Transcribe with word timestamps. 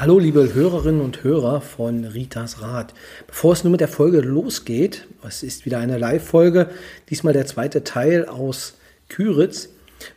Hallo 0.00 0.18
liebe 0.18 0.54
Hörerinnen 0.54 1.02
und 1.02 1.24
Hörer 1.24 1.60
von 1.60 2.06
Ritas 2.06 2.62
Rat. 2.62 2.94
Bevor 3.26 3.52
es 3.52 3.64
nun 3.64 3.72
mit 3.72 3.82
der 3.82 3.88
Folge 3.88 4.22
losgeht, 4.22 5.06
es 5.28 5.42
ist 5.42 5.66
wieder 5.66 5.76
eine 5.78 5.98
Live-Folge, 5.98 6.70
diesmal 7.10 7.34
der 7.34 7.44
zweite 7.44 7.84
Teil 7.84 8.24
aus 8.24 8.78
Küritz, 9.10 9.68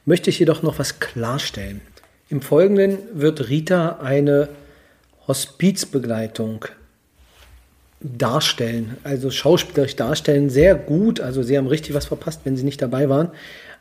möchte 0.06 0.30
ich 0.30 0.40
jedoch 0.40 0.64
noch 0.64 0.80
was 0.80 1.02
klarstellen. 1.02 1.82
Im 2.30 2.42
Folgenden 2.42 2.98
wird 3.12 3.50
Rita 3.50 4.00
eine 4.02 4.48
Hospizbegleitung 5.28 6.64
darstellen, 8.00 8.96
also 9.04 9.32
schauspielerisch 9.32 9.98
darstellen, 9.98 10.50
sehr 10.50 10.76
gut. 10.76 11.20
Also 11.20 11.44
Sie 11.44 11.58
haben 11.58 11.68
richtig 11.68 11.94
was 11.94 12.06
verpasst, 12.06 12.40
wenn 12.46 12.56
Sie 12.56 12.64
nicht 12.64 12.82
dabei 12.82 13.10
waren. 13.10 13.32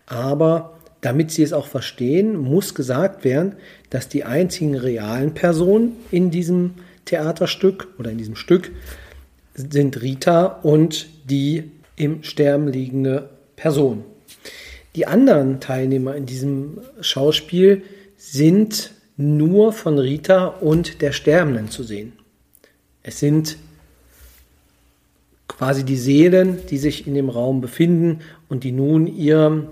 Aber 0.06 0.80
damit 1.02 1.32
Sie 1.32 1.42
es 1.42 1.52
auch 1.52 1.66
verstehen, 1.66 2.36
muss 2.36 2.74
gesagt 2.74 3.24
werden, 3.24 3.56
dass 3.90 4.08
die 4.08 4.24
einzigen 4.24 4.76
realen 4.76 5.34
Personen 5.34 5.96
in 6.10 6.30
diesem 6.30 6.74
Theaterstück 7.04 7.88
oder 7.98 8.10
in 8.10 8.18
diesem 8.18 8.36
Stück 8.36 8.70
sind 9.54 10.00
Rita 10.00 10.46
und 10.46 11.08
die 11.28 11.70
im 11.96 12.22
Sterben 12.22 12.68
liegende 12.68 13.28
Person. 13.56 14.04
Die 14.94 15.06
anderen 15.06 15.60
Teilnehmer 15.60 16.14
in 16.14 16.24
diesem 16.24 16.78
Schauspiel 17.00 17.82
sind 18.16 18.92
nur 19.16 19.72
von 19.72 19.98
Rita 19.98 20.46
und 20.46 21.02
der 21.02 21.12
Sterbenden 21.12 21.68
zu 21.68 21.82
sehen. 21.82 22.12
Es 23.02 23.18
sind 23.18 23.56
quasi 25.48 25.84
die 25.84 25.96
Seelen, 25.96 26.58
die 26.70 26.78
sich 26.78 27.06
in 27.06 27.14
dem 27.14 27.28
Raum 27.28 27.60
befinden 27.60 28.20
und 28.48 28.62
die 28.62 28.72
nun 28.72 29.06
ihrem 29.06 29.68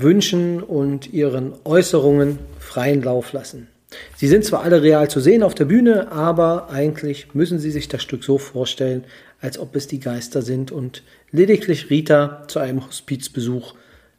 Wünschen 0.00 0.62
und 0.62 1.12
ihren 1.12 1.52
Äußerungen 1.64 2.38
freien 2.58 3.02
Lauf 3.02 3.32
lassen. 3.32 3.68
Sie 4.16 4.26
sind 4.26 4.44
zwar 4.44 4.62
alle 4.62 4.82
real 4.82 5.08
zu 5.08 5.20
sehen 5.20 5.44
auf 5.44 5.54
der 5.54 5.66
Bühne, 5.66 6.10
aber 6.10 6.68
eigentlich 6.70 7.34
müssen 7.34 7.60
Sie 7.60 7.70
sich 7.70 7.88
das 7.88 8.02
Stück 8.02 8.24
so 8.24 8.38
vorstellen, 8.38 9.04
als 9.40 9.58
ob 9.58 9.76
es 9.76 9.86
die 9.86 10.00
Geister 10.00 10.42
sind 10.42 10.72
und 10.72 11.04
lediglich 11.30 11.90
Rita 11.90 12.42
zu 12.48 12.58
einem 12.58 12.84
Hospizbesuch 12.84 13.74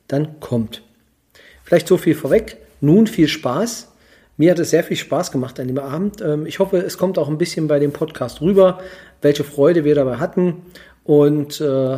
dann 0.08 0.40
kommt. 0.40 0.82
Vielleicht 1.64 1.88
so 1.88 1.98
viel 1.98 2.16
vorweg. 2.16 2.58
Nun 2.80 3.08
viel 3.08 3.28
Spaß. 3.28 3.90
Mir 4.38 4.52
hat 4.52 4.60
es 4.60 4.70
sehr 4.70 4.84
viel 4.84 4.98
Spaß 4.98 5.32
gemacht 5.32 5.60
an 5.60 5.68
dem 5.68 5.80
Abend. 5.80 6.22
Ähm, 6.22 6.46
ich 6.46 6.60
hoffe, 6.60 6.78
es 6.78 6.98
kommt 6.98 7.18
auch 7.18 7.28
ein 7.28 7.38
bisschen 7.38 7.68
bei 7.68 7.80
dem 7.80 7.92
Podcast 7.92 8.42
rüber, 8.42 8.80
welche 9.22 9.44
Freude 9.44 9.84
wir 9.84 9.96
dabei 9.96 10.18
hatten 10.18 10.62
und 11.04 11.60
äh, 11.60 11.98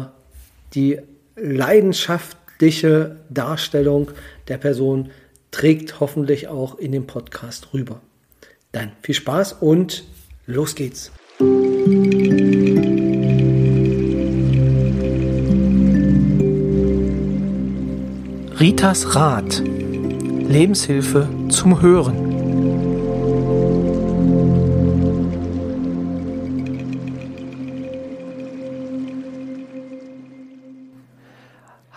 die 0.74 1.00
Leidenschaft 1.36 2.38
bildliche 2.58 3.18
Darstellung 3.30 4.12
der 4.48 4.58
Person 4.58 5.10
trägt 5.52 6.00
hoffentlich 6.00 6.48
auch 6.48 6.78
in 6.78 6.92
dem 6.92 7.08
Podcast 7.08 7.74
rüber. 7.74 8.02
Dann 8.72 8.92
viel 9.02 9.16
Spaß 9.16 9.54
und 9.54 10.04
los 10.46 10.76
geht's. 10.76 11.12
Ritas 18.60 19.16
Rat. 19.16 19.64
Lebenshilfe 20.50 21.30
zum 21.50 21.82
Hören. 21.82 22.27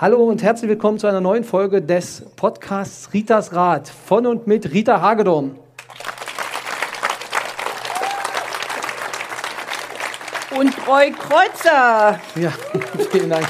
Hallo 0.00 0.24
und 0.24 0.42
herzlich 0.42 0.70
willkommen 0.70 0.98
zu 0.98 1.08
einer 1.08 1.20
neuen 1.20 1.44
Folge 1.44 1.82
des 1.82 2.22
Podcasts 2.34 3.12
Ritas 3.12 3.52
Rat 3.52 3.86
von 3.86 4.26
und 4.26 4.46
mit 4.46 4.72
Rita 4.72 4.98
Hagedorn. 4.98 5.54
Und 10.58 10.88
Roy 10.88 11.10
Kreuzer. 11.10 12.18
Ja, 12.34 12.50
vielen 13.10 13.28
Dank. 13.28 13.46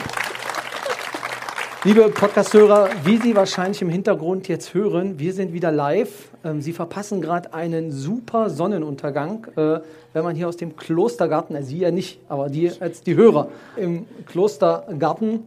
Liebe 1.85 2.08
Podcasthörer, 2.08 2.89
wie 3.05 3.19
Sie 3.19 3.36
wahrscheinlich 3.36 3.80
im 3.83 3.89
Hintergrund 3.89 4.48
jetzt 4.48 4.74
hören, 4.74 5.20
wir 5.20 5.33
sind 5.33 5.53
wieder 5.53 5.70
live. 5.70 6.30
Ähm, 6.42 6.61
Sie 6.61 6.73
verpassen 6.73 7.23
gerade 7.23 7.55
einen 7.55 7.92
super 7.92 8.51
Sonnenuntergang, 8.51 9.47
äh, 9.55 9.79
wenn 10.13 10.24
man 10.24 10.35
hier 10.35 10.48
aus 10.48 10.57
dem 10.57 10.74
Klostergarten, 10.74 11.55
also 11.55 11.69
Sie 11.69 11.79
ja 11.79 11.92
nicht, 11.92 12.19
aber 12.29 12.48
die, 12.48 12.73
als 12.80 13.03
die 13.03 13.14
Hörer 13.14 13.47
im 13.77 14.07
Klostergarten 14.27 15.45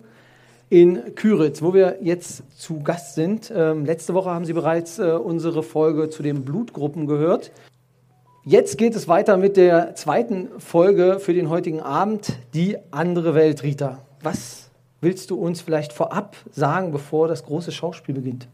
in 0.74 1.14
Küritz, 1.14 1.62
wo 1.62 1.76
wir 1.76 2.00
jetzt 2.02 2.60
zu 2.60 2.80
Gast 2.80 3.14
sind. 3.14 3.54
Ähm, 3.56 3.86
letzte 3.86 4.16
Woche 4.16 4.32
haben 4.32 4.44
Sie 4.44 4.54
bereits 4.54 4.98
äh, 4.98 5.04
unsere 5.04 5.62
Folge 5.62 6.10
zu 6.10 6.24
den 6.24 6.44
Blutgruppen 6.44 7.06
gehört. 7.06 7.52
Jetzt 8.44 8.80
geht 8.80 8.96
es 8.96 9.08
weiter 9.08 9.38
mit 9.38 9.56
der 9.56 9.94
zweiten 9.94 10.50
Folge 10.58 11.20
für 11.20 11.36
den 11.36 11.48
heutigen 11.50 11.80
Abend, 11.80 12.40
die 12.56 12.78
andere 12.90 13.36
Welt, 13.36 13.62
Rita. 13.62 14.00
Was 14.24 14.72
willst 15.00 15.30
du 15.30 15.36
uns 15.36 15.62
vielleicht 15.62 15.94
vorab 15.94 16.36
sagen, 16.50 16.92
bevor 16.92 17.28
das 17.28 17.46
große 17.46 17.72
Schauspiel 17.72 18.16
beginnt? 18.16 18.48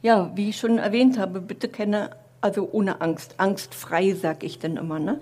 Ja, 0.00 0.32
wie 0.36 0.48
ich 0.48 0.56
schon 0.56 0.78
erwähnt 0.78 1.18
habe, 1.18 1.42
bitte 1.42 1.68
keine, 1.68 2.12
also 2.40 2.66
ohne 2.72 3.02
Angst, 3.02 3.34
angstfrei, 3.36 4.14
sag 4.14 4.42
ich 4.42 4.58
dann 4.58 4.78
immer, 4.78 4.98
ne? 4.98 5.20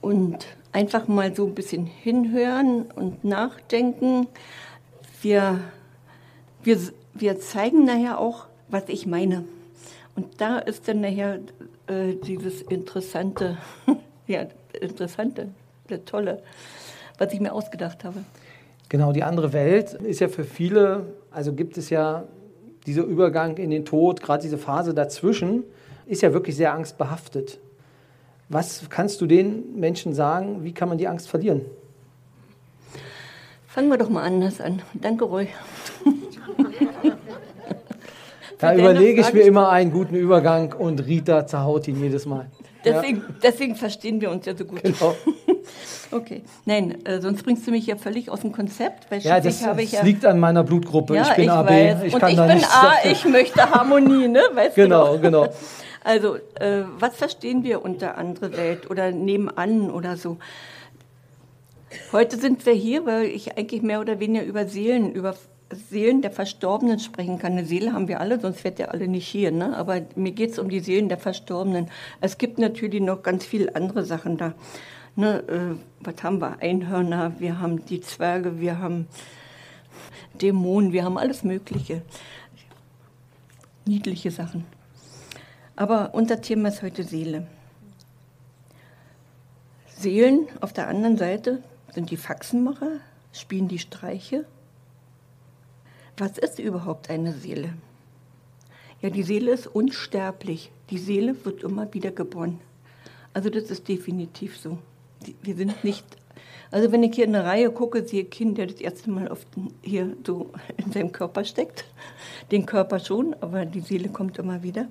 Und 0.00 0.46
einfach 0.72 1.06
mal 1.06 1.36
so 1.36 1.44
ein 1.44 1.54
bisschen 1.54 1.84
hinhören 1.84 2.86
und 2.96 3.24
nachdenken 3.24 4.26
wir, 5.22 5.60
wir, 6.62 6.78
wir 7.14 7.40
zeigen 7.40 7.84
nachher 7.84 8.18
auch, 8.18 8.46
was 8.68 8.84
ich 8.88 9.06
meine. 9.06 9.44
Und 10.16 10.40
da 10.40 10.58
ist 10.58 10.88
dann 10.88 11.00
nachher 11.00 11.40
äh, 11.86 12.14
dieses 12.26 12.62
Interessante, 12.62 13.58
ja, 14.26 14.46
Interessante, 14.80 15.48
das 15.88 16.00
Tolle, 16.04 16.42
was 17.18 17.32
ich 17.32 17.40
mir 17.40 17.52
ausgedacht 17.52 18.04
habe. 18.04 18.24
Genau, 18.88 19.12
die 19.12 19.22
andere 19.22 19.52
Welt 19.52 19.94
ist 19.94 20.20
ja 20.20 20.28
für 20.28 20.44
viele, 20.44 21.06
also 21.30 21.52
gibt 21.52 21.78
es 21.78 21.90
ja 21.90 22.24
dieser 22.86 23.04
Übergang 23.04 23.56
in 23.56 23.70
den 23.70 23.84
Tod, 23.84 24.20
gerade 24.20 24.42
diese 24.42 24.58
Phase 24.58 24.94
dazwischen, 24.94 25.64
ist 26.06 26.22
ja 26.22 26.32
wirklich 26.32 26.56
sehr 26.56 26.72
angstbehaftet. 26.72 27.60
Was 28.48 28.88
kannst 28.90 29.20
du 29.20 29.26
den 29.26 29.78
Menschen 29.78 30.12
sagen, 30.12 30.64
wie 30.64 30.72
kann 30.72 30.88
man 30.88 30.98
die 30.98 31.06
Angst 31.06 31.28
verlieren? 31.28 31.66
Fangen 33.72 33.88
wir 33.88 33.98
doch 33.98 34.08
mal 34.08 34.24
anders 34.24 34.60
an. 34.60 34.82
Danke, 34.94 35.24
Roy. 35.24 35.46
da 38.58 38.74
überlege 38.74 39.20
ich 39.20 39.32
mir 39.32 39.42
immer 39.42 39.70
einen 39.70 39.92
guten 39.92 40.16
Übergang 40.16 40.72
und 40.72 41.06
Rita 41.06 41.46
zerhaut 41.46 41.86
ihn 41.86 42.02
jedes 42.02 42.26
Mal. 42.26 42.46
Deswegen, 42.84 43.18
ja. 43.18 43.34
deswegen 43.40 43.76
verstehen 43.76 44.20
wir 44.20 44.32
uns 44.32 44.44
ja 44.46 44.56
so 44.56 44.64
gut. 44.64 44.82
Genau. 44.82 45.14
Okay. 46.12 46.42
Nein, 46.64 47.06
äh, 47.06 47.20
sonst 47.20 47.44
bringst 47.44 47.64
du 47.64 47.70
mich 47.70 47.86
ja 47.86 47.94
völlig 47.94 48.30
aus 48.30 48.40
dem 48.40 48.50
Konzept. 48.50 49.08
Weil 49.12 49.20
ja, 49.20 49.38
das, 49.38 49.60
das 49.62 49.92
ja 49.92 50.02
liegt 50.02 50.26
an 50.26 50.40
meiner 50.40 50.64
Blutgruppe. 50.64 51.14
Ja, 51.14 51.22
ich 51.22 51.36
bin 51.36 51.44
ich 51.44 51.50
AB. 51.52 51.68
Weiß. 51.68 52.02
Ich 52.02 52.14
und 52.14 52.20
kann 52.20 52.30
ich 52.30 52.36
da 52.36 52.46
bin 52.46 52.56
A, 52.56 52.58
dafür. 52.58 53.10
ich 53.12 53.24
möchte 53.26 53.70
Harmonie, 53.70 54.26
ne? 54.26 54.42
Weißt 54.52 54.74
genau, 54.74 55.14
du 55.14 55.20
genau. 55.20 55.46
Also, 56.02 56.34
äh, 56.58 56.82
was 56.98 57.14
verstehen 57.14 57.62
wir 57.62 57.84
unter 57.84 58.18
andere 58.18 58.56
Welt 58.56 58.90
oder 58.90 59.12
nebenan 59.12 59.92
oder 59.92 60.16
so? 60.16 60.38
Heute 62.12 62.36
sind 62.38 62.64
wir 62.66 62.72
hier, 62.72 63.04
weil 63.04 63.24
ich 63.26 63.56
eigentlich 63.56 63.82
mehr 63.82 64.00
oder 64.00 64.20
weniger 64.20 64.44
über 64.44 64.66
Seelen, 64.66 65.12
über 65.12 65.34
Seelen 65.72 66.22
der 66.22 66.30
Verstorbenen 66.30 67.00
sprechen 67.00 67.38
kann. 67.38 67.52
Eine 67.52 67.64
Seele 67.64 67.92
haben 67.92 68.06
wir 68.06 68.20
alle, 68.20 68.40
sonst 68.40 68.62
wärt 68.62 68.78
ihr 68.78 68.92
alle 68.92 69.08
nicht 69.08 69.26
hier. 69.26 69.50
Ne? 69.50 69.76
Aber 69.76 70.00
mir 70.14 70.32
geht 70.32 70.50
es 70.50 70.58
um 70.58 70.68
die 70.68 70.80
Seelen 70.80 71.08
der 71.08 71.18
Verstorbenen. 71.18 71.90
Es 72.20 72.38
gibt 72.38 72.58
natürlich 72.58 73.00
noch 73.00 73.22
ganz 73.22 73.44
viele 73.44 73.74
andere 73.74 74.04
Sachen 74.04 74.36
da. 74.36 74.54
Ne? 75.16 75.42
Äh, 75.48 76.04
was 76.04 76.22
haben 76.22 76.40
wir? 76.40 76.60
Einhörner, 76.60 77.32
wir 77.38 77.60
haben 77.60 77.84
die 77.86 78.00
Zwerge, 78.00 78.60
wir 78.60 78.78
haben 78.78 79.06
Dämonen, 80.40 80.92
wir 80.92 81.04
haben 81.04 81.18
alles 81.18 81.42
Mögliche. 81.42 82.02
Niedliche 83.84 84.30
Sachen. 84.30 84.64
Aber 85.74 86.10
unser 86.14 86.40
Thema 86.40 86.68
ist 86.68 86.82
heute 86.82 87.02
Seele. 87.02 87.46
Seelen 89.96 90.46
auf 90.60 90.72
der 90.72 90.88
anderen 90.88 91.16
Seite 91.16 91.62
sind 91.92 92.10
die 92.10 92.16
Faxenmacher? 92.16 93.00
Spielen 93.32 93.68
die 93.68 93.78
Streiche? 93.78 94.44
Was 96.16 96.38
ist 96.38 96.58
überhaupt 96.58 97.10
eine 97.10 97.32
Seele? 97.32 97.74
Ja, 99.00 99.10
die 99.10 99.22
Seele 99.22 99.52
ist 99.52 99.66
unsterblich. 99.66 100.70
Die 100.90 100.98
Seele 100.98 101.44
wird 101.44 101.62
immer 101.62 101.92
wieder 101.94 102.10
geboren. 102.10 102.60
Also 103.32 103.48
das 103.48 103.70
ist 103.70 103.88
definitiv 103.88 104.58
so. 104.58 104.78
Wir 105.42 105.54
sind 105.54 105.84
nicht. 105.84 106.04
Also 106.70 106.92
wenn 106.92 107.02
ich 107.02 107.14
hier 107.14 107.24
in 107.24 107.32
der 107.32 107.44
Reihe 107.44 107.70
gucke, 107.70 108.06
sehe 108.06 108.20
ich 108.20 108.26
ein 108.26 108.30
Kind, 108.30 108.58
der 108.58 108.66
das 108.66 108.80
erste 108.80 109.10
Mal 109.10 109.30
den, 109.30 109.72
hier 109.82 110.16
so 110.26 110.50
in 110.76 110.92
seinem 110.92 111.12
Körper 111.12 111.44
steckt. 111.44 111.84
Den 112.50 112.66
Körper 112.66 113.00
schon, 113.00 113.34
aber 113.40 113.64
die 113.64 113.80
Seele 113.80 114.08
kommt 114.08 114.38
immer 114.38 114.62
wieder. 114.62 114.86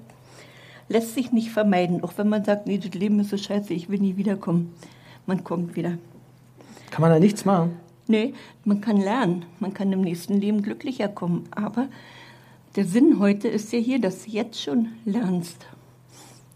Lässt 0.88 1.14
sich 1.14 1.32
nicht 1.32 1.52
vermeiden, 1.52 2.04
auch 2.04 2.14
wenn 2.18 2.30
man 2.30 2.44
sagt, 2.44 2.66
nee, 2.66 2.80
das 2.80 2.94
Leben 2.94 3.20
ist 3.20 3.30
so 3.30 3.38
scheiße, 3.38 3.74
ich 3.74 3.90
will 3.90 4.00
nie 4.00 4.18
wiederkommen. 4.18 4.74
Man 5.28 5.44
kommt 5.44 5.76
wieder. 5.76 5.98
Kann 6.92 7.02
man 7.02 7.12
da 7.12 7.20
nichts 7.20 7.46
machen? 7.46 7.80
Nee, 8.08 8.34
man 8.66 8.82
kann 8.82 8.98
lernen. 8.98 9.46
Man 9.60 9.74
kann 9.74 9.92
im 9.94 10.02
nächsten 10.02 10.40
Leben 10.42 10.64
glücklicher 10.64 11.08
kommen. 11.08 11.48
Aber 11.52 11.88
der 12.76 12.86
Sinn 12.86 13.20
heute 13.20 13.48
ist 13.48 13.72
ja 13.72 13.80
hier, 13.80 14.02
dass 14.02 14.26
du 14.26 14.32
jetzt 14.32 14.62
schon 14.62 14.90
lernst. 15.06 15.68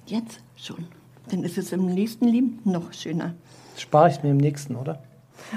Jetzt 0.06 0.40
schon. 0.56 0.86
dann 1.30 1.44
ist 1.44 1.58
es 1.58 1.72
im 1.72 1.86
nächsten 1.86 2.28
Leben 2.28 2.60
noch 2.66 2.94
schöner. 2.94 3.34
Spare 3.78 4.10
ich 4.10 4.24
mir 4.24 4.32
im 4.32 4.38
nächsten, 4.38 4.76
oder? 4.76 5.02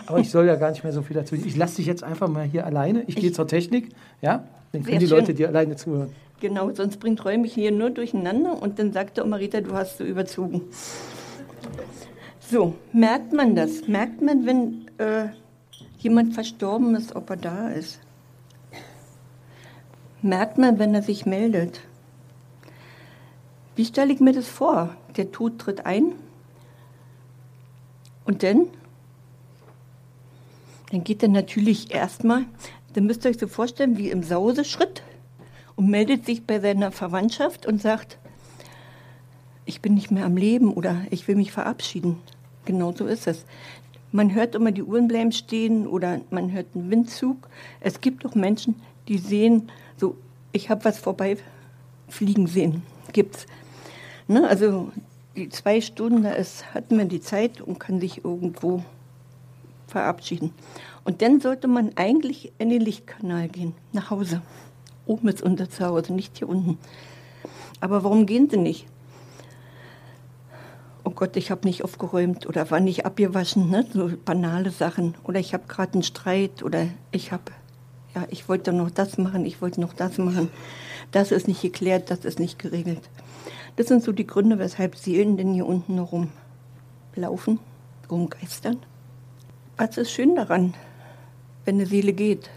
Aber 0.06 0.18
ich 0.18 0.30
soll 0.30 0.46
ja 0.46 0.56
gar 0.56 0.70
nicht 0.70 0.84
mehr 0.84 0.92
so 0.92 1.02
viel 1.02 1.14
dazu. 1.14 1.34
Ich 1.34 1.56
lasse 1.56 1.76
dich 1.76 1.86
jetzt 1.86 2.04
einfach 2.04 2.28
mal 2.28 2.44
hier 2.44 2.66
alleine. 2.66 3.02
Ich, 3.02 3.10
ich 3.10 3.16
gehe 3.16 3.32
zur 3.32 3.48
Technik, 3.48 3.90
ja? 4.20 4.44
Dann 4.72 4.82
können 4.82 4.98
die 4.98 5.06
schön. 5.06 5.18
Leute 5.18 5.34
dir 5.34 5.48
alleine 5.48 5.76
zuhören. 5.76 6.10
Genau, 6.40 6.72
sonst 6.74 6.98
bringt 6.98 7.24
Roy 7.24 7.38
mich 7.38 7.54
hier 7.54 7.70
nur 7.70 7.90
durcheinander 7.90 8.60
und 8.60 8.78
dann 8.78 8.92
sagt 8.92 9.16
der 9.16 9.24
Marita, 9.24 9.60
du 9.60 9.72
hast 9.72 9.98
so 9.98 10.04
überzogen. 10.04 10.62
So, 12.48 12.76
merkt 12.92 13.32
man 13.32 13.56
das? 13.56 13.88
Merkt 13.88 14.22
man, 14.22 14.46
wenn 14.46 14.86
äh, 14.98 15.30
jemand 15.98 16.32
verstorben 16.34 16.94
ist, 16.94 17.16
ob 17.16 17.30
er 17.30 17.36
da 17.36 17.68
ist? 17.70 17.98
Merkt 20.22 20.56
man, 20.56 20.78
wenn 20.78 20.94
er 20.94 21.02
sich 21.02 21.26
meldet? 21.26 21.80
Wie 23.74 23.84
stelle 23.84 24.12
ich 24.12 24.20
mir 24.20 24.32
das 24.32 24.46
vor? 24.46 24.96
Der 25.16 25.32
Tod 25.32 25.58
tritt 25.58 25.86
ein 25.86 26.12
und 28.24 28.44
dann? 28.44 28.68
Dann 30.92 31.02
geht 31.02 31.24
er 31.24 31.28
natürlich 31.28 31.92
erstmal, 31.92 32.44
dann 32.92 33.06
müsst 33.06 33.24
ihr 33.24 33.30
euch 33.30 33.38
so 33.38 33.48
vorstellen, 33.48 33.98
wie 33.98 34.10
im 34.10 34.22
Sauseschritt 34.22 35.02
und 35.74 35.90
meldet 35.90 36.24
sich 36.24 36.46
bei 36.46 36.60
seiner 36.60 36.92
Verwandtschaft 36.92 37.66
und 37.66 37.82
sagt, 37.82 38.18
ich 39.64 39.80
bin 39.80 39.94
nicht 39.94 40.12
mehr 40.12 40.24
am 40.24 40.36
Leben 40.36 40.72
oder 40.72 41.04
ich 41.10 41.26
will 41.26 41.34
mich 41.34 41.50
verabschieden. 41.50 42.22
Genau 42.66 42.92
so 42.92 43.06
ist 43.06 43.26
es. 43.26 43.46
Man 44.12 44.34
hört 44.34 44.54
immer 44.54 44.72
die 44.72 44.82
Uhren 44.82 45.08
bleiben 45.08 45.32
stehen 45.32 45.86
oder 45.86 46.20
man 46.30 46.52
hört 46.52 46.66
einen 46.74 46.90
Windzug. 46.90 47.48
Es 47.80 48.00
gibt 48.00 48.26
auch 48.26 48.34
Menschen, 48.34 48.76
die 49.08 49.18
sehen, 49.18 49.70
so, 49.96 50.16
ich 50.52 50.68
habe 50.68 50.84
was 50.84 50.98
vorbeifliegen 50.98 52.46
sehen. 52.46 52.82
Gibt's. 53.12 53.46
Ne? 54.28 54.46
Also 54.46 54.90
die 55.36 55.48
zwei 55.48 55.80
Stunden, 55.80 56.22
da 56.22 56.32
ist, 56.32 56.74
hat 56.74 56.90
man 56.90 57.08
die 57.08 57.20
Zeit 57.20 57.60
und 57.60 57.78
kann 57.78 58.00
sich 58.00 58.24
irgendwo 58.24 58.82
verabschieden. 59.86 60.52
Und 61.04 61.22
dann 61.22 61.40
sollte 61.40 61.68
man 61.68 61.92
eigentlich 61.96 62.52
in 62.58 62.70
den 62.70 62.80
Lichtkanal 62.80 63.48
gehen, 63.48 63.74
nach 63.92 64.10
Hause. 64.10 64.42
Oben 65.06 65.28
ist 65.28 65.42
unser 65.42 65.70
Zuhause, 65.70 66.12
nicht 66.12 66.38
hier 66.38 66.48
unten. 66.48 66.78
Aber 67.80 68.02
warum 68.02 68.26
gehen 68.26 68.50
sie 68.50 68.56
nicht? 68.56 68.86
Gott, 71.16 71.38
ich 71.38 71.50
habe 71.50 71.66
nicht 71.66 71.82
aufgeräumt 71.82 72.46
oder 72.46 72.70
war 72.70 72.78
nicht 72.78 73.06
abgewaschen, 73.06 73.70
ne? 73.70 73.86
so 73.90 74.10
banale 74.22 74.70
Sachen. 74.70 75.14
Oder 75.24 75.40
ich 75.40 75.54
habe 75.54 75.64
gerade 75.66 75.94
einen 75.94 76.02
Streit 76.02 76.62
oder 76.62 76.88
ich 77.10 77.32
habe, 77.32 77.44
ja, 78.14 78.26
ich 78.28 78.50
wollte 78.50 78.74
noch 78.74 78.90
das 78.90 79.16
machen, 79.16 79.46
ich 79.46 79.62
wollte 79.62 79.80
noch 79.80 79.94
das 79.94 80.18
machen. 80.18 80.50
Das 81.12 81.32
ist 81.32 81.48
nicht 81.48 81.62
geklärt, 81.62 82.10
das 82.10 82.26
ist 82.26 82.38
nicht 82.38 82.58
geregelt. 82.58 83.00
Das 83.76 83.86
sind 83.86 84.02
so 84.02 84.12
die 84.12 84.26
Gründe, 84.26 84.58
weshalb 84.58 84.94
Seelen 84.94 85.38
denn 85.38 85.54
hier 85.54 85.66
unten 85.66 85.98
rumlaufen, 85.98 87.60
rumgeistern. 88.10 88.76
Was 89.78 89.96
ist 89.96 90.10
schön 90.10 90.34
daran, 90.34 90.74
wenn 91.64 91.76
eine 91.76 91.86
Seele 91.86 92.12
geht? 92.12 92.50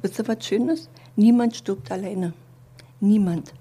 Wisst 0.00 0.18
ihr, 0.18 0.26
was 0.26 0.46
schön 0.46 0.70
ist? 0.70 0.88
Niemand 1.16 1.54
stirbt 1.54 1.92
alleine. 1.92 2.32
Niemand. 2.98 3.52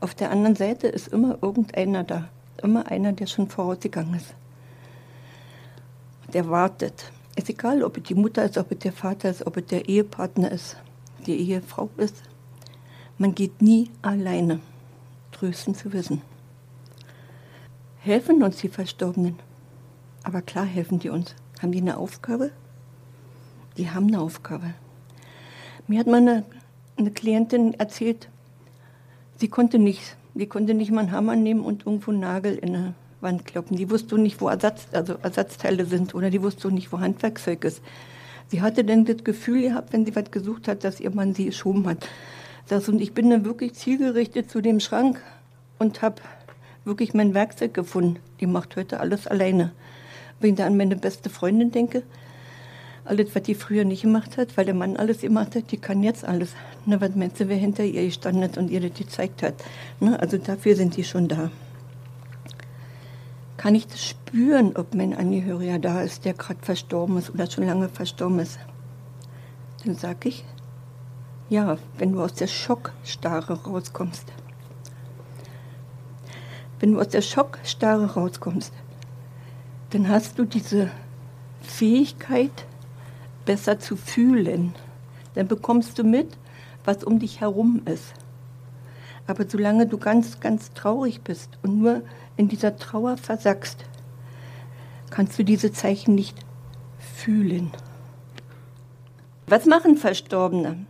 Auf 0.00 0.14
der 0.14 0.30
anderen 0.30 0.56
Seite 0.56 0.86
ist 0.86 1.08
immer 1.08 1.38
irgendeiner 1.40 2.04
da. 2.04 2.28
Immer 2.62 2.86
einer, 2.86 3.12
der 3.12 3.26
schon 3.26 3.48
vorausgegangen 3.48 4.14
ist. 4.14 4.34
Der 6.32 6.48
wartet. 6.48 7.10
Ist 7.36 7.48
egal, 7.48 7.82
ob 7.82 7.96
es 7.96 8.02
die 8.04 8.14
Mutter 8.14 8.44
ist, 8.44 8.58
ob 8.58 8.70
es 8.72 8.78
der 8.78 8.92
Vater 8.92 9.30
ist, 9.30 9.46
ob 9.46 9.56
es 9.56 9.66
der 9.66 9.88
Ehepartner 9.88 10.50
ist, 10.50 10.76
die 11.26 11.36
Ehefrau 11.36 11.88
ist. 11.96 12.22
Man 13.18 13.34
geht 13.34 13.62
nie 13.62 13.90
alleine. 14.02 14.60
Trösten 15.32 15.74
zu 15.74 15.92
wissen. 15.92 16.22
Helfen 18.00 18.42
uns 18.42 18.58
die 18.58 18.68
Verstorbenen. 18.68 19.38
Aber 20.22 20.42
klar 20.42 20.64
helfen 20.64 20.98
die 20.98 21.08
uns. 21.08 21.34
Haben 21.62 21.72
die 21.72 21.80
eine 21.80 21.96
Aufgabe? 21.96 22.50
Die 23.76 23.90
haben 23.90 24.08
eine 24.08 24.20
Aufgabe. 24.20 24.74
Mir 25.86 26.00
hat 26.00 26.06
meine 26.06 26.44
eine 27.00 27.10
Klientin 27.10 27.74
erzählt, 27.74 28.28
sie 29.38 29.48
konnte 29.48 29.78
nicht, 29.78 30.16
sie 30.34 30.46
konnte 30.46 30.74
nicht 30.74 30.90
mal 30.90 31.00
einen 31.00 31.12
Hammer 31.12 31.36
nehmen 31.36 31.60
und 31.60 31.86
irgendwo 31.86 32.10
einen 32.10 32.20
Nagel 32.20 32.56
in 32.56 32.74
eine 32.74 32.94
Wand 33.20 33.44
kloppen. 33.44 33.76
Die 33.76 33.90
wusste 33.90 34.18
nicht, 34.18 34.40
wo 34.40 34.48
Ersatz, 34.48 34.86
also 34.92 35.14
Ersatzteile 35.22 35.84
sind 35.84 36.14
oder 36.14 36.30
die 36.30 36.42
wusste 36.42 36.72
nicht, 36.72 36.92
wo 36.92 37.00
Handwerkzeug 37.00 37.64
ist. 37.64 37.82
Sie 38.48 38.62
hatte 38.62 38.84
dann 38.84 39.04
das 39.04 39.22
Gefühl 39.22 39.62
gehabt, 39.62 39.92
wenn 39.92 40.04
sie 40.04 40.16
was 40.16 40.30
gesucht 40.30 40.66
hat, 40.68 40.82
dass 40.84 41.00
ihr 41.00 41.10
Mann 41.10 41.34
sie 41.34 41.46
geschoben 41.46 41.86
hat. 41.86 42.08
Das, 42.68 42.88
und 42.88 43.00
ich 43.00 43.12
bin 43.12 43.30
dann 43.30 43.44
wirklich 43.44 43.74
zielgerichtet 43.74 44.50
zu 44.50 44.60
dem 44.60 44.80
Schrank 44.80 45.20
und 45.78 46.02
habe 46.02 46.16
wirklich 46.84 47.14
mein 47.14 47.34
Werkzeug 47.34 47.74
gefunden. 47.74 48.18
Die 48.40 48.46
macht 48.46 48.76
heute 48.76 49.00
alles 49.00 49.26
alleine. 49.26 49.72
Wenn 50.40 50.50
ich 50.50 50.56
da 50.56 50.66
an 50.66 50.76
meine 50.76 50.96
beste 50.96 51.30
Freundin 51.30 51.70
denke, 51.70 52.02
alles, 53.10 53.34
was 53.34 53.42
die 53.42 53.54
früher 53.54 53.84
nicht 53.84 54.02
gemacht 54.02 54.38
hat, 54.38 54.56
weil 54.56 54.64
der 54.64 54.74
Mann 54.74 54.96
alles 54.96 55.20
gemacht 55.20 55.56
hat, 55.56 55.72
die 55.72 55.76
kann 55.76 56.02
jetzt 56.02 56.24
alles. 56.24 56.54
Ne, 56.86 57.00
was 57.00 57.14
meinst 57.16 57.40
du, 57.40 57.48
wer 57.48 57.56
hinter 57.56 57.84
ihr 57.84 58.06
gestanden 58.06 58.44
hat 58.44 58.56
und 58.56 58.70
ihr 58.70 58.80
das 58.80 58.96
gezeigt 58.96 59.42
hat? 59.42 59.54
Ne, 59.98 60.18
also 60.18 60.38
dafür 60.38 60.76
sind 60.76 60.96
die 60.96 61.04
schon 61.04 61.28
da. 61.28 61.50
Kann 63.56 63.74
ich 63.74 63.86
das 63.86 64.02
spüren, 64.02 64.76
ob 64.76 64.94
mein 64.94 65.12
Angehöriger 65.12 65.78
da 65.78 66.00
ist, 66.00 66.24
der 66.24 66.34
gerade 66.34 66.60
verstorben 66.62 67.18
ist 67.18 67.28
oder 67.28 67.50
schon 67.50 67.66
lange 67.66 67.88
verstorben 67.88 68.38
ist? 68.38 68.58
Dann 69.84 69.96
sage 69.96 70.28
ich, 70.28 70.44
ja, 71.50 71.78
wenn 71.98 72.12
du 72.12 72.22
aus 72.22 72.34
der 72.34 72.46
Schockstarre 72.46 73.64
rauskommst. 73.64 74.32
Wenn 76.78 76.92
du 76.92 77.00
aus 77.00 77.08
der 77.08 77.22
Schockstarre 77.22 78.14
rauskommst, 78.14 78.72
dann 79.90 80.08
hast 80.08 80.38
du 80.38 80.44
diese 80.44 80.90
Fähigkeit, 81.60 82.66
besser 83.50 83.80
zu 83.80 83.96
fühlen. 83.96 84.76
Dann 85.34 85.48
bekommst 85.48 85.98
du 85.98 86.04
mit, 86.04 86.38
was 86.84 87.02
um 87.02 87.18
dich 87.18 87.40
herum 87.40 87.82
ist. 87.84 88.14
Aber 89.26 89.44
solange 89.48 89.88
du 89.88 89.98
ganz, 89.98 90.38
ganz 90.38 90.72
traurig 90.72 91.22
bist 91.22 91.58
und 91.64 91.80
nur 91.80 92.02
in 92.36 92.46
dieser 92.46 92.76
Trauer 92.76 93.16
versackst, 93.16 93.84
kannst 95.10 95.36
du 95.36 95.42
diese 95.42 95.72
Zeichen 95.72 96.14
nicht 96.14 96.36
fühlen. 97.16 97.72
Was 99.48 99.66
machen 99.66 99.96
Verstorbene? 99.96 100.86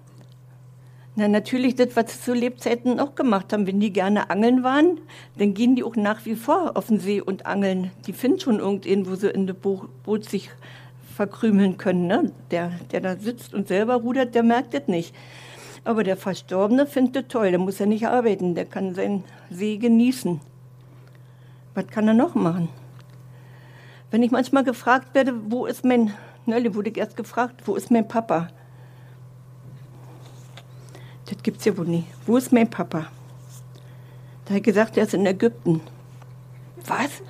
Na, 1.17 1.29
natürlich 1.29 1.77
das, 1.77 1.97
was 1.97 2.13
sie 2.13 2.21
zu 2.21 2.35
Lebzeiten 2.35 3.01
auch 3.01 3.15
gemacht 3.15 3.55
haben. 3.55 3.67
Wenn 3.67 3.81
die 3.81 3.91
gerne 3.91 4.29
angeln 4.29 4.63
waren, 4.63 5.01
dann 5.39 5.55
gehen 5.55 5.77
die 5.77 5.83
auch 5.83 5.97
nach 5.97 6.27
wie 6.27 6.37
vor 6.37 6.77
auf 6.77 6.89
den 6.89 7.01
See 7.01 7.23
und 7.23 7.47
angeln. 7.47 7.91
Die 8.07 8.13
finden 8.13 8.41
schon 8.41 8.59
irgendwen, 8.59 9.09
wo 9.09 9.15
sie 9.15 9.31
in 9.31 9.47
dem 9.47 9.57
Boot 9.57 10.29
sich 10.29 10.51
verkrümeln 11.21 11.77
können. 11.77 12.07
Ne? 12.07 12.33
Der, 12.51 12.73
der 12.93 13.03
da 13.03 13.15
sitzt 13.15 13.53
und 13.53 13.69
selber 13.69 13.97
rudert, 13.97 14.35
der 14.35 14.43
merkt 14.43 14.73
das 14.73 14.89
nicht. 14.89 15.15
Aber 15.85 16.03
der 16.03 16.17
Verstorbene 16.17 16.87
findet 16.87 17.15
das 17.15 17.25
toll, 17.29 17.51
der 17.51 17.59
muss 17.59 17.79
ja 17.79 17.85
nicht 17.85 18.07
arbeiten, 18.07 18.55
der 18.55 18.65
kann 18.65 18.95
seinen 18.95 19.25
See 19.51 19.77
genießen. 19.77 20.41
Was 21.75 21.87
kann 21.89 22.09
er 22.09 22.15
noch 22.15 22.35
machen? 22.35 22.71
Wenn 24.11 24.23
ich 24.23 24.31
manchmal 24.31 24.65
gefragt 24.65 25.15
werde, 25.15 25.35
wo 25.51 25.67
ist 25.67 25.85
mein, 25.85 26.15
neulich 26.47 26.75
wurde 26.75 26.89
ich 26.89 26.97
erst 26.97 27.19
gefragt, 27.19 27.61
wo 27.67 27.75
ist 27.75 27.91
mein 27.91 28.09
Papa? 28.09 28.49
Das 31.27 31.43
gibt's 31.43 31.67
ja 31.67 31.77
wohl 31.77 31.87
nie. 31.87 32.05
Wo 32.25 32.39
ist 32.39 32.51
mein 32.51 32.71
Papa? 32.71 33.09
Da 34.47 34.55
hat 34.55 34.57
er 34.57 34.61
gesagt, 34.63 34.97
er 34.97 35.03
ist 35.03 35.13
in 35.13 35.27
Ägypten. 35.27 35.83
Was? 36.87 37.23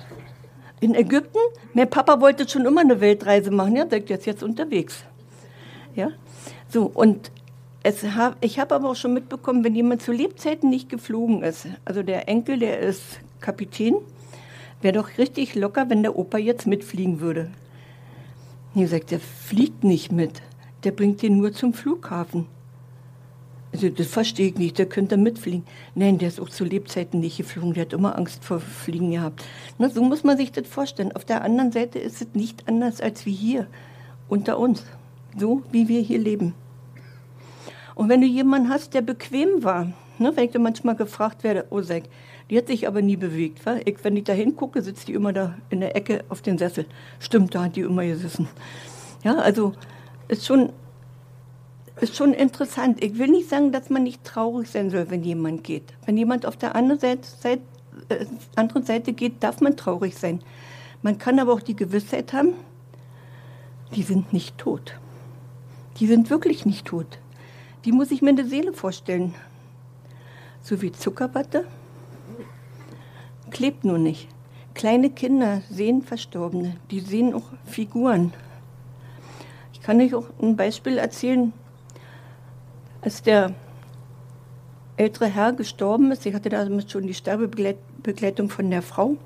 In 0.81 0.95
Ägypten. 0.95 1.37
Mein 1.73 1.89
Papa 1.89 2.19
wollte 2.19 2.49
schon 2.49 2.65
immer 2.65 2.81
eine 2.81 2.99
Weltreise 2.99 3.51
machen. 3.51 3.77
Ja, 3.77 3.85
der 3.85 4.09
ist 4.09 4.25
jetzt 4.25 4.43
unterwegs. 4.43 5.05
Ja, 5.95 6.09
so 6.69 6.91
und 6.93 7.31
es 7.83 8.03
hab, 8.03 8.43
ich 8.43 8.59
habe 8.59 8.75
aber 8.75 8.89
auch 8.89 8.95
schon 8.95 9.13
mitbekommen, 9.13 9.63
wenn 9.63 9.75
jemand 9.75 10.01
zu 10.01 10.11
Lebzeiten 10.11 10.69
nicht 10.69 10.89
geflogen 10.89 11.41
ist, 11.41 11.67
also 11.83 12.03
der 12.03 12.27
Enkel, 12.27 12.59
der 12.59 12.79
ist 12.79 13.01
Kapitän, 13.39 13.95
wäre 14.81 14.93
doch 14.93 15.17
richtig 15.17 15.55
locker, 15.55 15.89
wenn 15.89 16.03
der 16.03 16.15
Opa 16.15 16.37
jetzt 16.37 16.67
mitfliegen 16.67 17.19
würde. 17.19 17.49
Ich 18.75 18.89
sagt, 18.89 19.11
der 19.11 19.19
fliegt 19.19 19.83
nicht 19.83 20.11
mit, 20.11 20.41
der 20.83 20.91
bringt 20.91 21.21
den 21.21 21.37
nur 21.37 21.53
zum 21.53 21.73
Flughafen. 21.73 22.47
Also 23.73 23.89
das 23.89 24.07
verstehe 24.07 24.47
ich 24.47 24.55
nicht, 24.55 24.77
der 24.77 24.85
könnte 24.85 25.15
mitfliegen. 25.15 25.63
Nein, 25.95 26.17
der 26.17 26.27
ist 26.27 26.41
auch 26.41 26.49
zu 26.49 26.65
Lebzeiten 26.65 27.21
nicht 27.21 27.37
geflogen, 27.37 27.73
der 27.73 27.85
hat 27.85 27.93
immer 27.93 28.17
Angst 28.17 28.43
vor 28.43 28.59
Fliegen 28.59 29.11
gehabt. 29.11 29.43
Na, 29.77 29.89
so 29.89 30.03
muss 30.03 30.23
man 30.23 30.37
sich 30.37 30.51
das 30.51 30.67
vorstellen. 30.67 31.13
Auf 31.13 31.23
der 31.23 31.43
anderen 31.43 31.71
Seite 31.71 31.97
ist 31.99 32.21
es 32.21 32.27
nicht 32.33 32.67
anders 32.67 32.99
als 32.99 33.25
wie 33.25 33.31
hier, 33.31 33.67
unter 34.27 34.59
uns, 34.59 34.83
so 35.37 35.63
wie 35.71 35.87
wir 35.87 36.01
hier 36.01 36.19
leben. 36.19 36.53
Und 37.95 38.09
wenn 38.09 38.21
du 38.21 38.27
jemanden 38.27 38.69
hast, 38.69 38.93
der 38.93 39.01
bequem 39.01 39.63
war, 39.63 39.93
ne, 40.19 40.31
wenn 40.35 40.45
ich 40.45 40.51
dann 40.51 40.63
manchmal 40.63 40.95
gefragt 40.95 41.43
werde, 41.43 41.65
oh 41.69 41.81
sag, 41.81 42.03
die 42.49 42.57
hat 42.57 42.67
sich 42.67 42.87
aber 42.87 43.01
nie 43.01 43.15
bewegt. 43.15 43.65
Wa? 43.65 43.77
Ich, 43.85 44.03
wenn 44.03 44.17
ich 44.17 44.25
da 44.25 44.33
hingucke, 44.33 44.81
sitzt 44.81 45.07
die 45.07 45.13
immer 45.13 45.31
da 45.31 45.55
in 45.69 45.79
der 45.79 45.95
Ecke 45.95 46.25
auf 46.27 46.41
dem 46.41 46.57
Sessel. 46.57 46.85
Stimmt, 47.19 47.55
da 47.55 47.63
hat 47.63 47.77
die 47.77 47.81
immer 47.81 48.05
gesessen. 48.05 48.49
Ja, 49.23 49.35
also 49.35 49.73
ist 50.27 50.45
schon 50.45 50.73
ist 52.01 52.15
schon 52.15 52.33
interessant. 52.33 53.03
Ich 53.03 53.17
will 53.17 53.27
nicht 53.27 53.49
sagen, 53.49 53.71
dass 53.71 53.89
man 53.89 54.03
nicht 54.03 54.23
traurig 54.23 54.69
sein 54.69 54.89
soll, 54.89 55.09
wenn 55.09 55.23
jemand 55.23 55.63
geht. 55.63 55.93
Wenn 56.05 56.17
jemand 56.17 56.45
auf 56.45 56.57
der 56.57 56.75
anderen 56.75 56.99
Seite, 56.99 57.61
äh, 58.09 58.25
andere 58.55 58.83
Seite 58.83 59.13
geht, 59.13 59.43
darf 59.43 59.61
man 59.61 59.77
traurig 59.77 60.17
sein. 60.17 60.41
Man 61.01 61.17
kann 61.17 61.39
aber 61.39 61.53
auch 61.53 61.61
die 61.61 61.75
Gewissheit 61.75 62.33
haben, 62.33 62.53
die 63.95 64.03
sind 64.03 64.33
nicht 64.33 64.57
tot. 64.57 64.99
Die 65.99 66.07
sind 66.07 66.29
wirklich 66.29 66.65
nicht 66.65 66.87
tot. 66.87 67.19
Wie 67.83 67.91
muss 67.91 68.11
ich 68.11 68.21
mir 68.21 68.29
eine 68.29 68.45
Seele 68.45 68.73
vorstellen? 68.73 69.33
So 70.61 70.81
wie 70.81 70.91
Zuckerwatte? 70.91 71.65
Klebt 73.49 73.83
nur 73.83 73.97
nicht. 73.97 74.27
Kleine 74.73 75.09
Kinder 75.09 75.61
sehen 75.69 76.01
Verstorbene, 76.01 76.77
die 76.89 77.01
sehen 77.01 77.33
auch 77.33 77.43
Figuren. 77.65 78.33
Ich 79.73 79.81
kann 79.81 79.99
euch 79.99 80.13
auch 80.13 80.25
ein 80.41 80.55
Beispiel 80.55 80.97
erzählen. 80.97 81.51
Als 83.01 83.23
der 83.23 83.53
ältere 84.97 85.27
Herr 85.27 85.53
gestorben 85.53 86.11
ist, 86.11 86.25
ich 86.25 86.33
hatte 86.33 86.49
damals 86.49 86.91
schon 86.91 87.07
die 87.07 87.13
Sterbebegleitung 87.13 88.49
von 88.49 88.69
der 88.69 88.81
Frau. 88.81 89.17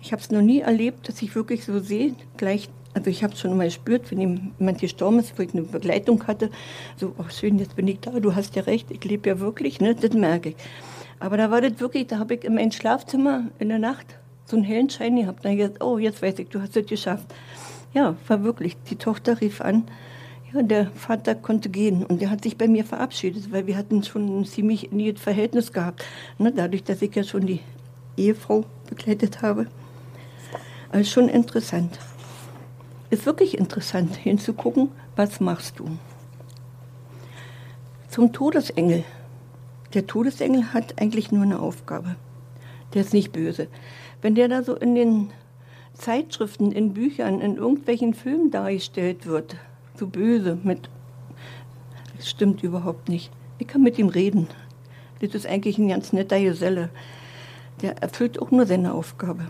Ich 0.00 0.12
habe 0.12 0.20
es 0.20 0.30
noch 0.30 0.42
nie 0.42 0.60
erlebt, 0.60 1.08
dass 1.08 1.22
ich 1.22 1.34
wirklich 1.34 1.64
so 1.64 1.78
sehe, 1.80 2.14
gleich 2.36 2.68
also 2.96 3.10
ich 3.10 3.22
habe 3.22 3.34
es 3.34 3.40
schon 3.40 3.54
mal 3.54 3.66
gespürt, 3.66 4.10
wenn 4.10 4.48
jemand 4.58 4.80
gestorben 4.80 5.18
ist, 5.18 5.38
wo 5.38 5.42
ich 5.42 5.52
eine 5.52 5.62
Begleitung 5.62 6.26
hatte, 6.26 6.50
so, 6.96 7.14
oh 7.18 7.28
schön, 7.28 7.58
jetzt 7.58 7.76
bin 7.76 7.86
ich 7.88 8.00
da, 8.00 8.10
du 8.20 8.34
hast 8.34 8.56
ja 8.56 8.62
recht, 8.62 8.90
ich 8.90 9.04
lebe 9.04 9.28
ja 9.28 9.38
wirklich, 9.38 9.82
ne? 9.82 9.94
das 9.94 10.14
merke 10.14 10.50
ich. 10.50 10.56
Aber 11.20 11.36
da 11.36 11.50
war 11.50 11.60
das 11.60 11.78
wirklich, 11.78 12.06
da 12.06 12.18
habe 12.18 12.34
ich 12.34 12.44
in 12.44 12.54
meinem 12.54 12.72
Schlafzimmer 12.72 13.48
in 13.58 13.68
der 13.68 13.78
Nacht 13.78 14.16
so 14.46 14.56
einen 14.56 14.64
hellen 14.64 14.88
Schein 14.88 15.16
gehabt. 15.16 15.44
Da 15.44 15.50
habe 15.50 15.60
ich 15.60 15.66
gesagt, 15.66 15.84
oh, 15.84 15.98
jetzt 15.98 16.22
weiß 16.22 16.38
ich, 16.38 16.48
du 16.48 16.60
hast 16.60 16.74
es 16.74 16.86
geschafft. 16.86 17.26
Ja, 17.92 18.16
war 18.28 18.42
wirklich. 18.42 18.76
Die 18.88 18.96
Tochter 18.96 19.42
rief 19.42 19.60
an, 19.60 19.84
der 20.62 20.90
Vater 20.92 21.34
konnte 21.34 21.68
gehen 21.68 22.04
und 22.04 22.20
der 22.20 22.30
hat 22.30 22.42
sich 22.42 22.56
bei 22.56 22.68
mir 22.68 22.84
verabschiedet, 22.84 23.52
weil 23.52 23.66
wir 23.66 23.76
hatten 23.76 24.02
schon 24.02 24.40
ein 24.40 24.44
ziemlich 24.44 24.92
inniges 24.92 25.20
Verhältnis 25.20 25.72
gehabt. 25.72 26.04
Ne, 26.38 26.52
dadurch, 26.52 26.84
dass 26.84 27.02
ich 27.02 27.14
ja 27.14 27.24
schon 27.24 27.46
die 27.46 27.60
Ehefrau 28.16 28.64
begleitet 28.88 29.42
habe. 29.42 29.66
Also 30.90 31.10
schon 31.10 31.28
interessant 31.28 31.98
ist 33.10 33.26
wirklich 33.26 33.56
interessant 33.58 34.16
hinzugucken, 34.16 34.90
was 35.14 35.40
machst 35.40 35.78
du. 35.78 35.98
Zum 38.08 38.32
Todesengel. 38.32 39.04
Der 39.94 40.06
Todesengel 40.06 40.72
hat 40.72 41.00
eigentlich 41.00 41.30
nur 41.30 41.42
eine 41.42 41.60
Aufgabe. 41.60 42.16
Der 42.94 43.02
ist 43.02 43.12
nicht 43.12 43.32
böse. 43.32 43.68
Wenn 44.22 44.34
der 44.34 44.48
da 44.48 44.62
so 44.62 44.74
in 44.74 44.94
den 44.94 45.30
Zeitschriften, 45.94 46.72
in 46.72 46.94
Büchern, 46.94 47.40
in 47.40 47.56
irgendwelchen 47.56 48.14
Filmen 48.14 48.50
dargestellt 48.50 49.26
wird, 49.26 49.56
so 49.98 50.06
böse, 50.06 50.58
mit. 50.62 50.88
Das 52.16 52.28
stimmt 52.28 52.62
überhaupt 52.62 53.08
nicht. 53.08 53.30
Ich 53.58 53.66
kann 53.66 53.82
mit 53.82 53.98
ihm 53.98 54.08
reden. 54.08 54.48
Das 55.20 55.34
ist 55.34 55.46
eigentlich 55.46 55.78
ein 55.78 55.88
ganz 55.88 56.12
netter 56.12 56.40
Geselle. 56.40 56.90
Der 57.82 58.02
erfüllt 58.02 58.40
auch 58.40 58.50
nur 58.50 58.66
seine 58.66 58.94
Aufgabe. 58.94 59.46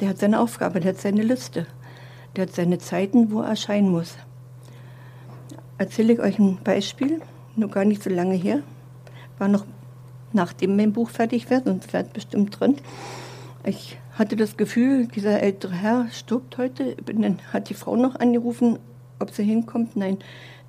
Der 0.00 0.08
hat 0.08 0.18
seine 0.18 0.40
Aufgabe, 0.40 0.80
der 0.80 0.92
hat 0.92 1.00
seine 1.00 1.22
Liste. 1.22 1.66
Der 2.36 2.46
hat 2.46 2.54
seine 2.54 2.78
Zeiten, 2.78 3.30
wo 3.30 3.40
er 3.40 3.48
erscheinen 3.48 3.90
muss. 3.90 4.16
Erzähle 5.78 6.14
ich 6.14 6.20
euch 6.20 6.38
ein 6.38 6.58
Beispiel, 6.62 7.20
nur 7.56 7.70
gar 7.70 7.84
nicht 7.84 8.02
so 8.02 8.10
lange 8.10 8.34
her. 8.34 8.62
War 9.38 9.48
noch 9.48 9.64
nachdem 10.32 10.76
mein 10.76 10.92
Buch 10.92 11.10
fertig 11.10 11.50
wird, 11.50 11.64
sonst 11.64 11.92
wird 11.92 12.12
bestimmt 12.12 12.58
drin. 12.58 12.76
Ich 13.64 13.98
hatte 14.12 14.36
das 14.36 14.56
Gefühl, 14.56 15.06
dieser 15.06 15.40
ältere 15.40 15.74
Herr 15.74 16.06
stirbt 16.10 16.58
heute. 16.58 16.96
Dann 17.06 17.38
hat 17.52 17.68
die 17.68 17.74
Frau 17.74 17.96
noch 17.96 18.16
angerufen, 18.16 18.78
ob 19.22 19.30
sie 19.30 19.44
hinkommt. 19.44 19.96
Nein, 19.96 20.18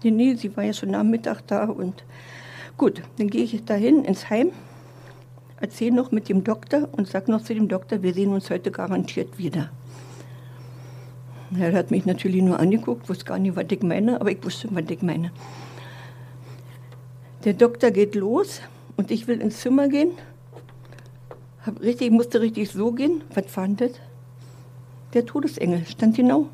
nee, 0.03 0.11
nee, 0.11 0.35
sie 0.35 0.55
war 0.55 0.63
ja 0.63 0.73
schon 0.73 0.91
Nachmittag 0.91 1.45
da. 1.47 1.65
Und 1.65 2.03
gut, 2.77 3.01
dann 3.17 3.29
gehe 3.29 3.43
ich 3.43 3.65
dahin 3.65 4.05
ins 4.05 4.29
Heim, 4.29 4.51
erzähle 5.59 5.95
noch 5.95 6.11
mit 6.11 6.29
dem 6.29 6.43
Doktor 6.43 6.89
und 6.91 7.07
sage 7.07 7.31
noch 7.31 7.43
zu 7.43 7.53
dem 7.53 7.67
Doktor, 7.67 8.01
wir 8.03 8.13
sehen 8.13 8.31
uns 8.31 8.49
heute 8.49 8.71
garantiert 8.71 9.37
wieder. 9.37 9.69
Er 11.59 11.73
hat 11.73 11.91
mich 11.91 12.05
natürlich 12.05 12.41
nur 12.41 12.59
angeguckt, 12.59 13.09
wusste 13.09 13.25
gar 13.25 13.37
nicht, 13.37 13.55
was 13.55 13.65
ich 13.69 13.83
meine, 13.83 14.19
aber 14.19 14.31
ich 14.31 14.43
wusste, 14.43 14.69
was 14.71 14.85
ich 14.89 15.01
meine. 15.01 15.31
Der 17.45 17.53
Doktor 17.53 17.91
geht 17.91 18.15
los 18.15 18.61
und 18.95 19.11
ich 19.11 19.27
will 19.27 19.41
ins 19.41 19.59
Zimmer 19.59 19.87
gehen. 19.87 20.11
Hab 21.65 21.81
richtig, 21.81 22.11
musste 22.11 22.41
richtig 22.41 22.71
so 22.71 22.91
gehen. 22.91 23.21
Was 23.33 23.45
das? 23.77 23.91
Der 25.13 25.25
Todesengel 25.25 25.85
stand 25.85 26.15
genau. 26.15 26.49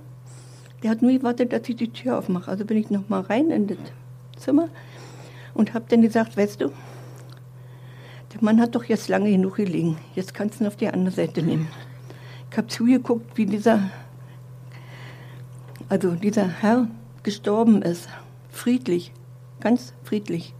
Der 0.81 0.91
hat 0.91 1.01
nur 1.01 1.11
gewartet, 1.11 1.51
dass 1.51 1.67
ich 1.67 1.75
die 1.75 1.91
Tür 1.91 2.17
aufmache. 2.17 2.49
Also 2.49 2.65
bin 2.65 2.77
ich 2.77 2.89
noch 2.89 3.09
mal 3.09 3.21
rein 3.21 3.51
in 3.51 3.67
das 3.67 3.77
Zimmer 4.37 4.69
und 5.53 5.73
habe 5.73 5.85
dann 5.89 6.01
gesagt, 6.01 6.37
weißt 6.37 6.61
du, 6.61 6.71
der 8.33 8.41
Mann 8.43 8.61
hat 8.61 8.75
doch 8.75 8.83
jetzt 8.85 9.09
lange 9.09 9.31
genug 9.31 9.55
gelegen. 9.55 9.97
Jetzt 10.15 10.33
kannst 10.33 10.59
du 10.59 10.63
ihn 10.63 10.67
auf 10.67 10.75
die 10.75 10.87
andere 10.87 11.13
Seite 11.13 11.41
nehmen. 11.41 11.67
Ich 12.51 12.57
habe 12.57 12.67
zugeguckt, 12.67 13.37
wie 13.37 13.45
dieser 13.45 13.89
also 15.89 16.11
dieser 16.11 16.47
Herr 16.47 16.87
gestorben 17.23 17.81
ist, 17.81 18.07
friedlich, 18.51 19.11
ganz 19.59 19.93
friedlich. 20.03 20.53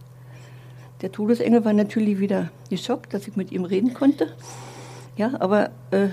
Der 1.02 1.12
Todesengel 1.12 1.64
war 1.64 1.72
natürlich 1.72 2.18
wieder 2.18 2.50
geschockt, 2.68 3.14
dass 3.14 3.28
ich 3.28 3.36
mit 3.36 3.52
ihm 3.52 3.64
reden 3.64 3.94
konnte. 3.94 4.34
Ja, 5.16 5.40
aber 5.40 5.70
äh, 5.92 6.08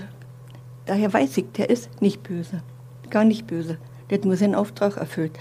daher 0.86 1.12
weiß 1.12 1.36
ich, 1.38 1.52
der 1.52 1.68
ist 1.68 2.00
nicht 2.00 2.22
böse, 2.22 2.62
gar 3.10 3.24
nicht 3.24 3.48
böse. 3.48 3.78
Der 4.08 4.18
hat 4.18 4.24
nur 4.24 4.36
seinen 4.36 4.54
Auftrag 4.54 4.96
erfüllt. 4.96 5.38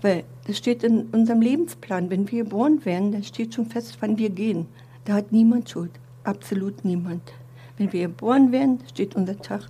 Weil 0.00 0.24
das 0.46 0.56
steht 0.56 0.84
in 0.84 1.06
unserem 1.12 1.40
Lebensplan, 1.40 2.10
wenn 2.10 2.30
wir 2.30 2.44
geboren 2.44 2.84
werden, 2.84 3.12
dann 3.12 3.24
steht 3.24 3.54
schon 3.54 3.66
fest, 3.66 3.98
wann 4.00 4.18
wir 4.18 4.30
gehen. 4.30 4.66
Da 5.04 5.14
hat 5.14 5.32
niemand 5.32 5.70
Schuld, 5.70 5.90
absolut 6.24 6.84
niemand. 6.84 7.32
Wenn 7.76 7.92
wir 7.92 8.02
geboren 8.08 8.52
werden, 8.52 8.80
steht 8.88 9.16
unser 9.16 9.38
Tag 9.38 9.62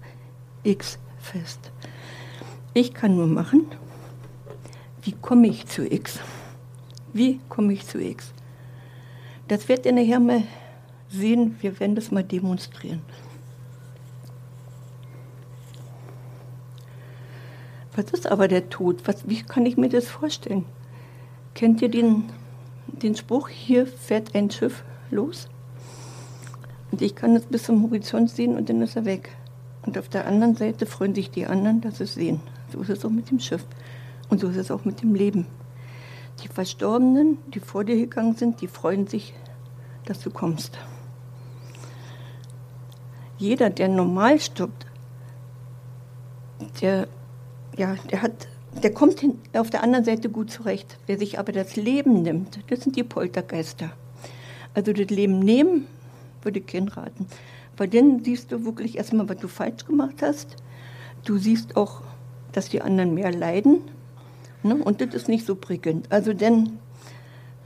X 0.63 0.99
fest. 1.19 1.73
Ich 2.75 2.95
kann 2.95 3.17
nur 3.17 3.27
machen, 3.27 3.67
wie 5.03 5.13
komme 5.13 5.49
ich 5.49 5.67
zu 5.67 5.91
X? 5.91 6.21
Wie 7.13 7.41
komme 7.49 7.73
ich 7.73 7.87
zu 7.87 7.99
X? 7.99 8.33
Das 9.49 9.69
wird 9.69 9.87
ihr 9.87 9.93
nachher 9.93 10.21
mal 10.21 10.43
sehen, 11.09 11.57
wir 11.61 11.81
werden 11.81 11.95
das 11.95 12.11
mal 12.11 12.23
demonstrieren. 12.23 13.01
Was 17.99 18.13
ist 18.13 18.31
aber 18.31 18.47
der 18.47 18.71
Tod? 18.71 19.09
Was, 19.09 19.29
wie 19.29 19.43
kann 19.43 19.67
ich 19.67 19.77
mir 19.77 19.89
das 19.89 20.07
vorstellen? 20.07 20.65
Kennt 21.55 21.83
ihr 21.83 21.89
den, 21.89 22.31
den 22.87 23.17
Spruch, 23.17 23.49
hier 23.49 23.89
fährt 23.89 24.37
ein 24.37 24.53
Schiff 24.53 24.85
los? 25.11 25.49
Und 26.93 27.03
ich 27.03 27.17
kann 27.17 27.35
es 27.35 27.47
bis 27.47 27.65
zum 27.65 27.83
Horizont 27.83 28.31
sehen 28.31 28.57
und 28.57 28.69
dann 28.69 28.81
ist 28.83 28.95
er 28.95 29.05
weg. 29.05 29.31
Und 29.85 29.99
auf 29.99 30.09
der 30.09 30.29
anderen 30.29 30.55
Seite 30.55 30.87
freuen 30.87 31.13
sich 31.13 31.33
die 31.33 31.47
anderen, 31.47 31.81
dass 31.81 31.99
sie 31.99 32.05
es 32.05 32.15
sehen. 32.15 32.41
So 32.73 32.81
ist 32.83 32.89
es 32.89 33.05
auch 33.05 33.11
mit 33.11 33.33
dem 33.33 33.41
Schiff. 33.41 33.67
Und 34.29 34.43
so 34.43 34.49
ist 34.49 34.59
es 34.59 34.71
auch 34.71 34.85
mit 34.85 35.03
dem 35.03 35.17
Leben. 35.17 35.49
Die 36.45 36.49
Verstorbenen, 36.49 37.39
die 37.53 37.59
vor 37.59 37.83
dir 37.83 37.97
gegangen 37.97 38.37
sind, 38.37 38.61
die 38.61 38.69
freuen 38.69 39.09
sich, 39.09 39.35
dass 40.05 40.21
du 40.21 40.31
kommst. 40.31 40.79
Jeder, 43.39 43.71
der 43.71 43.89
normal 43.89 44.39
stirbt, 44.39 44.87
der, 46.81 47.09
ja, 47.79 47.97
der, 48.11 48.23
hat, 48.23 48.49
der 48.83 48.93
kommt 48.93 49.21
hin, 49.21 49.39
auf 49.55 49.71
der 49.71 49.83
anderen 49.83 50.05
Seite 50.05 50.29
gut 50.29 50.51
zurecht. 50.51 50.99
Wer 51.07 51.19
sich 51.19 51.39
aber 51.39 51.53
das 51.53 51.77
Leben 51.77 52.23
nimmt, 52.23 52.59
das 52.69 52.81
sind 52.81 52.97
die 52.97 53.05
Poltergeister. 53.05 53.91
Also 54.75 54.93
das 54.93 55.09
Leben 55.09 55.39
nehmen, 55.39 55.87
würde 56.43 56.59
ich 56.59 56.67
keinen 56.67 56.89
raten. 56.89 57.27
Weil 57.77 57.89
dann 57.89 58.25
siehst 58.25 58.53
du 58.53 58.65
wirklich 58.65 58.99
erstmal, 58.99 59.29
was 59.29 59.39
du 59.39 59.49
falsch 59.49 59.87
gemacht 59.87 60.17
hast. 60.21 60.57
Du 61.25 61.39
siehst 61.39 61.77
auch, 61.77 62.03
dass 62.53 62.69
die 62.69 62.83
anderen 62.83 63.15
mehr 63.15 63.33
leiden. 63.33 63.83
Ne? 64.63 64.75
Und 64.75 65.01
das 65.01 65.15
ist 65.15 65.29
nicht 65.29 65.47
so 65.47 65.55
prickelnd. 65.55 66.11
Also 66.11 66.33
denn, 66.33 66.79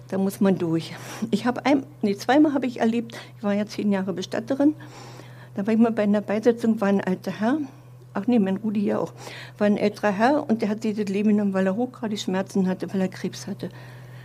da 0.09 0.19
muss 0.19 0.41
man 0.41 0.59
durch. 0.59 0.95
Ich 1.31 1.47
habe 1.47 1.65
ein, 1.65 1.87
nee, 2.03 2.15
zweimal 2.17 2.53
habe 2.53 2.67
ich 2.67 2.81
erlebt, 2.81 3.19
ich 3.39 3.43
war 3.43 3.55
ja 3.55 3.67
zehn 3.67 3.91
Jahre 3.91 4.13
Bestatterin, 4.13 4.75
da 5.55 5.67
war 5.67 5.73
ich 5.73 5.81
mal 5.81 5.93
bei 5.93 6.03
einer 6.03 6.21
Beisetzung, 6.21 6.81
war 6.83 6.89
ein 6.89 7.01
alter 7.01 7.41
Herr, 7.41 7.59
ach 8.15 8.27
nee, 8.27 8.39
mein 8.39 8.59
Rudi 8.59 8.85
ja 8.85 8.99
auch, 8.99 9.13
war 9.59 9.67
ein 9.67 9.77
älterer 9.77 10.13
Herr 10.13 10.49
und 10.49 10.63
der 10.63 10.69
hat 10.69 10.83
sich 10.83 10.97
das 10.97 11.09
Leben 11.09 11.31
genommen, 11.31 11.55
weil 11.55 11.67
er 11.67 11.77
hochgradig 11.77 12.21
Schmerzen 12.21 12.69
hatte, 12.69 12.93
weil 12.93 13.01
er 13.01 13.09
Krebs 13.09 13.47
hatte. 13.47 13.69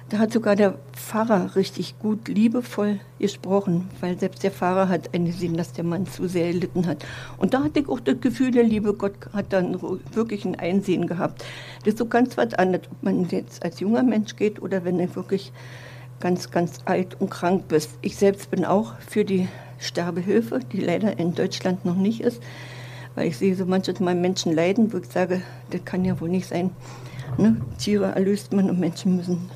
Da 0.10 0.20
hat 0.20 0.32
sogar 0.32 0.56
der 0.56 0.75
Pfarrer 0.94 1.58
richtig 1.58 2.00
gut, 2.00 2.29
liebevoll 2.29 3.01
gesprochen, 3.20 3.89
weil 4.00 4.17
selbst 4.17 4.41
der 4.41 4.51
Pfarrer 4.51 4.88
hat 4.88 5.13
eingesehen, 5.13 5.58
dass 5.58 5.74
der 5.74 5.84
Mann 5.84 6.08
zu 6.08 6.29
sehr 6.29 6.46
erlitten 6.46 6.88
hat. 6.88 7.06
Und 7.38 7.53
da 7.53 7.62
hatte 7.62 7.82
ich 7.82 7.89
auch 7.89 8.00
das 8.00 8.22
Gefühl, 8.22 8.51
der 8.51 8.63
liebe 8.63 8.94
Gott 8.94 9.15
hat 9.34 9.51
dann 9.51 9.82
wirklich 10.13 10.46
ein 10.46 10.58
Einsehen 10.58 11.08
gehabt. 11.08 11.44
Das 11.84 11.96
ist 11.96 11.98
so 11.98 12.06
ganz 12.06 12.38
was 12.38 12.53
anderes, 12.53 12.88
ob 12.89 13.03
man 13.03 13.27
jetzt 13.27 13.65
als 13.65 13.82
junger 13.82 14.03
Mensch 14.03 14.38
geht 14.38 14.62
oder 14.62 14.86
wenn 14.86 14.98
er 15.01 15.13
wirklich 15.13 15.51
ganz, 16.22 16.51
ganz 16.51 16.79
alt 16.86 17.20
und 17.20 17.29
krank 17.29 17.67
bist. 17.67 17.91
Ich 18.01 18.15
selbst 18.15 18.50
bin 18.50 18.63
auch 18.63 18.94
für 19.00 19.25
die 19.25 19.50
Sterbehilfe, 19.77 20.62
die 20.72 20.79
leider 20.79 21.20
in 21.20 21.36
Deutschland 21.36 21.84
noch 21.84 21.96
nicht 21.96 22.22
ist, 22.22 22.41
weil 23.17 23.29
ich 23.29 23.38
sehe 23.38 23.55
so 23.55 23.65
manchmal 23.65 24.13
Menschen 24.13 24.53
leiden, 24.53 24.93
wo 24.93 24.97
ich 24.97 25.07
sage, 25.07 25.41
das 25.71 25.83
kann 25.83 26.05
ja 26.05 26.21
wohl 26.21 26.29
nicht 26.29 26.47
sein. 26.47 26.69
Ne? 27.39 27.59
Tiere 27.79 28.12
erlöst 28.12 28.53
man 28.53 28.69
und 28.69 28.79
Menschen 28.79 29.15
müssen 29.15 29.50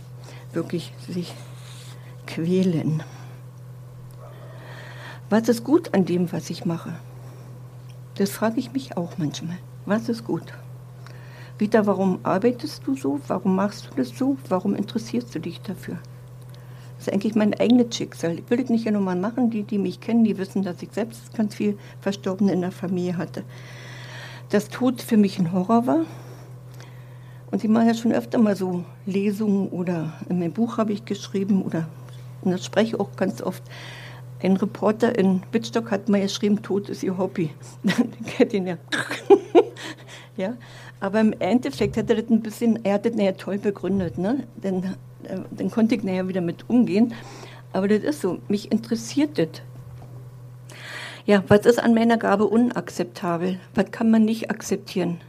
wirklich 0.51 0.91
sich 1.07 1.35
quälen. 2.25 3.03
Was 5.29 5.47
ist 5.47 5.63
gut 5.63 5.93
an 5.93 6.05
dem, 6.05 6.31
was 6.31 6.49
ich 6.49 6.65
mache? 6.65 6.93
Das 8.15 8.31
frage 8.31 8.59
ich 8.59 8.73
mich 8.73 8.97
auch 8.97 9.19
manchmal. 9.19 9.59
Was 9.85 10.09
ist 10.09 10.25
gut? 10.25 10.53
Rita, 11.59 11.85
warum 11.85 12.17
arbeitest 12.23 12.81
du 12.87 12.95
so? 12.95 13.21
Warum 13.27 13.55
machst 13.55 13.89
du 13.91 13.95
das 13.95 14.09
so? 14.09 14.37
Warum 14.49 14.73
interessierst 14.73 15.35
du 15.35 15.39
dich 15.39 15.61
dafür? 15.61 15.99
Das 17.01 17.07
ist 17.07 17.13
eigentlich 17.15 17.33
mein 17.33 17.55
eigenes 17.55 17.95
Schicksal. 17.95 18.37
Ich 18.37 18.47
will 18.51 18.59
das 18.59 18.69
nicht 18.69 18.85
ja 18.85 18.91
nur 18.91 19.01
mal 19.01 19.15
machen. 19.15 19.49
Die, 19.49 19.63
die 19.63 19.79
mich 19.79 20.01
kennen, 20.01 20.23
die 20.23 20.37
wissen, 20.37 20.61
dass 20.61 20.83
ich 20.83 20.89
selbst 20.91 21.33
ganz 21.35 21.55
viel 21.55 21.75
Verstorbene 21.99 22.51
in 22.51 22.61
der 22.61 22.71
Familie 22.71 23.17
hatte. 23.17 23.43
Dass 24.49 24.69
Tod 24.69 25.01
für 25.01 25.17
mich 25.17 25.39
ein 25.39 25.51
Horror 25.51 25.87
war. 25.87 26.05
Und 27.49 27.63
ich 27.63 27.71
mache 27.71 27.87
ja 27.87 27.95
schon 27.95 28.11
öfter 28.11 28.37
mal 28.37 28.55
so 28.55 28.85
Lesungen 29.07 29.69
oder 29.69 30.13
in 30.29 30.37
meinem 30.37 30.53
Buch 30.53 30.77
habe 30.77 30.93
ich 30.93 31.03
geschrieben 31.03 31.63
oder 31.63 31.87
und 32.43 32.51
das 32.51 32.63
spreche 32.63 32.99
auch 32.99 33.15
ganz 33.15 33.41
oft. 33.41 33.63
Ein 34.43 34.57
Reporter 34.57 35.17
in 35.17 35.41
Wittstock 35.51 35.89
hat 35.89 36.07
mal 36.07 36.21
geschrieben, 36.21 36.61
Tod 36.61 36.87
ist 36.87 37.01
ihr 37.01 37.17
Hobby. 37.17 37.49
Den 37.83 38.25
kennt 38.27 38.53
ihn 38.53 38.67
ja. 38.67 38.77
ja. 40.37 40.53
Aber 41.01 41.19
im 41.19 41.33
Endeffekt 41.39 41.97
hat 41.97 42.09
er 42.09 42.15
das 42.15 42.29
ein 42.29 42.41
bisschen, 42.41 42.85
er 42.85 42.93
hat 42.93 43.05
das 43.05 43.15
nachher 43.15 43.35
toll 43.35 43.57
begründet, 43.57 44.17
ne? 44.17 44.47
Denn 44.55 44.83
äh, 45.23 45.39
dann 45.49 45.69
konnte 45.69 45.95
ich 45.95 46.03
nachher 46.03 46.27
wieder 46.27 46.41
mit 46.41 46.69
umgehen. 46.69 47.13
Aber 47.73 47.87
das 47.87 48.03
ist 48.03 48.21
so, 48.21 48.39
mich 48.47 48.71
interessiert 48.71 49.37
das. 49.37 49.49
Ja, 51.25 51.43
was 51.47 51.65
ist 51.65 51.81
an 51.81 51.93
meiner 51.93 52.17
Gabe 52.17 52.45
unakzeptabel? 52.45 53.59
Was 53.75 53.91
kann 53.91 54.11
man 54.11 54.25
nicht 54.25 54.49
akzeptieren? 54.49 55.19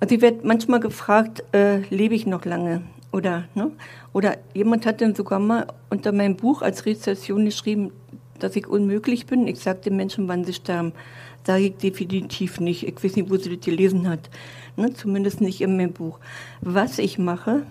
Also 0.00 0.14
ich 0.14 0.20
werde 0.20 0.40
manchmal 0.42 0.80
gefragt, 0.80 1.42
äh, 1.52 1.78
lebe 1.88 2.14
ich 2.14 2.26
noch 2.26 2.44
lange? 2.44 2.82
Oder, 3.12 3.44
ne? 3.54 3.70
Oder 4.12 4.38
jemand 4.54 4.86
hat 4.86 5.00
dann 5.00 5.14
sogar 5.14 5.38
mal 5.38 5.66
unter 5.88 6.12
meinem 6.12 6.36
Buch 6.36 6.62
als 6.62 6.84
Rezession 6.84 7.44
geschrieben, 7.44 7.92
dass 8.38 8.56
ich 8.56 8.66
unmöglich 8.66 9.26
bin. 9.26 9.46
Ich 9.46 9.60
sage 9.60 9.80
den 9.80 9.96
Menschen, 9.96 10.28
wann 10.28 10.44
sie 10.44 10.52
sterben. 10.52 10.92
Sage 11.44 11.64
ich 11.64 11.76
definitiv 11.76 12.60
nicht. 12.60 12.86
Ich 12.86 13.02
weiß 13.02 13.16
nicht, 13.16 13.30
wo 13.30 13.36
sie 13.36 13.56
das 13.56 13.64
gelesen 13.64 14.08
hat. 14.08 14.30
Ne? 14.76 14.92
Zumindest 14.92 15.40
nicht 15.40 15.60
in 15.60 15.76
meinem 15.76 15.92
Buch. 15.92 16.18
Was 16.60 16.98
ich 16.98 17.18
mache, 17.18 17.62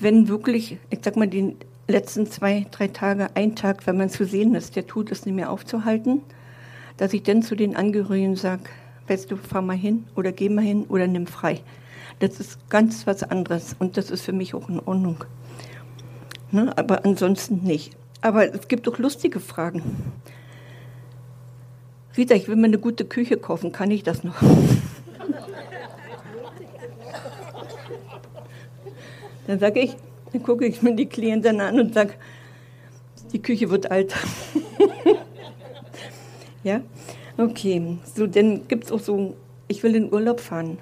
wenn 0.00 0.28
wirklich, 0.28 0.78
ich 0.90 0.98
sag 1.02 1.16
mal, 1.16 1.28
die 1.28 1.56
letzten 1.88 2.26
zwei, 2.26 2.66
drei 2.70 2.88
Tage, 2.88 3.28
ein 3.34 3.54
Tag, 3.54 3.86
wenn 3.86 3.96
man 3.96 4.10
zu 4.10 4.24
sehen 4.24 4.54
ist, 4.54 4.76
der 4.76 4.86
tut 4.86 5.12
es 5.12 5.26
nicht 5.26 5.34
mehr 5.34 5.50
aufzuhalten, 5.50 6.22
dass 6.96 7.12
ich 7.12 7.22
dann 7.22 7.42
zu 7.42 7.54
den 7.54 7.76
Angehörigen 7.76 8.36
sage, 8.36 8.64
weißt 9.08 9.30
du, 9.30 9.36
fahr 9.36 9.62
mal 9.62 9.76
hin 9.76 10.04
oder 10.16 10.32
geh 10.32 10.48
mal 10.48 10.64
hin 10.64 10.84
oder 10.88 11.06
nimm 11.06 11.26
frei. 11.26 11.60
Das 12.20 12.40
ist 12.40 12.58
ganz 12.70 13.06
was 13.06 13.22
anderes 13.22 13.74
und 13.78 13.96
das 13.96 14.10
ist 14.10 14.22
für 14.22 14.32
mich 14.32 14.54
auch 14.54 14.68
in 14.68 14.80
Ordnung. 14.80 15.24
Ne? 16.50 16.76
Aber 16.76 17.04
ansonsten 17.04 17.62
nicht. 17.62 17.96
Aber 18.20 18.54
es 18.54 18.68
gibt 18.68 18.88
auch 18.88 18.98
lustige 18.98 19.40
Fragen. 19.40 19.82
Rita, 22.16 22.34
ich 22.34 22.46
will 22.46 22.56
mir 22.56 22.66
eine 22.66 22.78
gute 22.78 23.04
Küche 23.04 23.36
kaufen, 23.36 23.72
kann 23.72 23.90
ich 23.90 24.02
das 24.02 24.22
noch? 24.22 24.36
Dann 29.46 29.58
sage 29.58 29.80
ich, 29.80 29.96
dann 30.32 30.42
gucke 30.42 30.66
ich 30.66 30.82
mir 30.82 30.94
die 30.94 31.06
Klienten 31.06 31.60
an 31.60 31.78
und 31.78 31.94
sage, 31.94 32.14
die 33.32 33.40
Küche 33.40 33.70
wird 33.70 33.90
alt. 33.90 34.14
ja, 36.64 36.80
okay. 37.38 37.98
So, 38.14 38.26
dann 38.26 38.68
gibt 38.68 38.84
es 38.84 38.92
auch 38.92 39.00
so, 39.00 39.34
ich 39.68 39.82
will 39.82 39.94
in 39.94 40.12
Urlaub 40.12 40.40
fahren. 40.40 40.78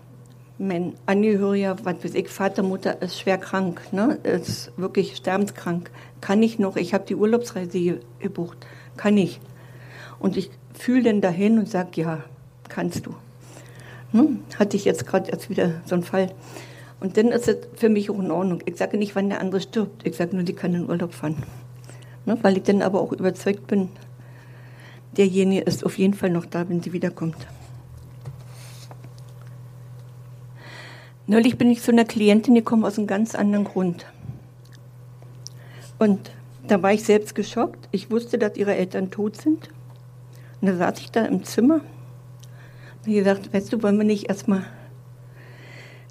Mein 0.58 0.94
Angehöriger, 1.06 1.76
was 1.84 2.04
weiß 2.04 2.14
ich, 2.14 2.28
Vater, 2.28 2.62
Mutter 2.62 3.00
ist 3.00 3.18
schwer 3.18 3.38
krank, 3.38 3.80
ne? 3.92 4.18
ist 4.24 4.72
wirklich 4.76 5.16
sterbenskrank. 5.16 5.90
Kann 6.20 6.42
ich 6.42 6.58
noch, 6.58 6.76
ich 6.76 6.92
habe 6.92 7.06
die 7.06 7.14
Urlaubsreise 7.14 8.00
gebucht, 8.18 8.58
kann 8.96 9.16
ich. 9.16 9.40
Und 10.18 10.36
ich 10.36 10.50
fühle 10.74 11.04
dann 11.04 11.22
dahin 11.22 11.58
und 11.58 11.68
sage, 11.68 12.02
ja, 12.02 12.24
kannst 12.68 13.06
du. 13.06 13.14
Hm? 14.12 14.40
Hatte 14.58 14.76
ich 14.76 14.84
jetzt 14.84 15.06
gerade 15.06 15.30
erst 15.30 15.48
wieder 15.48 15.80
so 15.86 15.94
einen 15.94 16.04
Fall. 16.04 16.30
Und 17.00 17.16
dann 17.16 17.28
ist 17.28 17.48
es 17.48 17.56
für 17.74 17.88
mich 17.88 18.10
auch 18.10 18.18
in 18.18 18.30
Ordnung. 18.30 18.62
Ich 18.66 18.76
sage 18.76 18.98
nicht, 18.98 19.16
wann 19.16 19.30
der 19.30 19.40
andere 19.40 19.60
stirbt. 19.60 20.06
Ich 20.06 20.16
sage 20.16 20.36
nur, 20.36 20.44
die 20.44 20.52
kann 20.52 20.74
in 20.74 20.88
Urlaub 20.88 21.14
fahren. 21.14 21.42
Ne? 22.26 22.38
Weil 22.42 22.58
ich 22.58 22.62
dann 22.62 22.82
aber 22.82 23.00
auch 23.00 23.12
überzeugt 23.12 23.66
bin, 23.66 23.88
derjenige 25.16 25.62
ist 25.62 25.84
auf 25.84 25.98
jeden 25.98 26.14
Fall 26.14 26.30
noch 26.30 26.44
da, 26.44 26.68
wenn 26.68 26.82
sie 26.82 26.92
wiederkommt. 26.92 27.46
Neulich 31.26 31.56
bin 31.56 31.70
ich 31.70 31.80
zu 31.80 31.92
einer 31.92 32.04
Klientin 32.04 32.54
gekommen 32.54 32.84
aus 32.84 32.98
einem 32.98 33.06
ganz 33.06 33.34
anderen 33.34 33.64
Grund. 33.64 34.04
Und 35.98 36.30
da 36.66 36.82
war 36.82 36.92
ich 36.92 37.04
selbst 37.04 37.34
geschockt. 37.34 37.88
Ich 37.92 38.10
wusste, 38.10 38.36
dass 38.36 38.56
ihre 38.56 38.74
Eltern 38.74 39.10
tot 39.10 39.40
sind. 39.40 39.68
Und 40.60 40.68
da 40.68 40.76
saß 40.76 40.98
ich 41.00 41.10
da 41.10 41.24
im 41.24 41.44
Zimmer 41.44 41.80
und 43.06 43.12
gesagt, 43.12 43.54
weißt 43.54 43.72
du, 43.72 43.82
wollen 43.82 43.96
wir 43.96 44.04
nicht 44.04 44.28
erstmal 44.28 44.64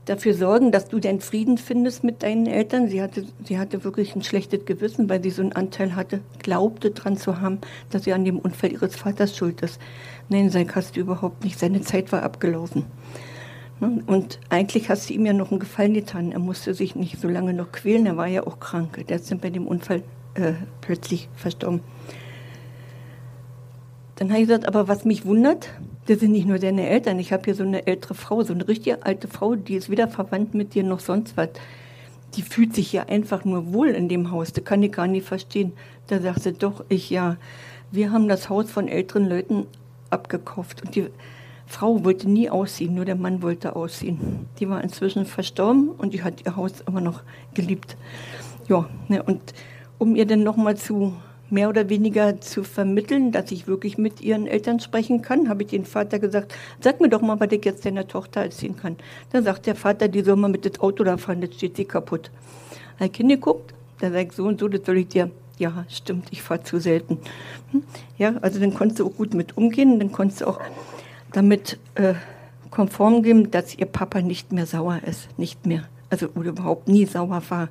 dafür 0.10 0.34
sorgen, 0.34 0.72
dass 0.72 0.88
du 0.88 1.00
deinen 1.00 1.22
Frieden 1.22 1.58
findest 1.58 2.04
mit 2.04 2.24
deinen 2.24 2.48
Eltern. 2.48 2.90
Sie 2.90 3.02
hatte, 3.02 3.26
sie 3.44 3.60
hatte 3.60 3.84
wirklich 3.84 4.16
ein 4.16 4.24
schlechtes 4.24 4.66
Gewissen, 4.66 5.10
weil 5.10 5.22
sie 5.22 5.30
so 5.30 5.42
einen 5.42 5.54
Anteil 5.54 5.96
hatte, 5.96 6.22
glaubte 6.42 6.92
dran 6.92 7.16
zu 7.18 7.40
haben, 7.40 7.60
dass 7.92 8.04
sie 8.04 8.14
an 8.14 8.26
dem 8.26 8.40
Unfall 8.40 8.72
ihres 8.72 8.96
Vaters 8.96 9.38
schuld 9.38 9.62
ist. 9.62 9.80
Nein, 10.28 10.50
sei 10.50 10.66
hast 10.66 10.96
du 10.96 11.00
überhaupt 11.02 11.44
nicht. 11.44 11.60
Seine 11.60 11.82
Zeit 11.82 12.12
war 12.12 12.24
abgelaufen. 12.24 12.86
Ne? 13.80 14.04
Und 14.08 14.40
eigentlich 14.50 14.90
hast 14.90 15.10
du 15.10 15.14
ihm 15.14 15.26
ja 15.26 15.34
noch 15.34 15.52
einen 15.52 15.60
Gefallen 15.60 15.94
getan. 15.94 16.32
Er 16.32 16.40
musste 16.40 16.74
sich 16.74 16.96
nicht 16.96 17.20
so 17.20 17.28
lange 17.28 17.54
noch 17.54 17.72
quälen. 17.72 18.06
Er 18.06 18.18
war 18.18 18.28
ja 18.28 18.46
auch 18.46 18.60
krank. 18.60 19.06
Der 19.08 19.18
ist 19.18 19.32
dann 19.32 19.40
bei 19.40 19.50
dem 19.50 19.68
Unfall 19.68 20.04
äh, 20.34 20.54
plötzlich 20.82 21.30
verstorben. 21.36 21.82
Dann 24.16 24.30
habe 24.30 24.42
ich 24.42 24.48
gesagt, 24.48 24.68
aber 24.68 24.88
was 24.88 25.06
mich 25.06 25.26
wundert, 25.26 25.70
das 26.10 26.22
sind 26.22 26.32
nicht 26.32 26.48
nur 26.48 26.58
deine 26.58 26.90
Eltern. 26.90 27.20
Ich 27.20 27.32
habe 27.32 27.44
hier 27.46 27.54
so 27.54 27.62
eine 27.62 27.86
ältere 27.86 28.16
Frau, 28.16 28.42
so 28.42 28.52
eine 28.52 28.68
richtige 28.68 29.06
alte 29.06 29.28
Frau, 29.28 29.54
die 29.54 29.76
ist 29.76 29.92
weder 29.92 30.08
verwandt 30.08 30.56
mit 30.56 30.74
dir 30.74 30.84
noch 30.84 31.00
sonst 31.00 31.38
was. 31.38 31.50
Die 32.36 32.42
fühlt 32.42 32.74
sich 32.74 32.92
ja 32.92 33.04
einfach 33.04 33.46
nur 33.46 33.74
wohl 33.74 33.90
in 33.90 34.10
dem 34.10 34.32
Haus. 34.32 34.52
Das 34.52 34.64
kann 34.64 34.82
ich 34.82 34.92
gar 34.92 35.06
nicht 35.06 35.28
verstehen. 35.28 35.74
Da 36.08 36.20
sagt 36.20 36.42
sie, 36.42 36.54
doch, 36.54 36.84
ich 36.90 37.12
ja. 37.12 37.38
Wir 37.92 38.12
haben 38.12 38.28
das 38.28 38.50
Haus 38.50 38.72
von 38.72 38.88
älteren 38.88 39.30
Leuten 39.30 39.68
abgekauft. 40.10 40.84
Und 40.84 40.96
die 40.96 41.08
Frau 41.68 42.04
wollte 42.04 42.28
nie 42.28 42.50
ausziehen, 42.50 42.96
nur 42.96 43.06
der 43.06 43.16
Mann 43.16 43.44
wollte 43.44 43.76
ausziehen. 43.76 44.48
Die 44.60 44.68
war 44.68 44.84
inzwischen 44.84 45.28
verstorben 45.28 45.90
und 45.90 46.16
die 46.16 46.24
hat 46.24 46.44
ihr 46.44 46.56
Haus 46.56 46.82
immer 46.88 47.02
noch 47.02 47.22
geliebt. 47.54 47.98
Ja, 48.68 48.90
ne, 49.08 49.22
und 49.22 49.54
um 50.00 50.16
ihr 50.16 50.26
dann 50.26 50.42
nochmal 50.42 50.76
zu 50.76 51.14
mehr 51.52 51.70
oder 51.70 51.90
weniger 51.90 52.40
zu 52.42 52.64
vermitteln, 52.64 53.32
dass 53.32 53.52
ich 53.52 53.68
wirklich 53.68 53.98
mit 53.98 54.22
ihren 54.22 54.48
Eltern 54.48 54.80
sprechen 54.80 55.22
kann, 55.22 55.50
habe 55.50 55.64
ich 55.64 55.70
den 55.70 55.86
Vater 55.86 56.20
gesagt, 56.20 56.54
sag 56.82 57.02
mir 57.02 57.10
doch 57.10 57.22
mal, 57.22 57.40
was 57.40 57.52
ich 57.52 57.66
jetzt 57.66 57.86
deiner 57.86 58.08
Tochter 58.08 58.42
erzählen 58.42 58.76
kann. 58.76 58.98
Dann 59.32 59.44
sagt 59.44 59.66
der 59.66 59.76
Vater, 59.76 60.08
die 60.08 60.22
soll 60.22 60.36
mal 60.36 60.50
mit 60.50 60.66
dem 60.66 60.82
Auto 60.82 61.04
da 61.04 61.18
fahren, 61.18 61.42
das 61.42 61.56
steht 61.56 61.78
sie 61.78 61.86
kaputt. 61.86 62.32
Ein 63.00 63.12
Kind 63.12 63.30
geguckt, 63.30 63.74
da 64.00 64.12
sagt 64.12 64.34
so 64.34 64.46
und 64.46 64.60
so, 64.60 64.68
das 64.68 64.86
soll 64.86 64.98
ich 64.98 65.08
dir. 65.08 65.32
Ja, 65.58 65.86
stimmt, 65.90 66.28
ich 66.32 66.42
fahre 66.42 66.64
zu 66.64 66.80
selten. 66.80 67.20
Hm? 67.72 67.84
Ja, 68.18 68.36
also 68.42 68.60
dann 68.60 68.74
konntest 68.74 69.00
du 69.00 69.08
auch 69.08 69.16
gut 69.16 69.34
mit 69.34 69.58
umgehen, 69.58 70.00
dann 70.00 70.12
konntest 70.12 70.42
du 70.42 70.48
auch 70.48 70.62
damit 71.34 71.78
äh, 71.96 72.14
konform 72.72 73.24
gehen, 73.24 73.52
dass 73.52 73.76
ihr 73.76 73.86
Papa 73.86 74.22
nicht 74.22 74.52
mehr 74.52 74.66
sauer 74.66 75.02
ist, 75.06 75.38
nicht 75.38 75.66
mehr, 75.66 75.84
also 76.10 76.28
oder 76.36 76.50
überhaupt 76.50 76.88
nie 76.88 77.06
sauer 77.06 77.42
war. 77.50 77.70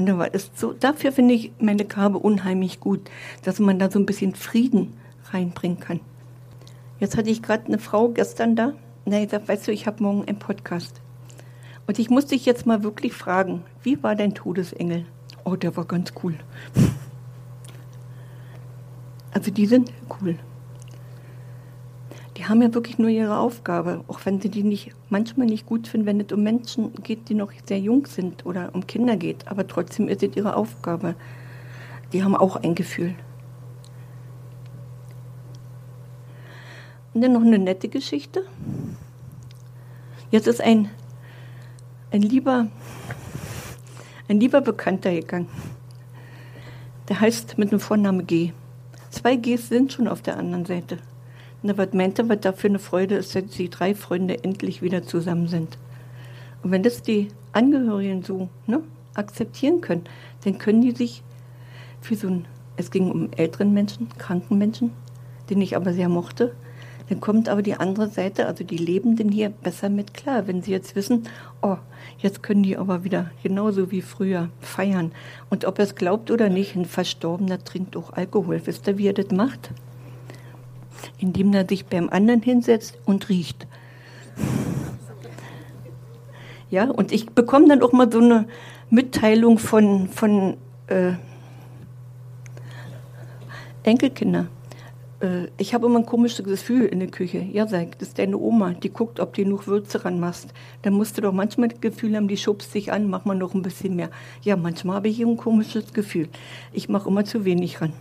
Und 0.00 0.06
da 0.06 0.16
war 0.16 0.30
es 0.32 0.50
so, 0.54 0.72
dafür 0.72 1.12
finde 1.12 1.34
ich 1.34 1.52
meine 1.60 1.84
Gabe 1.84 2.16
unheimlich 2.16 2.80
gut, 2.80 3.10
dass 3.44 3.58
man 3.58 3.78
da 3.78 3.90
so 3.90 3.98
ein 3.98 4.06
bisschen 4.06 4.34
Frieden 4.34 4.94
reinbringen 5.30 5.78
kann. 5.78 6.00
Jetzt 7.00 7.18
hatte 7.18 7.28
ich 7.28 7.42
gerade 7.42 7.66
eine 7.66 7.78
Frau 7.78 8.08
gestern 8.08 8.56
da, 8.56 8.72
und 9.04 9.12
da 9.12 9.22
gesagt, 9.22 9.46
weißt 9.46 9.68
du, 9.68 9.72
ich 9.72 9.86
habe 9.86 10.02
morgen 10.02 10.26
einen 10.26 10.38
Podcast. 10.38 11.02
Und 11.86 11.98
ich 11.98 12.08
musste 12.08 12.30
dich 12.30 12.46
jetzt 12.46 12.64
mal 12.64 12.82
wirklich 12.82 13.12
fragen, 13.12 13.62
wie 13.82 14.02
war 14.02 14.16
dein 14.16 14.34
Todesengel? 14.34 15.04
Oh, 15.44 15.54
der 15.54 15.76
war 15.76 15.84
ganz 15.84 16.14
cool. 16.24 16.34
Also 19.32 19.50
die 19.50 19.66
sind 19.66 19.92
cool 20.22 20.38
die 22.40 22.46
haben 22.46 22.62
ja 22.62 22.72
wirklich 22.72 22.96
nur 22.96 23.10
ihre 23.10 23.36
Aufgabe, 23.36 24.02
auch 24.08 24.20
wenn 24.24 24.40
sie 24.40 24.48
die 24.48 24.62
nicht 24.62 24.92
manchmal 25.10 25.46
nicht 25.46 25.66
gut 25.66 25.86
finden, 25.86 26.06
wenn 26.06 26.20
es 26.20 26.32
um 26.32 26.42
Menschen 26.42 26.94
geht, 27.02 27.28
die 27.28 27.34
noch 27.34 27.52
sehr 27.66 27.78
jung 27.78 28.06
sind 28.06 28.46
oder 28.46 28.70
um 28.72 28.86
Kinder 28.86 29.18
geht, 29.18 29.46
aber 29.46 29.68
trotzdem 29.68 30.08
ist 30.08 30.22
es 30.22 30.34
ihre 30.34 30.56
Aufgabe. 30.56 31.16
Die 32.14 32.24
haben 32.24 32.34
auch 32.34 32.56
ein 32.56 32.74
Gefühl. 32.74 33.14
Und 37.12 37.20
dann 37.20 37.34
noch 37.34 37.42
eine 37.42 37.58
nette 37.58 37.90
Geschichte. 37.90 38.46
Jetzt 40.30 40.46
ist 40.46 40.62
ein, 40.62 40.88
ein 42.10 42.22
lieber 42.22 42.68
ein 44.28 44.40
lieber 44.40 44.62
Bekannter 44.62 45.12
gegangen. 45.12 45.50
Der 47.10 47.20
heißt 47.20 47.58
mit 47.58 47.70
dem 47.70 47.80
Vornamen 47.80 48.26
G. 48.26 48.52
Zwei 49.10 49.36
Gs 49.36 49.68
sind 49.68 49.92
schon 49.92 50.08
auf 50.08 50.22
der 50.22 50.38
anderen 50.38 50.64
Seite. 50.64 51.00
Na, 51.62 51.76
was 51.76 51.92
meint 51.92 52.18
er, 52.18 52.28
was 52.30 52.40
da 52.40 52.52
für 52.52 52.68
eine 52.68 52.78
Freude 52.78 53.16
ist, 53.16 53.34
dass 53.34 53.44
die 53.44 53.68
drei 53.68 53.94
Freunde 53.94 54.42
endlich 54.42 54.80
wieder 54.80 55.02
zusammen 55.02 55.46
sind? 55.46 55.76
Und 56.62 56.70
wenn 56.70 56.82
das 56.82 57.02
die 57.02 57.28
Angehörigen 57.52 58.22
so 58.22 58.48
ne, 58.66 58.82
akzeptieren 59.14 59.82
können, 59.82 60.04
dann 60.44 60.56
können 60.56 60.80
die 60.80 60.92
sich 60.92 61.22
für 62.00 62.16
so 62.16 62.28
ein, 62.28 62.46
es 62.76 62.90
ging 62.90 63.10
um 63.10 63.30
älteren 63.36 63.74
Menschen, 63.74 64.08
kranken 64.16 64.56
Menschen, 64.56 64.92
den 65.50 65.60
ich 65.60 65.76
aber 65.76 65.92
sehr 65.92 66.08
mochte. 66.08 66.54
Dann 67.10 67.20
kommt 67.20 67.48
aber 67.50 67.60
die 67.60 67.74
andere 67.74 68.08
Seite, 68.08 68.46
also 68.46 68.64
die 68.64 68.78
Lebenden 68.78 69.30
hier, 69.30 69.50
besser 69.50 69.90
mit 69.90 70.14
klar, 70.14 70.46
wenn 70.46 70.62
sie 70.62 70.70
jetzt 70.70 70.96
wissen, 70.96 71.24
oh, 71.60 71.76
jetzt 72.18 72.42
können 72.42 72.62
die 72.62 72.78
aber 72.78 73.04
wieder 73.04 73.32
genauso 73.42 73.90
wie 73.90 74.00
früher 74.00 74.48
feiern. 74.60 75.12
Und 75.50 75.66
ob 75.66 75.78
er 75.78 75.84
es 75.84 75.94
glaubt 75.94 76.30
oder 76.30 76.48
nicht, 76.48 76.74
ein 76.74 76.86
Verstorbener 76.86 77.62
trinkt 77.62 77.96
auch 77.96 78.14
Alkohol. 78.14 78.62
Wisst 78.64 78.86
ihr, 78.86 78.96
wie 78.96 79.08
er 79.08 79.12
das 79.12 79.30
macht? 79.30 79.72
Indem 81.18 81.52
er 81.52 81.66
sich 81.68 81.86
beim 81.86 82.08
anderen 82.08 82.42
hinsetzt 82.42 82.98
und 83.04 83.28
riecht. 83.28 83.66
Ja, 86.70 86.88
und 86.88 87.12
ich 87.12 87.30
bekomme 87.30 87.68
dann 87.68 87.82
auch 87.82 87.92
mal 87.92 88.10
so 88.10 88.20
eine 88.20 88.46
Mitteilung 88.90 89.58
von, 89.58 90.08
von 90.08 90.56
äh, 90.86 91.12
Enkelkinder. 93.82 94.46
Äh, 95.20 95.48
ich 95.56 95.74
habe 95.74 95.86
immer 95.86 95.98
ein 95.98 96.06
komisches 96.06 96.44
Gefühl 96.44 96.86
in 96.86 97.00
der 97.00 97.08
Küche. 97.08 97.38
Ja, 97.38 97.66
sag, 97.66 97.98
das 97.98 98.08
ist 98.08 98.18
deine 98.18 98.38
Oma, 98.38 98.72
die 98.72 98.90
guckt, 98.90 99.20
ob 99.20 99.34
du 99.34 99.42
genug 99.42 99.66
Würze 99.66 100.04
ranmachst. 100.04 100.52
Dann 100.82 100.94
musst 100.94 101.16
du 101.16 101.22
doch 101.22 101.32
manchmal 101.32 101.68
das 101.68 101.80
Gefühl 101.80 102.16
haben, 102.16 102.28
die 102.28 102.36
schubst 102.36 102.74
dich 102.74 102.92
an, 102.92 103.08
mach 103.08 103.24
mal 103.24 103.36
noch 103.36 103.54
ein 103.54 103.62
bisschen 103.62 103.96
mehr. 103.96 104.10
Ja, 104.42 104.56
manchmal 104.56 104.96
habe 104.96 105.08
ich 105.08 105.20
ein 105.20 105.36
komisches 105.36 105.92
Gefühl. 105.92 106.28
Ich 106.72 106.88
mache 106.88 107.08
immer 107.08 107.24
zu 107.24 107.44
wenig 107.44 107.80
ran. 107.80 107.92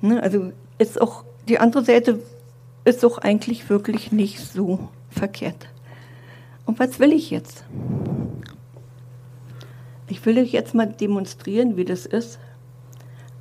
Ne, 0.00 0.22
also 0.22 0.52
ist 0.78 1.00
auch, 1.00 1.24
die 1.50 1.58
andere 1.58 1.84
Seite 1.84 2.20
ist 2.84 3.04
auch 3.04 3.18
eigentlich 3.18 3.68
wirklich 3.68 4.12
nicht 4.12 4.38
so 4.38 4.88
verkehrt. 5.10 5.68
Und 6.64 6.78
was 6.78 7.00
will 7.00 7.12
ich 7.12 7.32
jetzt? 7.32 7.64
Ich 10.06 10.24
will 10.24 10.38
euch 10.38 10.52
jetzt 10.52 10.76
mal 10.76 10.86
demonstrieren, 10.86 11.76
wie 11.76 11.84
das 11.84 12.06
ist, 12.06 12.38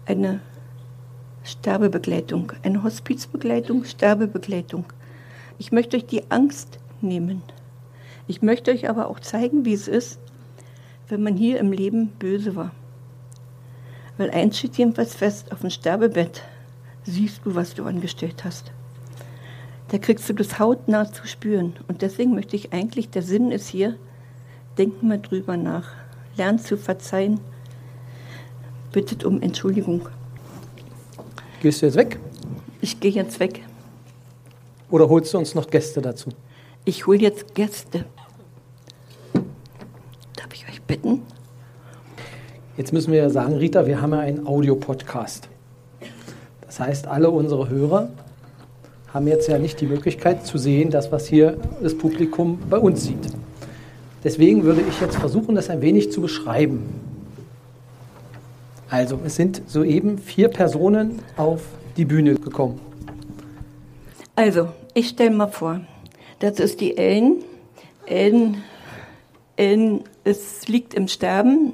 eine 0.07 0.41
Sterbebegleitung, 1.43 2.51
eine 2.63 2.81
Hospizbegleitung, 2.81 3.85
Sterbebegleitung. 3.85 4.85
Ich 5.59 5.71
möchte 5.71 5.95
euch 5.95 6.07
die 6.07 6.31
Angst 6.31 6.79
nehmen. 7.01 7.43
Ich 8.27 8.41
möchte 8.41 8.71
euch 8.71 8.89
aber 8.89 9.07
auch 9.07 9.19
zeigen, 9.19 9.65
wie 9.65 9.73
es 9.73 9.87
ist, 9.87 10.19
wenn 11.09 11.21
man 11.21 11.37
hier 11.37 11.59
im 11.59 11.71
Leben 11.71 12.07
böse 12.17 12.55
war. 12.55 12.71
Weil 14.17 14.31
eins 14.31 14.57
steht 14.57 14.77
jedenfalls 14.77 15.15
fest, 15.15 15.51
auf 15.51 15.59
dem 15.59 15.69
Sterbebett 15.69 16.41
siehst 17.03 17.41
du, 17.45 17.55
was 17.55 17.73
du 17.73 17.85
angestellt 17.85 18.43
hast 18.43 18.71
da 19.89 19.97
kriegst 19.97 20.29
du 20.29 20.33
das 20.33 20.59
hautnah 20.59 21.11
zu 21.11 21.27
spüren. 21.27 21.73
Und 21.87 22.01
deswegen 22.01 22.35
möchte 22.35 22.55
ich 22.55 22.73
eigentlich, 22.73 23.09
der 23.09 23.23
Sinn 23.23 23.51
ist 23.51 23.67
hier, 23.67 23.95
denk 24.77 25.01
mal 25.03 25.19
drüber 25.19 25.57
nach. 25.57 25.89
Lernt 26.37 26.63
zu 26.63 26.77
verzeihen. 26.77 27.39
Bittet 28.91 29.23
um 29.23 29.41
Entschuldigung. 29.41 30.07
Gehst 31.61 31.81
du 31.81 31.87
jetzt 31.87 31.95
weg? 31.95 32.19
Ich 32.81 32.99
gehe 32.99 33.11
jetzt 33.11 33.39
weg. 33.39 33.61
Oder 34.89 35.09
holst 35.09 35.33
du 35.33 35.37
uns 35.37 35.53
noch 35.55 35.69
Gäste 35.69 36.01
dazu? 36.01 36.29
Ich 36.85 37.05
hole 37.05 37.19
jetzt 37.19 37.53
Gäste. 37.55 38.05
Darf 39.33 40.53
ich 40.53 40.67
euch 40.69 40.81
bitten? 40.83 41.21
Jetzt 42.77 42.93
müssen 42.93 43.11
wir 43.11 43.19
ja 43.19 43.29
sagen, 43.29 43.55
Rita, 43.55 43.85
wir 43.85 44.01
haben 44.01 44.13
ja 44.13 44.19
einen 44.19 44.47
Audiopodcast. 44.47 45.49
Das 46.79 46.87
heißt, 46.87 47.07
alle 47.07 47.29
unsere 47.29 47.67
Hörer 47.67 48.07
haben 49.13 49.27
jetzt 49.27 49.49
ja 49.49 49.57
nicht 49.57 49.81
die 49.81 49.85
Möglichkeit 49.85 50.45
zu 50.45 50.57
sehen, 50.57 50.91
das, 50.91 51.11
was 51.11 51.27
hier 51.27 51.57
das 51.83 51.97
Publikum 51.97 52.57
bei 52.69 52.77
uns 52.77 53.03
sieht. 53.03 53.19
Deswegen 54.23 54.63
würde 54.63 54.81
ich 54.87 55.01
jetzt 55.01 55.17
versuchen, 55.17 55.55
das 55.55 55.69
ein 55.69 55.81
wenig 55.81 56.09
zu 56.09 56.21
beschreiben. 56.21 56.85
Also, 58.89 59.19
es 59.25 59.35
sind 59.35 59.61
soeben 59.67 60.19
vier 60.19 60.47
Personen 60.47 61.19
auf 61.35 61.63
die 61.97 62.05
Bühne 62.05 62.35
gekommen. 62.35 62.79
Also, 64.37 64.69
ich 64.93 65.09
stelle 65.09 65.31
mal 65.31 65.47
vor, 65.47 65.81
das 66.39 66.61
ist 66.61 66.79
die 66.79 66.95
Ellen. 66.97 67.43
Ellen, 68.05 68.63
Ellen 69.57 70.05
es 70.23 70.65
liegt 70.69 70.93
im 70.93 71.09
Sterben. 71.09 71.73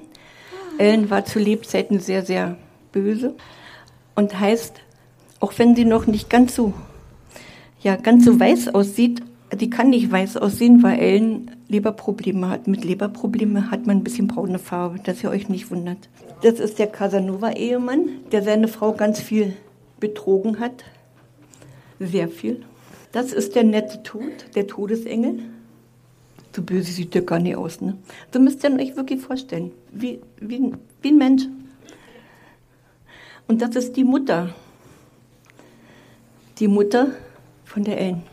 Ellen 0.80 1.12
war 1.12 1.26
zu 1.26 1.38
Lebzeiten 1.38 2.00
sehr, 2.00 2.26
sehr 2.26 2.58
böse 2.91 3.36
und 4.15 4.39
heißt, 4.39 4.82
auch 5.39 5.54
wenn 5.58 5.76
sie 5.76 5.86
noch 5.86 6.08
nicht 6.08 6.30
ganz 6.30 6.56
so 6.56 6.74
ja 7.82 7.95
ganz 7.95 8.26
so 8.26 8.39
weiß 8.39 8.74
aussieht, 8.74 9.21
die 9.54 9.69
kann 9.69 9.91
nicht 9.91 10.12
weiß 10.12 10.38
aussehen, 10.38 10.82
weil 10.84 11.00
Ellen 11.00 11.52
Leberprobleme 11.67 12.50
hat. 12.50 12.67
Mit 12.67 12.84
Leberprobleme 12.84 13.71
hat 13.71 13.86
man 13.86 13.98
ein 13.98 14.04
bisschen 14.04 14.28
braune 14.28 14.60
Farbe, 14.60 15.00
dass 15.00 15.24
ihr 15.24 15.30
euch 15.30 15.50
nicht 15.50 15.71
wundert. 15.71 16.10
Das 16.41 16.60
ist 16.60 16.80
der 16.80 16.88
Casanova-Ehemann, 16.88 18.10
der 18.32 18.43
seine 18.43 18.67
Frau 18.67 18.93
ganz 18.93 19.19
viel 19.19 19.54
betrogen 20.00 20.60
hat. 20.60 20.84
Sehr 22.00 22.28
viel. 22.28 22.63
Das 23.12 23.32
ist 23.32 23.56
der 23.56 23.63
nette 23.63 24.04
Tod, 24.04 24.24
der 24.56 24.67
Todesengel. 24.67 25.39
So 26.56 26.62
böse 26.62 26.91
sieht 26.91 27.13
der 27.13 27.21
gar 27.21 27.39
nicht 27.39 27.56
aus. 27.56 27.82
Ne? 27.82 27.98
So 28.34 28.39
müsst 28.39 28.63
ihr 28.63 28.74
euch 28.74 28.95
wirklich 28.95 29.21
vorstellen. 29.21 29.71
Wie, 29.91 30.19
wie, 30.39 30.71
wie 31.02 31.10
ein 31.10 31.17
Mensch. 31.17 31.43
Und 33.48 33.62
das 33.62 33.76
ist 33.76 33.95
die 33.95 34.04
Mutter. 34.04 34.54
Die 36.60 36.70
Mutter 36.70 37.08
von 37.65 37.84
der 37.84 38.00
Ellen. 38.00 38.24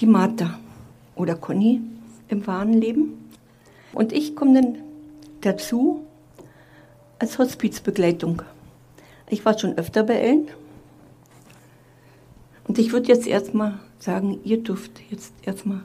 Die 0.00 0.06
Martha 0.06 0.58
oder 1.14 1.36
Conny 1.36 1.80
im 2.28 2.44
wahren 2.44 2.72
Leben. 2.72 3.30
Und 3.92 4.12
ich 4.12 4.34
komme 4.34 4.60
dann 4.60 4.78
dazu 5.40 6.00
als 7.20 7.38
Hospizbegleitung. 7.38 8.42
Ich 9.30 9.44
war 9.44 9.56
schon 9.56 9.78
öfter 9.78 10.02
bei 10.02 10.14
Ellen. 10.14 10.48
Und 12.66 12.78
ich 12.80 12.92
würde 12.92 13.06
jetzt 13.06 13.28
erstmal 13.28 13.78
sagen, 14.00 14.40
ihr 14.42 14.60
dürft 14.60 15.00
jetzt 15.08 15.32
erstmal. 15.42 15.82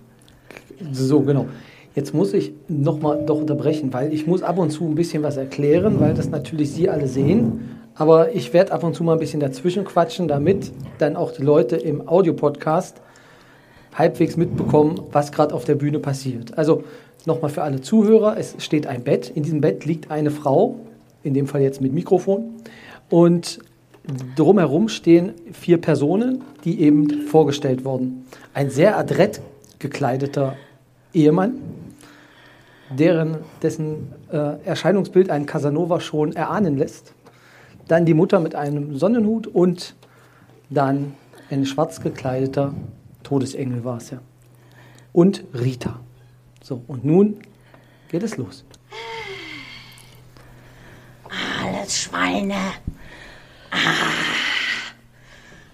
So, 0.91 1.21
genau. 1.21 1.45
Jetzt 1.93 2.15
muss 2.15 2.33
ich 2.33 2.53
nochmal 2.67 3.23
doch 3.23 3.39
unterbrechen, 3.39 3.93
weil 3.93 4.11
ich 4.11 4.25
muss 4.25 4.41
ab 4.41 4.57
und 4.57 4.71
zu 4.71 4.85
ein 4.85 4.95
bisschen 4.95 5.21
was 5.21 5.37
erklären, 5.37 5.99
weil 5.99 6.15
das 6.15 6.29
natürlich 6.29 6.71
Sie 6.71 6.89
alle 6.89 7.07
sehen. 7.07 7.69
Aber 7.95 8.33
ich 8.33 8.53
werde 8.53 8.71
ab 8.71 8.83
und 8.83 8.95
zu 8.95 9.03
mal 9.03 9.13
ein 9.13 9.19
bisschen 9.19 9.39
dazwischen 9.39 9.85
quatschen, 9.85 10.27
damit 10.27 10.71
dann 10.97 11.15
auch 11.15 11.31
die 11.31 11.43
Leute 11.43 11.75
im 11.75 12.07
Audiopodcast 12.07 13.01
halbwegs 13.93 14.35
mitbekommen, 14.35 15.01
was 15.11 15.31
gerade 15.31 15.53
auf 15.53 15.65
der 15.65 15.75
Bühne 15.75 15.99
passiert. 15.99 16.57
Also 16.57 16.83
nochmal 17.25 17.51
für 17.51 17.61
alle 17.61 17.81
Zuhörer, 17.81 18.37
es 18.37 18.55
steht 18.57 18.87
ein 18.87 19.03
Bett. 19.03 19.29
In 19.29 19.43
diesem 19.43 19.61
Bett 19.61 19.85
liegt 19.85 20.09
eine 20.09 20.31
Frau, 20.31 20.79
in 21.21 21.35
dem 21.35 21.47
Fall 21.47 21.61
jetzt 21.61 21.81
mit 21.81 21.93
Mikrofon. 21.93 22.55
Und 23.09 23.59
drumherum 24.35 24.89
stehen 24.89 25.33
vier 25.51 25.79
Personen, 25.79 26.41
die 26.63 26.81
eben 26.81 27.27
vorgestellt 27.27 27.85
wurden. 27.85 28.25
Ein 28.55 28.71
sehr 28.71 28.97
adrett 28.97 29.39
gekleideter 29.77 30.55
Ehemann, 31.13 31.59
deren, 32.89 33.37
dessen 33.61 34.11
äh, 34.31 34.55
Erscheinungsbild 34.65 35.29
ein 35.29 35.45
Casanova 35.45 35.99
schon 35.99 36.33
erahnen 36.33 36.77
lässt 36.77 37.13
dann 37.87 38.05
die 38.05 38.13
Mutter 38.13 38.39
mit 38.39 38.55
einem 38.55 38.97
Sonnenhut 38.97 39.47
und 39.47 39.95
dann 40.69 41.15
ein 41.49 41.65
schwarz 41.65 42.01
gekleideter 42.01 42.73
Todesengel 43.23 43.83
war 43.83 43.97
es 43.97 44.09
ja. 44.09 44.19
Und 45.11 45.43
Rita. 45.53 45.99
So, 46.61 46.83
und 46.87 47.05
nun 47.05 47.39
geht 48.09 48.23
es 48.23 48.37
los. 48.37 48.65
Alles 51.63 51.97
Schweine. 51.97 52.55
Ah. 53.71 53.77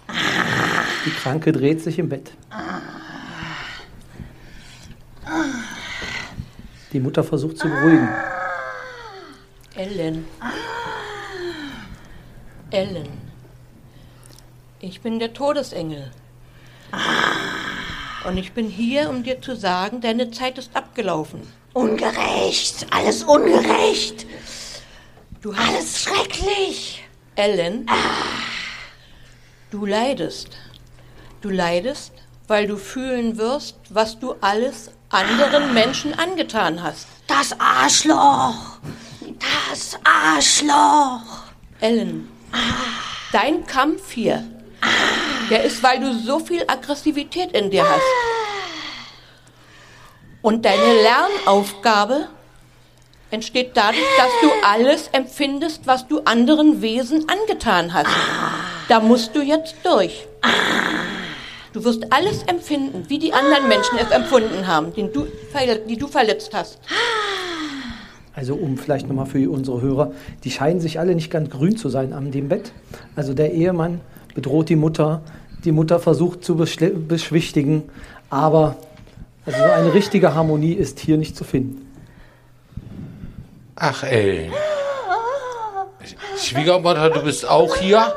Ah. 0.06 0.84
Die 1.06 1.10
Kranke 1.10 1.52
dreht 1.52 1.80
sich 1.80 1.98
im 1.98 2.08
Bett. 2.08 2.32
Die 6.92 7.00
Mutter 7.00 7.22
versucht 7.22 7.56
zu 7.56 7.68
beruhigen. 7.68 8.08
Ellen. 9.76 10.24
Ellen. 12.70 13.08
Ich 14.80 15.00
bin 15.00 15.18
der 15.18 15.32
Todesengel. 15.32 16.10
Und 18.24 18.36
ich 18.36 18.52
bin 18.52 18.68
hier, 18.68 19.10
um 19.10 19.22
dir 19.22 19.40
zu 19.40 19.56
sagen, 19.56 20.00
deine 20.00 20.30
Zeit 20.30 20.58
ist 20.58 20.74
abgelaufen. 20.74 21.40
Ungerecht, 21.72 22.86
alles 22.90 23.22
ungerecht. 23.24 24.26
Du 25.40 25.56
hast 25.56 25.68
alles 25.68 26.02
schrecklich. 26.02 27.04
Ellen, 27.36 27.86
du 29.70 29.86
leidest. 29.86 30.50
Du 31.40 31.48
leidest, 31.48 32.12
weil 32.48 32.66
du 32.66 32.76
fühlen 32.76 33.38
wirst, 33.38 33.76
was 33.88 34.18
du 34.18 34.34
alles 34.40 34.90
anderen 35.08 35.72
Menschen 35.72 36.12
angetan 36.18 36.82
hast. 36.82 37.06
Das 37.26 37.58
Arschloch. 37.58 38.78
Das 39.38 39.98
Arschloch. 40.04 41.44
Ellen, 41.80 42.28
Dein 43.32 43.66
Kampf 43.66 44.12
hier, 44.12 44.44
der 45.50 45.64
ist, 45.64 45.82
weil 45.82 46.00
du 46.00 46.12
so 46.14 46.40
viel 46.40 46.64
Aggressivität 46.66 47.52
in 47.52 47.70
dir 47.70 47.88
hast. 47.88 48.02
Und 50.42 50.64
deine 50.64 51.02
Lernaufgabe 51.02 52.28
entsteht 53.30 53.72
dadurch, 53.74 54.06
dass 54.16 54.30
du 54.40 54.50
alles 54.64 55.08
empfindest, 55.12 55.86
was 55.86 56.08
du 56.08 56.20
anderen 56.24 56.82
Wesen 56.82 57.26
angetan 57.28 57.92
hast. 57.92 58.10
Da 58.88 59.00
musst 59.00 59.34
du 59.36 59.42
jetzt 59.42 59.76
durch. 59.84 60.26
Du 61.72 61.84
wirst 61.84 62.12
alles 62.12 62.42
empfinden, 62.44 63.08
wie 63.08 63.18
die 63.18 63.32
anderen 63.32 63.68
Menschen 63.68 63.98
es 63.98 64.10
empfunden 64.10 64.66
haben, 64.66 64.92
den 64.92 65.12
du, 65.12 65.28
die 65.88 65.96
du 65.96 66.08
verletzt 66.08 66.50
hast. 66.52 66.78
Also 68.40 68.54
um 68.54 68.78
vielleicht 68.78 69.06
nochmal 69.06 69.26
für 69.26 69.50
unsere 69.50 69.82
Hörer, 69.82 70.12
die 70.44 70.50
scheinen 70.50 70.80
sich 70.80 70.98
alle 70.98 71.14
nicht 71.14 71.30
ganz 71.30 71.50
grün 71.50 71.76
zu 71.76 71.90
sein 71.90 72.14
an 72.14 72.30
dem 72.30 72.48
Bett. 72.48 72.72
Also 73.14 73.34
der 73.34 73.52
Ehemann 73.52 74.00
bedroht 74.34 74.70
die 74.70 74.76
Mutter, 74.76 75.20
die 75.62 75.72
Mutter 75.72 76.00
versucht 76.00 76.42
zu 76.42 76.56
beschwichtigen, 76.56 77.82
aber 78.30 78.76
also 79.44 79.58
so 79.58 79.64
eine 79.64 79.92
richtige 79.92 80.34
Harmonie 80.34 80.72
ist 80.72 81.00
hier 81.00 81.18
nicht 81.18 81.36
zu 81.36 81.44
finden. 81.44 81.86
Ach 83.76 84.04
ey. 84.04 84.50
Schwiegermutter, 86.38 87.10
du 87.10 87.22
bist 87.22 87.46
auch 87.46 87.76
hier? 87.76 88.14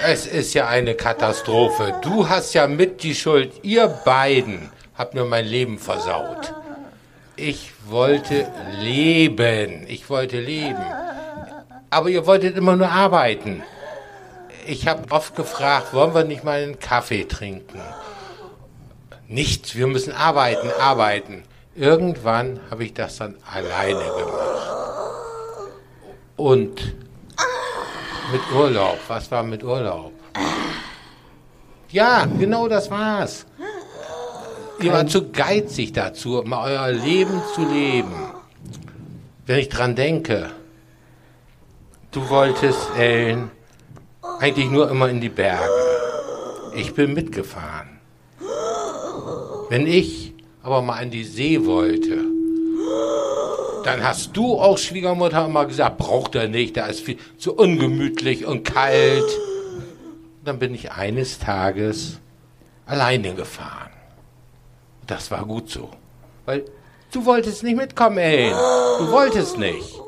Es 0.00 0.28
ist 0.28 0.54
ja 0.54 0.68
eine 0.68 0.94
Katastrophe. 0.94 1.92
Du 2.02 2.28
hast 2.28 2.54
ja 2.54 2.68
mit 2.68 3.02
die 3.02 3.16
Schuld. 3.16 3.52
Ihr 3.64 3.88
beiden 3.88 4.70
habt 4.94 5.14
mir 5.14 5.24
mein 5.24 5.44
Leben 5.44 5.76
versaut. 5.78 6.54
Ich 7.36 7.72
wollte 7.86 8.50
leben. 8.80 9.84
Ich 9.88 10.08
wollte 10.08 10.40
leben. 10.40 10.84
Aber 11.90 12.08
ihr 12.08 12.26
wolltet 12.26 12.56
immer 12.56 12.76
nur 12.76 12.88
arbeiten. 12.88 13.62
Ich 14.66 14.88
habe 14.88 15.10
oft 15.10 15.36
gefragt, 15.36 15.92
wollen 15.92 16.14
wir 16.14 16.24
nicht 16.24 16.44
mal 16.44 16.62
einen 16.62 16.78
Kaffee 16.78 17.24
trinken? 17.24 17.80
Nichts, 19.28 19.74
wir 19.74 19.86
müssen 19.86 20.12
arbeiten, 20.12 20.70
arbeiten. 20.80 21.44
Irgendwann 21.74 22.58
habe 22.70 22.84
ich 22.84 22.94
das 22.94 23.18
dann 23.18 23.36
alleine 23.52 24.00
gemacht. 24.00 24.70
Und 26.36 26.94
mit 28.32 28.52
Urlaub. 28.52 28.98
Was 29.08 29.30
war 29.30 29.42
mit 29.42 29.62
Urlaub? 29.62 30.12
Ja, 31.90 32.26
genau 32.38 32.66
das 32.66 32.90
war's. 32.90 33.46
Ihr 34.80 34.92
wart 34.92 35.10
zu 35.10 35.30
geizig 35.30 35.92
dazu, 35.92 36.42
mal 36.44 36.70
euer 36.70 36.92
Leben 36.92 37.42
zu 37.54 37.64
leben. 37.64 38.12
Wenn 39.46 39.58
ich 39.58 39.68
dran 39.68 39.94
denke, 39.94 40.50
du 42.10 42.28
wolltest, 42.28 42.90
Ellen, 42.96 43.50
eigentlich 44.38 44.70
nur 44.70 44.90
immer 44.90 45.08
in 45.08 45.20
die 45.20 45.30
Berge. 45.30 45.70
Ich 46.74 46.94
bin 46.94 47.14
mitgefahren. 47.14 48.00
Wenn 49.70 49.86
ich 49.86 50.34
aber 50.62 50.82
mal 50.82 50.98
an 50.98 51.10
die 51.10 51.24
See 51.24 51.64
wollte, 51.64 52.24
dann 53.84 54.02
hast 54.02 54.36
du 54.36 54.58
auch 54.58 54.78
Schwiegermutter 54.78 55.46
immer 55.46 55.64
gesagt, 55.64 55.96
braucht 55.98 56.34
er 56.34 56.48
nicht, 56.48 56.76
da 56.76 56.86
ist 56.86 57.00
viel 57.00 57.18
zu 57.38 57.54
ungemütlich 57.54 58.44
und 58.44 58.64
kalt. 58.64 59.24
Dann 60.44 60.58
bin 60.58 60.74
ich 60.74 60.92
eines 60.92 61.38
Tages 61.38 62.18
alleine 62.84 63.34
gefahren. 63.34 63.95
Das 65.06 65.30
war 65.30 65.44
gut 65.44 65.70
so. 65.70 65.90
Weil 66.44 66.64
du 67.12 67.24
wolltest 67.24 67.62
nicht 67.62 67.76
mitkommen, 67.76 68.18
ey. 68.18 68.50
Du 68.98 69.10
wolltest 69.10 69.58
nicht. 69.58 70.00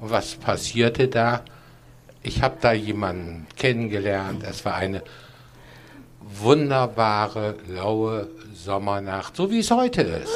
Und 0.00 0.10
was 0.10 0.34
passierte 0.34 1.08
da? 1.08 1.42
Ich 2.22 2.42
habe 2.42 2.56
da 2.60 2.72
jemanden 2.72 3.46
kennengelernt. 3.56 4.42
Es 4.42 4.64
war 4.64 4.74
eine 4.74 5.02
wunderbare, 6.20 7.54
laue 7.68 8.28
Sommernacht, 8.54 9.36
so 9.36 9.50
wie 9.50 9.60
es 9.60 9.70
heute 9.70 10.02
ist. 10.02 10.34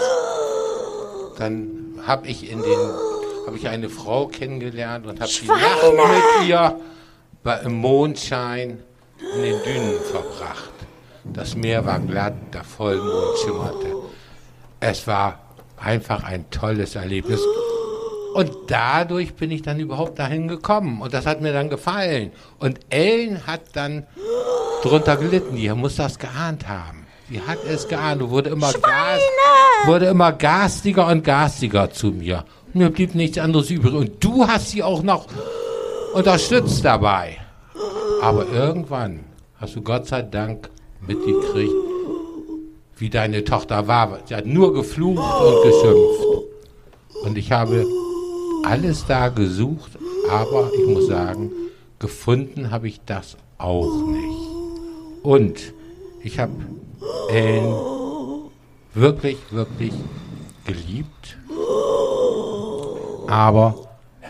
Dann 1.39 2.01
habe 2.07 2.29
ich 2.29 2.51
in 2.51 2.63
den 2.63 2.79
habe 3.47 3.57
ich 3.57 3.69
eine 3.69 3.89
Frau 3.89 4.29
kennengelernt 4.29 5.07
und 5.07 5.21
habe 5.21 5.31
die 5.31 5.49
Nacht 5.49 6.41
mit 6.41 6.49
ihr 6.49 6.81
bei, 7.43 7.59
im 7.61 7.75
Mondschein 7.75 8.83
in 9.35 9.43
den 9.43 9.63
Dünen 9.65 10.01
verbracht. 10.01 10.70
Das 11.33 11.55
Meer 11.55 11.87
war 11.87 12.01
glatt, 12.01 12.35
der 12.53 12.65
Vollmond 12.65 13.39
schimmerte. 13.45 13.95
Es 14.81 15.07
war 15.07 15.39
einfach 15.77 16.25
ein 16.25 16.51
tolles 16.51 16.97
Erlebnis. 16.97 17.41
Und 18.35 18.51
dadurch 18.69 19.35
bin 19.35 19.51
ich 19.51 19.63
dann 19.63 19.81
überhaupt 19.81 20.19
dahin 20.19 20.49
gekommen. 20.49 21.01
Und 21.01 21.15
das 21.15 21.27
hat 21.27 21.41
mir 21.41 21.53
dann 21.53 21.69
gefallen. 21.69 22.33
Und 22.59 22.81
Ellen 22.91 23.47
hat 23.47 23.63
dann 23.75 24.07
drunter 24.83 25.17
gelitten. 25.17 25.57
Die 25.57 25.69
muss 25.71 25.97
das 25.97 26.19
geahnt 26.19 26.69
haben. 26.69 27.07
Sie 27.29 27.41
hat 27.41 27.59
es 27.65 27.87
geahnt 27.87 28.23
und 28.23 28.31
wurde 28.31 28.51
immer, 28.51 28.73
gas, 28.73 29.21
wurde 29.87 30.07
immer 30.07 30.33
garstiger 30.33 31.07
und 31.07 31.23
garstiger 31.23 31.91
zu 31.91 32.09
mir. 32.09 32.45
Mir 32.73 32.91
blieb 32.91 33.15
nichts 33.15 33.39
anderes 33.39 33.71
übrig. 33.71 33.95
Und 33.95 34.23
du 34.23 34.47
hast 34.47 34.71
sie 34.71 34.83
auch 34.83 35.03
noch 35.03 35.27
unterstützt 36.13 36.85
dabei. 36.85 37.37
Aber 38.23 38.47
irgendwann 38.49 39.21
hast 39.61 39.77
du 39.77 39.83
Gott 39.83 40.07
sei 40.07 40.23
Dank 40.23 40.71
mitgekriegt, 41.11 41.75
wie 42.97 43.11
deine 43.11 43.43
Tochter 43.45 43.89
war. 43.89 44.21
Sie 44.27 44.35
hat 44.35 44.47
nur 44.47 44.73
geflucht 44.73 45.43
und 45.43 45.63
geschimpft. 45.63 46.25
Und 47.25 47.37
ich 47.37 47.51
habe 47.53 47.85
alles 48.65 49.05
da 49.07 49.29
gesucht, 49.29 49.99
aber 50.31 50.71
ich 50.73 50.87
muss 50.87 51.09
sagen, 51.09 51.51
gefunden 51.99 52.71
habe 52.71 52.89
ich 52.89 53.01
das 53.05 53.37
auch 53.59 54.07
nicht. 54.07 54.49
Und 55.23 55.75
ich 56.23 56.39
habe 56.39 56.53
Ellen 57.29 57.75
wirklich, 58.95 59.39
wirklich 59.51 59.93
geliebt. 60.65 61.39
Aber 63.27 63.75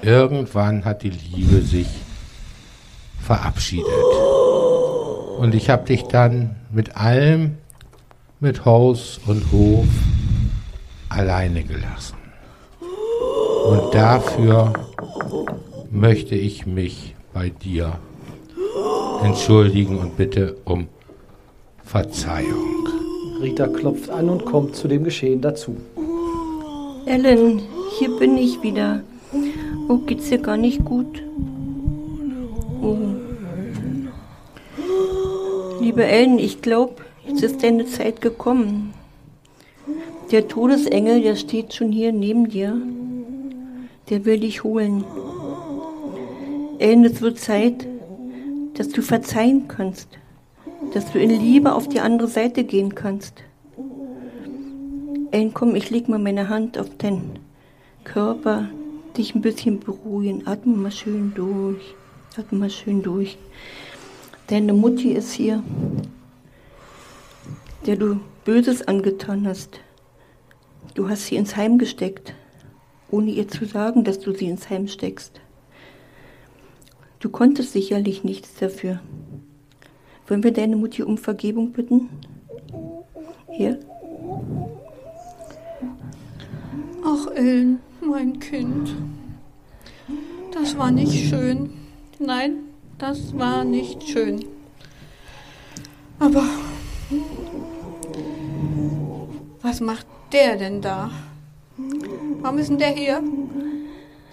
irgendwann 0.03 0.85
hat 0.85 1.03
die 1.03 1.11
Liebe 1.11 1.61
sich 1.63 1.89
verabschiedet. 3.21 3.87
Und 5.41 5.55
ich 5.55 5.71
habe 5.71 5.87
dich 5.87 6.03
dann 6.03 6.55
mit 6.71 6.99
allem, 6.99 7.57
mit 8.41 8.67
Haus 8.67 9.19
und 9.27 9.51
Hof, 9.53 9.87
alleine 11.09 11.65
gelassen. 11.65 12.19
Und 13.65 13.95
dafür 13.95 14.75
möchte 15.91 16.35
ich 16.35 16.67
mich 16.67 17.15
bei 17.33 17.49
dir 17.49 17.99
entschuldigen 19.25 19.97
und 19.97 20.19
bitte 20.19 20.57
um 20.67 20.89
Verzeihung. 21.85 22.87
Rita 23.41 23.67
klopft 23.67 24.11
an 24.11 24.29
und 24.29 24.45
kommt 24.45 24.77
zu 24.77 24.89
dem 24.89 25.05
Geschehen 25.05 25.41
dazu. 25.41 25.75
Ellen, 27.07 27.63
hier 27.99 28.15
bin 28.19 28.37
ich 28.37 28.63
wieder. 28.63 29.03
Oh, 29.89 29.97
geht's 30.05 30.29
dir 30.29 30.37
gar 30.37 30.59
nicht 30.59 30.85
gut? 30.85 31.23
Oh. 32.83 33.30
Liebe 35.81 36.05
Ellen, 36.05 36.39
ich 36.39 36.63
glaube, 36.63 36.97
jetzt 37.27 37.43
ist 37.43 37.63
deine 37.63 37.87
Zeit 37.87 38.21
gekommen. 38.21 38.95
Der 40.31 40.47
Todesengel, 40.47 41.23
der 41.23 41.37
steht 41.37 41.75
schon 41.75 41.91
hier 41.91 42.13
neben 42.13 42.49
dir. 42.49 42.81
Der 44.09 44.25
will 44.25 44.41
dich 44.41 44.63
holen. 44.63 45.05
Ellen, 46.79 47.05
es 47.05 47.21
wird 47.21 47.39
Zeit, 47.39 47.87
dass 48.75 48.89
du 48.89 49.03
verzeihen 49.03 49.67
kannst 49.69 50.09
dass 50.93 51.13
du 51.13 51.21
in 51.21 51.31
Liebe 51.31 51.73
auf 51.73 51.89
die 51.89 52.01
andere 52.01 52.29
Seite 52.29 52.65
gehen 52.65 52.95
kannst. 52.95 53.35
Ey, 55.31 55.51
komm, 55.53 55.77
ich 55.77 55.91
leg 55.91 56.09
mal 56.09 56.19
meine 56.19 56.49
Hand 56.49 56.79
auf 56.79 56.97
deinen 56.97 57.39
Körper, 58.03 58.69
dich 59.17 59.35
ein 59.35 59.43
bisschen 59.43 59.79
beruhigen. 59.79 60.47
Atme 60.47 60.77
mal 60.77 60.91
schön 60.91 61.33
durch. 61.35 61.95
Atme 62.37 62.59
mal 62.59 62.71
schön 62.71 63.03
durch. 63.03 63.39
Deine 64.51 64.73
Mutti 64.73 65.13
ist 65.13 65.31
hier, 65.31 65.63
der 67.87 67.95
du 67.95 68.19
Böses 68.45 68.83
angetan 68.83 69.47
hast. 69.47 69.79
Du 70.95 71.09
hast 71.09 71.27
sie 71.27 71.37
ins 71.37 71.55
Heim 71.55 71.79
gesteckt, 71.79 72.35
ohne 73.13 73.31
ihr 73.31 73.47
zu 73.47 73.65
sagen, 73.65 74.03
dass 74.03 74.19
du 74.19 74.35
sie 74.35 74.47
ins 74.47 74.69
Heim 74.69 74.89
steckst. 74.89 75.41
Du 77.21 77.29
konntest 77.29 77.75
sicherlich 77.75 78.25
nichts 78.25 78.57
dafür. 78.57 78.99
Wollen 80.27 80.43
wir 80.43 80.53
deine 80.53 80.75
Mutti 80.75 81.05
um 81.05 81.17
Vergebung 81.17 81.71
bitten? 81.71 82.09
Hier. 83.53 83.79
Ach, 87.05 87.29
Ellen, 87.37 87.79
mein 88.01 88.41
Kind. 88.41 88.97
Das 90.53 90.77
war 90.77 90.91
nicht 90.91 91.29
schön. 91.29 91.71
Nein, 92.19 92.65
das 93.01 93.37
war 93.37 93.65
nicht 93.65 94.09
schön. 94.09 94.45
Aber 96.19 96.45
was 99.63 99.81
macht 99.81 100.07
der 100.33 100.57
denn 100.57 100.83
da? 100.83 101.11
Warum 102.43 102.59
ist 102.59 102.69
denn 102.69 102.79
der 102.79 102.91
hier? 102.91 103.23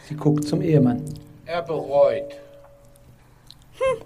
Sie 0.07 0.15
guckt 0.15 0.47
zum 0.47 0.61
Ehemann. 0.61 1.03
Er 1.45 1.61
bereut. 1.61 2.33
Hm. 3.77 4.01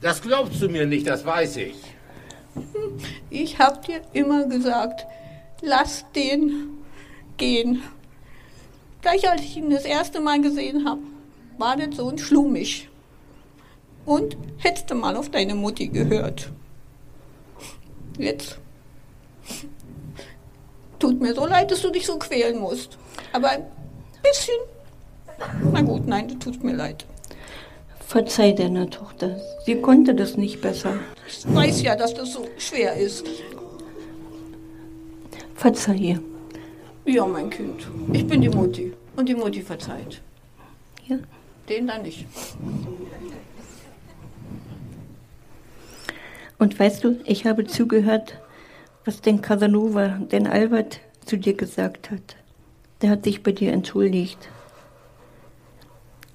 Das 0.00 0.22
glaubst 0.22 0.62
du 0.62 0.68
mir 0.68 0.86
nicht, 0.86 1.06
das 1.06 1.24
weiß 1.24 1.56
ich. 1.56 1.76
Ich 3.30 3.58
hab 3.58 3.84
dir 3.86 4.02
immer 4.12 4.46
gesagt, 4.46 5.06
lass 5.62 6.04
den 6.14 6.68
gehen. 7.36 7.82
Gleich 9.00 9.28
als 9.28 9.42
ich 9.42 9.56
ihn 9.56 9.70
das 9.70 9.84
erste 9.84 10.20
Mal 10.20 10.40
gesehen 10.40 10.88
habe, 10.88 11.00
war 11.58 11.76
das 11.76 11.96
so 11.96 12.08
ein 12.08 12.18
Schlumig. 12.18 12.88
Und 14.04 14.36
hättest 14.58 14.90
du 14.90 14.94
mal 14.94 15.16
auf 15.16 15.30
deine 15.30 15.54
Mutti 15.54 15.88
gehört. 15.88 16.50
Jetzt. 18.18 18.58
Tut 20.98 21.20
mir 21.20 21.34
so 21.34 21.46
leid, 21.46 21.70
dass 21.70 21.82
du 21.82 21.90
dich 21.90 22.06
so 22.06 22.18
quälen 22.18 22.60
musst. 22.60 22.98
Aber 23.32 23.50
ein 23.50 23.64
bisschen. 24.22 24.54
Na 25.72 25.80
gut, 25.82 26.06
nein, 26.06 26.28
das 26.28 26.38
tut 26.38 26.62
mir 26.62 26.74
leid. 26.74 27.06
Verzeih 28.06 28.52
deiner 28.52 28.90
Tochter. 28.90 29.40
Sie 29.64 29.80
konnte 29.80 30.14
das 30.14 30.36
nicht 30.36 30.60
besser. 30.60 30.94
Ich 31.26 31.54
weiß 31.54 31.82
ja, 31.82 31.96
dass 31.96 32.14
das 32.14 32.32
so 32.32 32.46
schwer 32.58 32.94
ist. 32.94 33.26
Verzeih 35.54 35.94
ihr. 35.94 36.20
Ja, 37.04 37.26
mein 37.26 37.50
Kind. 37.50 37.86
Ich 38.12 38.26
bin 38.26 38.42
die 38.42 38.48
Mutti. 38.48 38.92
Und 39.16 39.28
die 39.28 39.34
Mutti 39.34 39.62
verzeiht. 39.62 40.20
Ja. 41.06 41.18
Den 41.68 41.86
dann 41.86 42.02
nicht. 42.02 42.26
Und 46.62 46.78
weißt 46.78 47.02
du, 47.02 47.18
ich 47.24 47.44
habe 47.44 47.66
zugehört, 47.66 48.38
was 49.04 49.20
den 49.20 49.42
Casanova, 49.42 50.20
den 50.30 50.46
Albert, 50.46 51.00
zu 51.26 51.36
dir 51.36 51.54
gesagt 51.54 52.12
hat. 52.12 52.36
Der 53.00 53.10
hat 53.10 53.24
sich 53.24 53.42
bei 53.42 53.50
dir 53.50 53.72
entschuldigt. 53.72 54.38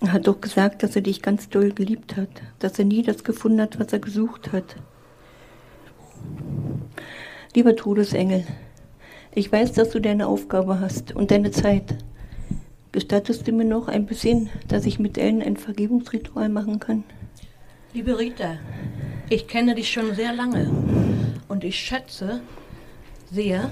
Er 0.01 0.11
hat 0.11 0.27
doch 0.27 0.41
gesagt, 0.41 0.83
dass 0.83 0.97
er 0.97 1.01
dich 1.01 1.21
ganz 1.21 1.47
doll 1.47 1.71
geliebt 1.71 2.17
hat, 2.17 2.27
dass 2.59 2.77
er 2.77 2.83
nie 2.83 3.03
das 3.03 3.23
gefunden 3.23 3.61
hat, 3.61 3.79
was 3.79 3.93
er 3.93 3.99
gesucht 3.99 4.51
hat. 4.51 4.75
Lieber 7.55 7.77
Todesengel, 7.77 8.45
ich 9.33 9.49
weiß, 9.49 9.71
dass 9.71 9.91
du 9.91 10.01
deine 10.01 10.27
Aufgabe 10.27 10.81
hast 10.81 11.15
und 11.15 11.31
deine 11.31 11.51
Zeit. 11.51 11.95
Gestattest 12.91 13.47
du 13.47 13.53
mir 13.53 13.63
noch 13.63 13.87
ein 13.87 14.05
bisschen, 14.05 14.49
dass 14.67 14.85
ich 14.85 14.99
mit 14.99 15.17
Ellen 15.17 15.41
ein 15.41 15.55
Vergebungsritual 15.55 16.49
machen 16.49 16.81
kann? 16.81 17.05
Liebe 17.93 18.19
Rita, 18.19 18.57
ich 19.29 19.47
kenne 19.47 19.75
dich 19.75 19.91
schon 19.91 20.15
sehr 20.15 20.33
lange 20.33 20.71
und 21.47 21.63
ich 21.63 21.79
schätze 21.79 22.41
sehr, 23.31 23.69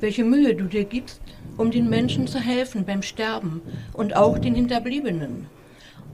welche 0.00 0.24
Mühe 0.24 0.54
du 0.54 0.64
dir 0.64 0.84
gibst, 0.84 1.20
um 1.56 1.70
den 1.70 1.88
Menschen 1.88 2.28
zu 2.28 2.38
helfen 2.38 2.84
beim 2.84 3.02
Sterben 3.02 3.60
und 3.92 4.14
auch 4.14 4.38
den 4.38 4.54
Hinterbliebenen. 4.54 5.46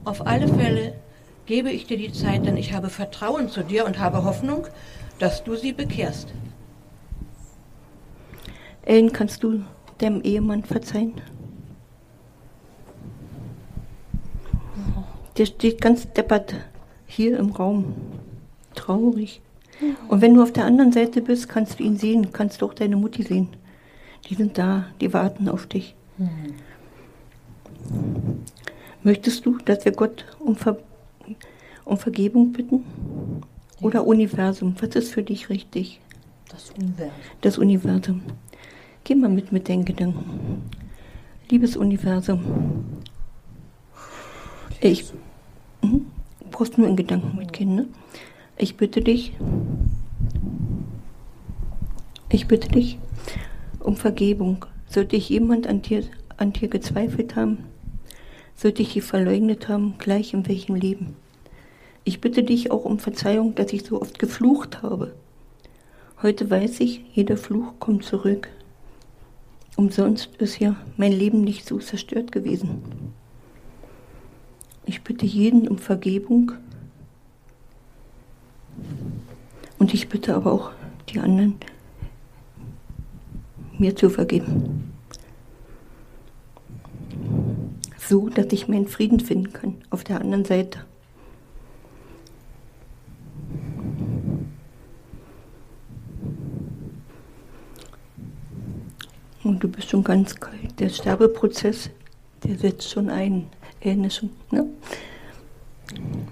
Auf 0.03 0.25
alle 0.25 0.47
Fälle 0.47 0.95
gebe 1.45 1.69
ich 1.69 1.85
dir 1.85 1.97
die 1.97 2.11
Zeit, 2.11 2.45
denn 2.45 2.57
ich 2.57 2.73
habe 2.73 2.89
Vertrauen 2.89 3.49
zu 3.49 3.61
dir 3.61 3.85
und 3.85 3.99
habe 3.99 4.23
Hoffnung, 4.23 4.67
dass 5.19 5.43
du 5.43 5.55
sie 5.55 5.73
bekehrst. 5.73 6.33
Ellen, 8.83 9.11
kannst 9.11 9.43
du 9.43 9.63
deinem 9.99 10.21
Ehemann 10.21 10.63
verzeihen? 10.63 11.13
Der 15.37 15.45
steht 15.45 15.81
ganz 15.81 16.11
deppert 16.13 16.55
hier 17.05 17.37
im 17.37 17.51
Raum. 17.51 17.93
Traurig. 18.75 19.41
Und 20.07 20.21
wenn 20.21 20.33
du 20.33 20.41
auf 20.41 20.53
der 20.53 20.65
anderen 20.65 20.91
Seite 20.91 21.21
bist, 21.21 21.49
kannst 21.49 21.79
du 21.79 21.83
ihn 21.83 21.97
sehen, 21.97 22.31
kannst 22.31 22.61
du 22.61 22.65
auch 22.65 22.73
deine 22.73 22.95
Mutti 22.95 23.23
sehen. 23.23 23.49
Die 24.29 24.35
sind 24.35 24.57
da, 24.57 24.87
die 25.01 25.13
warten 25.13 25.49
auf 25.49 25.67
dich. 25.67 25.95
Möchtest 29.03 29.45
du, 29.45 29.57
dass 29.65 29.85
wir 29.85 29.91
Gott 29.91 30.25
um, 30.39 30.55
Ver 30.55 30.77
um 31.83 31.97
Vergebung 31.97 32.53
bitten? 32.53 32.85
Oder 33.81 34.07
Universum? 34.07 34.75
Was 34.79 34.95
ist 34.95 35.11
für 35.11 35.23
dich 35.23 35.49
richtig? 35.49 35.99
Das 36.49 36.71
Universum. 36.71 37.11
Das 37.41 37.57
Universum. 37.57 38.21
Geh 39.03 39.15
mal 39.15 39.29
mit 39.29 39.51
mit 39.51 39.69
deinen 39.69 39.85
Gedanken. 39.85 40.63
Liebes 41.49 41.77
Universum. 41.77 43.03
Ich. 44.79 45.05
Mhm. 45.81 46.07
Brauchst 46.49 46.77
nur 46.77 46.87
in 46.87 46.95
Gedanken 46.95 47.37
mitgehen, 47.37 47.75
ne? 47.75 47.87
Ich 48.57 48.77
bitte 48.77 49.01
dich. 49.01 49.33
Ich 52.29 52.47
bitte 52.47 52.69
dich 52.69 52.97
um 53.81 53.97
Vergebung. 53.97 54.65
Sollte 54.87 55.17
ich 55.17 55.27
jemand 55.27 55.67
an 55.67 55.81
dir, 55.81 56.03
an 56.37 56.53
dir 56.53 56.69
gezweifelt 56.69 57.35
haben, 57.35 57.65
sollte 58.55 58.81
ich 58.81 58.93
dich 58.93 59.03
verleugnet 59.03 59.67
haben, 59.67 59.95
gleich 59.97 60.33
in 60.33 60.47
welchem 60.47 60.75
Leben. 60.75 61.17
Ich 62.05 62.21
bitte 62.21 62.43
dich 62.43 62.71
auch 62.71 62.85
um 62.85 62.97
Verzeihung, 62.97 63.55
dass 63.55 63.73
ich 63.73 63.83
so 63.83 64.01
oft 64.01 64.19
geflucht 64.19 64.81
habe. 64.81 65.13
Heute 66.21 66.49
weiß 66.49 66.79
ich, 66.79 67.01
jeder 67.13 67.35
Fluch 67.35 67.73
kommt 67.79 68.05
zurück. 68.05 68.47
Umsonst 69.75 70.29
ist 70.37 70.59
ja 70.59 70.77
mein 70.95 71.11
Leben 71.11 71.41
nicht 71.41 71.67
so 71.67 71.79
zerstört 71.79 72.31
gewesen. 72.31 72.81
Ich 74.85 75.03
bitte 75.03 75.25
jeden 75.25 75.67
um 75.67 75.77
Vergebung 75.77 76.53
und 79.79 79.93
ich 79.93 80.09
bitte 80.09 80.35
aber 80.35 80.51
auch 80.51 80.71
die 81.09 81.19
anderen, 81.19 81.55
mir 83.77 83.95
zu 83.95 84.09
vergeben. 84.09 84.93
So, 87.97 88.29
dass 88.29 88.47
ich 88.51 88.67
meinen 88.67 88.87
Frieden 88.87 89.19
finden 89.19 89.51
kann 89.51 89.75
auf 89.89 90.03
der 90.03 90.21
anderen 90.21 90.45
Seite. 90.45 90.85
Und 99.43 99.63
du 99.63 99.67
bist 99.67 99.89
schon 99.89 100.03
ganz 100.03 100.35
kalt. 100.35 100.79
Der 100.79 100.89
Sterbeprozess, 100.89 101.89
der 102.43 102.57
setzt 102.57 102.89
schon 102.89 103.09
ein. 103.09 103.47
Schon, 104.09 104.31
ne? 104.49 104.65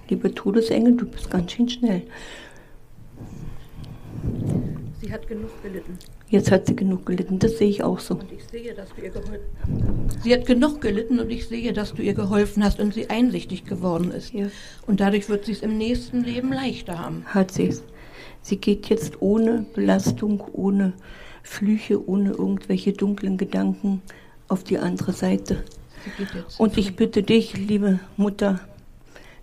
Lieber 0.10 0.34
Todesengel, 0.34 0.98
du 0.98 1.06
bist 1.06 1.30
ganz 1.30 1.52
schön 1.52 1.70
schnell. 1.70 2.08
Genug 5.34 5.64
gelitten. 5.64 5.98
Jetzt 6.30 6.52
hat 6.52 6.68
sie 6.68 6.76
genug 6.76 7.08
gelitten, 7.08 7.40
das 7.40 7.58
sehe 7.58 7.68
ich 7.68 7.84
auch 7.84 8.00
so. 8.00 8.14
Und 8.14 8.32
ich 8.32 8.44
sehe, 8.44 8.76
dass 8.76 8.90
du 8.94 9.02
ihr 9.02 9.10
geholfen 9.10 9.50
hast. 10.08 10.24
Sie 10.24 10.32
hat 10.32 10.46
genug 10.46 10.80
gelitten 10.80 11.20
und 11.20 11.32
ich 11.32 11.48
sehe, 11.48 11.74
dass 11.74 11.96
du 11.96 12.04
ihr 12.04 12.14
geholfen 12.14 12.64
hast 12.64 12.80
und 12.80 12.94
sie 12.94 13.10
einsichtig 13.10 13.66
geworden 13.66 14.12
ist. 14.12 14.32
Ja. 14.32 14.46
Und 14.86 15.00
dadurch 15.00 15.30
wird 15.30 15.46
sie 15.46 15.54
es 15.54 15.64
im 15.64 15.76
nächsten 15.76 16.24
Leben 16.24 16.54
leichter 16.54 17.00
haben. 17.00 17.26
Hat 17.26 17.50
sie 17.50 17.66
es. 17.66 17.84
Sie 18.44 18.58
geht 18.58 18.90
jetzt 18.90 19.24
ohne 19.24 19.66
Belastung, 19.74 20.44
ohne 20.54 20.94
Flüche, 21.42 22.08
ohne 22.08 22.30
irgendwelche 22.30 22.94
dunklen 22.94 23.38
Gedanken 23.38 24.04
auf 24.50 24.64
die 24.64 24.78
andere 24.78 25.14
Seite. 25.14 25.64
Und 26.60 26.78
ich 26.78 26.96
bitte 26.96 27.24
dich, 27.24 27.58
liebe 27.58 28.00
Mutter, 28.18 28.60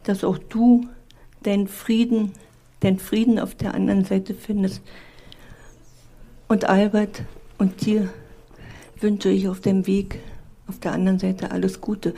dass 0.04 0.22
auch 0.22 0.38
du 0.38 0.86
deinen 1.42 1.66
Frieden, 1.66 2.30
deinen 2.78 3.00
Frieden 3.00 3.40
auf 3.40 3.56
der 3.56 3.74
anderen 3.74 4.04
Seite 4.04 4.34
findest. 4.34 4.82
Und 6.50 6.68
Albert 6.68 7.22
und 7.58 7.86
dir 7.86 8.08
wünsche 9.00 9.28
ich 9.28 9.46
auf 9.46 9.60
dem 9.60 9.86
Weg 9.86 10.18
auf 10.66 10.80
der 10.80 10.90
anderen 10.90 11.20
Seite 11.20 11.52
alles 11.52 11.80
Gute. 11.80 12.12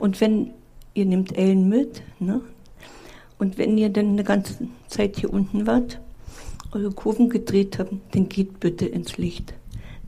Und 0.00 0.20
wenn 0.20 0.50
ihr 0.94 1.04
nehmt 1.04 1.38
Ellen 1.38 1.68
mit, 1.68 2.02
ne? 2.18 2.40
Und 3.38 3.58
wenn 3.58 3.78
ihr 3.78 3.90
dann 3.90 4.08
eine 4.08 4.24
ganze 4.24 4.66
Zeit 4.88 5.18
hier 5.18 5.32
unten 5.32 5.68
wart, 5.68 6.00
eure 6.72 6.90
Kurven 6.90 7.28
gedreht 7.28 7.78
habt, 7.78 7.92
dann 8.10 8.28
geht 8.28 8.58
bitte 8.58 8.86
ins 8.86 9.18
Licht. 9.18 9.54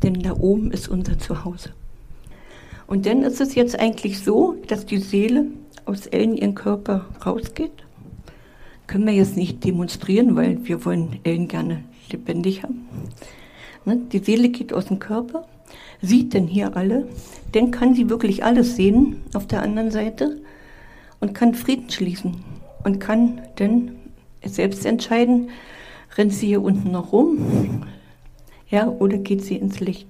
Denn 0.03 0.23
da 0.25 0.33
oben 0.33 0.73
ist 0.73 0.89
unser 0.89 1.17
Zuhause. 1.17 1.71
Und 2.89 3.07
dann 3.07 3.23
ist 3.23 3.41
es 3.41 3.55
jetzt 3.55 3.79
eigentlich 3.79 4.19
so, 4.19 4.57
dass 4.67 4.87
die 4.87 4.99
Seele 4.99 5.47
aus 5.85 6.09
Ellen 6.09 6.37
ihren 6.37 6.57
Körper 6.57 7.07
rausgeht. 7.25 7.85
Können 8.89 9.07
wir 9.07 9.15
jetzt 9.15 9.37
nicht 9.37 9.63
demonstrieren, 9.63 10.35
weil 10.35 10.67
wir 10.67 10.85
wollen 10.85 11.21
Ellen 11.23 11.47
gerne 11.47 11.85
lebendig 12.11 12.65
haben. 12.65 12.89
Ne? 13.89 13.97
Die 14.13 14.19
Seele 14.19 14.51
geht 14.51 14.75
aus 14.75 14.87
dem 14.87 14.99
Körper, 14.99 15.49
sieht 16.03 16.35
denn 16.35 16.47
hier 16.47 16.77
alle, 16.77 17.09
dann 17.53 17.71
kann 17.71 17.95
sie 17.95 18.11
wirklich 18.11 18.45
alles 18.45 18.77
sehen 18.77 19.23
auf 19.33 19.47
der 19.47 19.63
anderen 19.63 19.91
Seite 19.91 20.43
und 21.21 21.35
kann 21.35 21.55
Frieden 21.55 21.89
schließen 21.89 22.45
und 22.85 23.01
kann 23.01 23.41
dann 23.57 23.93
selbst 24.45 24.85
entscheiden, 24.85 25.49
rennt 26.17 26.35
sie 26.35 26.49
hier 26.49 26.63
unten 26.63 26.91
noch 26.91 27.13
rum, 27.13 27.87
ja, 28.69 28.89
oder 28.89 29.17
geht 29.17 29.43
sie 29.43 29.57
ins 29.57 29.81
Licht. 29.81 30.07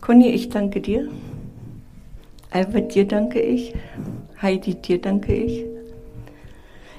Conny, 0.00 0.28
ich 0.28 0.50
danke 0.50 0.80
dir. 0.80 1.08
Albert, 2.50 2.94
dir 2.94 3.08
danke 3.08 3.40
ich. 3.40 3.74
Heidi, 4.40 4.74
dir 4.76 5.00
danke 5.00 5.34
ich. 5.34 5.64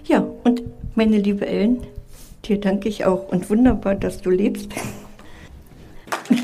Ja, 0.05 0.27
und 0.43 0.63
meine 0.95 1.17
liebe 1.17 1.45
Ellen, 1.45 1.85
dir 2.47 2.59
danke 2.59 2.89
ich 2.89 3.05
auch. 3.05 3.29
Und 3.29 3.49
wunderbar, 3.49 3.95
dass 3.95 4.21
du 4.21 4.29
lebst. 4.29 4.69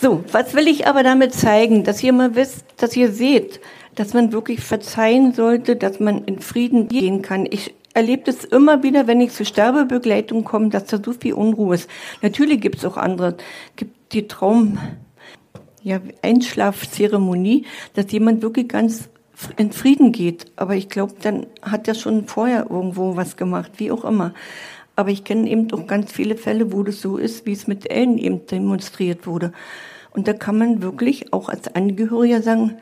so, 0.00 0.24
was 0.32 0.54
will 0.54 0.68
ich 0.68 0.86
aber 0.86 1.02
damit 1.02 1.34
zeigen? 1.34 1.84
Dass 1.84 2.02
ihr 2.02 2.12
mal 2.12 2.34
wisst, 2.34 2.64
dass 2.76 2.96
ihr 2.96 3.12
seht, 3.12 3.60
dass 3.94 4.14
man 4.14 4.32
wirklich 4.32 4.60
verzeihen 4.60 5.32
sollte, 5.32 5.76
dass 5.76 6.00
man 6.00 6.24
in 6.24 6.38
Frieden 6.40 6.88
gehen 6.88 7.22
kann. 7.22 7.46
Ich 7.50 7.74
erlebe 7.94 8.22
das 8.24 8.44
immer 8.44 8.82
wieder, 8.82 9.06
wenn 9.06 9.20
ich 9.20 9.32
zur 9.32 9.46
Sterbebegleitung 9.46 10.44
komme, 10.44 10.68
dass 10.68 10.84
da 10.86 11.00
so 11.04 11.12
viel 11.12 11.34
Unruhe 11.34 11.74
ist. 11.74 11.90
Natürlich 12.22 12.60
gibt 12.60 12.78
es 12.78 12.84
auch 12.84 12.96
andere, 12.96 13.36
gibt 13.74 14.12
die 14.12 14.28
Traum, 14.28 14.78
ja, 15.82 16.00
Einschlafzeremonie, 16.22 17.66
dass 17.94 18.10
jemand 18.12 18.42
wirklich 18.42 18.68
ganz 18.68 19.08
in 19.56 19.72
Frieden 19.72 20.12
geht. 20.12 20.46
Aber 20.56 20.74
ich 20.74 20.88
glaube, 20.88 21.14
dann 21.20 21.46
hat 21.62 21.88
er 21.88 21.94
schon 21.94 22.26
vorher 22.26 22.66
irgendwo 22.70 23.16
was 23.16 23.36
gemacht, 23.36 23.72
wie 23.76 23.90
auch 23.90 24.04
immer. 24.04 24.34
Aber 24.96 25.10
ich 25.10 25.24
kenne 25.24 25.48
eben 25.48 25.72
auch 25.72 25.86
ganz 25.86 26.12
viele 26.12 26.36
Fälle, 26.36 26.72
wo 26.72 26.82
das 26.82 27.00
so 27.00 27.16
ist, 27.16 27.46
wie 27.46 27.52
es 27.52 27.66
mit 27.66 27.90
Ellen 27.90 28.18
eben 28.18 28.46
demonstriert 28.46 29.26
wurde. 29.26 29.52
Und 30.10 30.26
da 30.26 30.32
kann 30.32 30.58
man 30.58 30.82
wirklich 30.82 31.32
auch 31.32 31.48
als 31.48 31.74
Angehöriger 31.74 32.42
sagen, 32.42 32.78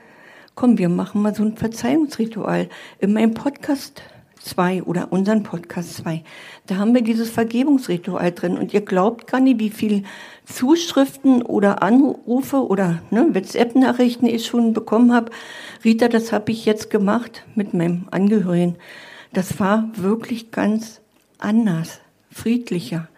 komm, 0.54 0.78
wir 0.78 0.88
machen 0.88 1.20
mal 1.20 1.34
so 1.34 1.42
ein 1.42 1.56
Verzeihungsritual. 1.56 2.68
In 2.98 3.12
meinem 3.12 3.34
Podcast 3.34 4.02
2 4.40 4.84
oder 4.84 5.12
unseren 5.12 5.42
Podcast 5.42 5.96
2, 5.96 6.22
da 6.66 6.76
haben 6.76 6.94
wir 6.94 7.02
dieses 7.02 7.30
Vergebungsritual 7.30 8.32
drin. 8.32 8.58
Und 8.58 8.74
ihr 8.74 8.80
glaubt 8.80 9.26
gar 9.26 9.40
nicht, 9.40 9.60
wie 9.60 9.70
viel 9.70 10.02
Zuschriften 10.44 11.42
oder 11.42 11.82
Anrufe 11.82 12.66
oder 12.66 13.02
ne, 13.10 13.34
WhatsApp-Nachrichten 13.34 14.26
ich 14.26 14.46
schon 14.46 14.72
bekommen 14.72 15.12
habe. 15.12 15.30
Rita, 15.84 16.08
das 16.08 16.32
habe 16.32 16.52
ich 16.52 16.64
jetzt 16.64 16.90
gemacht 16.90 17.44
mit 17.54 17.74
meinem 17.74 18.06
Angehörigen. 18.10 18.76
Das 19.32 19.58
war 19.60 19.90
wirklich 19.94 20.50
ganz 20.50 21.00
anders, 21.38 22.00
friedlicher. 22.30 23.08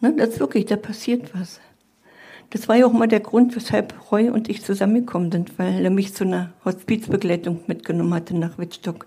Ne, 0.00 0.14
das 0.16 0.30
ist 0.30 0.40
wirklich, 0.40 0.66
da 0.66 0.76
passiert 0.76 1.30
was. 1.34 1.60
Das 2.50 2.68
war 2.68 2.76
ja 2.76 2.86
auch 2.86 2.92
mal 2.92 3.08
der 3.08 3.20
Grund, 3.20 3.54
weshalb 3.56 4.10
Roy 4.10 4.30
und 4.30 4.48
ich 4.48 4.64
zusammengekommen 4.64 5.30
sind, 5.30 5.58
weil 5.58 5.84
er 5.84 5.90
mich 5.90 6.14
zu 6.14 6.24
einer 6.24 6.52
Hospizbegleitung 6.64 7.60
mitgenommen 7.66 8.14
hatte 8.14 8.34
nach 8.36 8.56
Wittstock. 8.56 9.06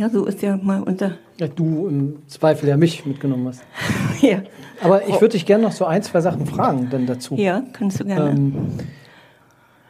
Ja, 0.00 0.08
so 0.08 0.24
ist 0.24 0.40
ja 0.40 0.56
mal 0.56 0.82
unser. 0.82 1.12
Ja, 1.36 1.46
du 1.46 1.86
im 1.86 2.26
Zweifel 2.26 2.70
ja 2.70 2.78
mich 2.78 3.04
mitgenommen 3.04 3.48
hast. 3.48 3.62
ja. 4.22 4.38
Aber 4.82 5.06
ich 5.06 5.20
würde 5.20 5.32
dich 5.32 5.44
gerne 5.44 5.64
noch 5.64 5.72
so 5.72 5.84
ein, 5.84 6.02
zwei 6.02 6.22
Sachen 6.22 6.46
fragen 6.46 6.88
dann 6.90 7.06
dazu. 7.06 7.34
Ja, 7.34 7.62
kannst 7.74 8.00
du 8.00 8.06
gerne. 8.06 8.30
Ähm, 8.30 8.54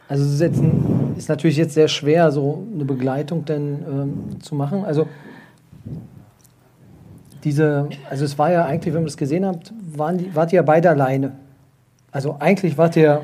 also 0.09 0.25
es 0.25 0.33
ist, 0.33 0.41
jetzt 0.41 0.61
ist 1.15 1.29
natürlich 1.29 1.55
jetzt 1.55 1.75
sehr 1.75 1.87
schwer, 1.87 2.29
so 2.33 2.67
eine 2.73 2.83
Begleitung 2.83 3.45
denn 3.45 3.85
ähm, 3.87 4.41
zu 4.41 4.53
machen. 4.53 4.83
Also 4.83 5.07
diese, 7.45 7.87
also 8.09 8.25
es 8.25 8.37
war 8.37 8.51
ja 8.51 8.65
eigentlich, 8.65 8.93
wenn 8.93 9.03
man 9.03 9.07
das 9.07 9.15
gesehen 9.15 9.45
habt, 9.45 9.71
waren 9.95 10.17
die, 10.17 10.35
wart 10.35 10.51
ihr 10.51 10.57
ja 10.57 10.63
beide 10.63 10.89
alleine. 10.89 11.37
Also 12.11 12.35
eigentlich 12.37 12.77
wart 12.77 12.97
ihr 12.97 13.21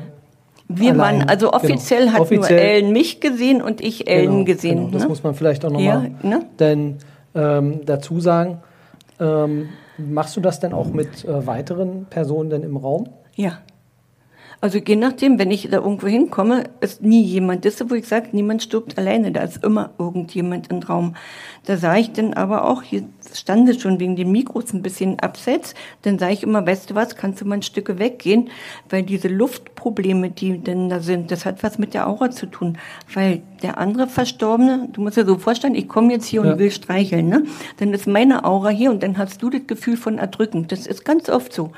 wir 0.68 0.92
allein. 0.92 1.20
waren, 1.20 1.28
also 1.28 1.52
offiziell 1.52 2.02
genau. 2.02 2.12
hat 2.12 2.20
offiziell, 2.20 2.60
nur 2.60 2.68
Ellen 2.68 2.92
mich 2.92 3.20
gesehen 3.20 3.62
und 3.62 3.80
ich 3.80 4.08
Ellen 4.08 4.30
genau, 4.30 4.44
gesehen. 4.44 4.76
Genau. 4.78 4.90
Das 4.90 5.02
ne? 5.02 5.08
muss 5.08 5.22
man 5.22 5.34
vielleicht 5.34 5.64
auch 5.64 5.70
Ja, 5.80 6.02
nochmal 6.02 6.10
ne? 6.22 6.46
denn, 6.58 6.98
ähm, 7.34 7.80
dazu 7.84 8.20
sagen. 8.20 8.58
Ähm, 9.20 9.70
machst 9.96 10.36
du 10.36 10.40
das 10.40 10.60
denn 10.60 10.72
auch 10.72 10.88
mit 10.88 11.24
äh, 11.24 11.46
weiteren 11.46 12.06
Personen 12.08 12.50
denn 12.50 12.62
im 12.62 12.76
Raum? 12.76 13.08
Ja. 13.34 13.58
Also 14.60 14.78
je 14.78 14.96
nachdem, 14.96 15.38
wenn 15.38 15.52
ich 15.52 15.68
da 15.70 15.76
irgendwo 15.76 16.08
hinkomme, 16.08 16.64
ist 16.80 17.00
nie 17.00 17.22
jemand. 17.22 17.64
Das 17.64 17.80
ist, 17.80 17.90
wo 17.90 17.94
ich 17.94 18.08
sage, 18.08 18.30
niemand 18.32 18.60
stirbt 18.60 18.98
alleine. 18.98 19.30
Da 19.30 19.42
ist 19.42 19.62
immer 19.62 19.90
irgendjemand 19.98 20.68
im 20.72 20.80
Raum. 20.80 21.14
Da 21.64 21.76
sah 21.76 21.96
ich 21.96 22.12
dann 22.12 22.34
aber 22.34 22.64
auch, 22.64 22.82
hier 22.82 23.04
stand 23.32 23.68
es 23.68 23.80
schon 23.80 24.00
wegen 24.00 24.16
den 24.16 24.32
Mikros 24.32 24.72
ein 24.72 24.82
bisschen 24.82 25.20
abseits, 25.20 25.74
dann 26.02 26.18
sage 26.18 26.32
ich 26.32 26.42
immer, 26.42 26.66
weißt 26.66 26.90
du 26.90 26.94
was, 26.96 27.14
kannst 27.14 27.40
du 27.40 27.44
mal 27.44 27.56
ein 27.56 27.62
Stück 27.62 27.98
weggehen, 27.98 28.50
weil 28.88 29.04
diese 29.04 29.28
Luftprobleme, 29.28 30.30
die 30.30 30.58
denn 30.58 30.88
da 30.88 31.00
sind, 31.00 31.30
das 31.30 31.44
hat 31.44 31.62
was 31.62 31.78
mit 31.78 31.94
der 31.94 32.08
Aura 32.08 32.30
zu 32.30 32.46
tun. 32.46 32.78
Weil 33.14 33.42
der 33.62 33.78
andere 33.78 34.06
Verstorbene, 34.06 34.88
du 34.92 35.00
musst 35.00 35.16
dir 35.16 35.26
so 35.26 35.38
vorstellen, 35.38 35.74
ich 35.74 35.88
komme 35.88 36.12
jetzt 36.12 36.26
hier 36.26 36.44
Ja. 36.44 36.52
und 36.52 36.58
will 36.58 36.70
streicheln, 36.70 37.28
ne? 37.28 37.44
Dann 37.78 37.92
ist 37.92 38.06
meine 38.06 38.44
Aura 38.44 38.68
hier 38.70 38.90
und 38.90 39.02
dann 39.02 39.18
hast 39.18 39.42
du 39.42 39.50
das 39.50 39.66
Gefühl 39.66 39.96
von 39.96 40.18
Erdrücken. 40.18 40.66
Das 40.68 40.86
ist 40.86 41.04
ganz 41.04 41.28
oft 41.28 41.52
so. 41.52 41.70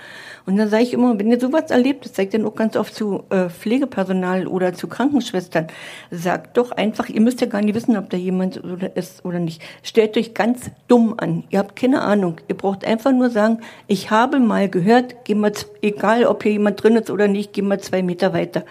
Und 0.47 0.57
dann 0.57 0.68
sage 0.68 0.83
ich 0.83 0.93
immer, 0.93 1.18
wenn 1.18 1.31
ihr 1.31 1.39
sowas 1.39 1.70
erlebt, 1.70 2.05
das 2.05 2.14
zeigt 2.14 2.35
dann 2.35 2.47
auch 2.47 2.55
ganz 2.55 2.76
oft 2.76 2.95
zu 2.95 3.24
äh, 3.31 3.49
Pflegepersonal 3.51 4.47
oder 4.47 4.72
zu 4.72 4.89
Krankenschwestern, 4.89 5.66
sagt 6.11 6.57
doch 6.57 6.72
einfach, 6.72 7.09
ihr 7.09 7.20
müsst 7.20 7.41
ja 7.41 7.47
gar 7.47 7.61
nicht 7.61 7.74
wissen, 7.74 7.97
ob 7.97 8.11
da 8.11 8.16
jemand 8.16 8.62
oder 8.64 8.97
ist 8.97 9.24
oder 9.24 9.39
nicht. 9.39 9.61
Stellt 9.83 10.16
euch 10.16 10.35
ganz 10.35 10.70
dumm 10.89 11.14
an. 11.18 11.45
Ihr 11.51 11.59
habt 11.59 11.76
keine 11.76 12.03
Ahnung. 12.03 12.37
Ihr 12.49 12.57
braucht 12.57 12.85
einfach 12.85 13.12
nur 13.12 13.31
sagen, 13.31 13.61
ich 13.87 14.11
habe 14.11 14.41
mal 14.41 14.68
gehört, 14.68 15.14
geh 15.24 15.35
mal, 15.35 15.53
egal 15.83 16.24
ob 16.24 16.43
hier 16.43 16.53
jemand 16.53 16.83
drin 16.83 16.97
ist 16.97 17.11
oder 17.11 17.28
nicht, 17.28 17.53
geh 17.53 17.62
mal 17.62 17.81
zwei 17.81 18.03
Meter 18.03 18.33
weiter. 18.33 18.64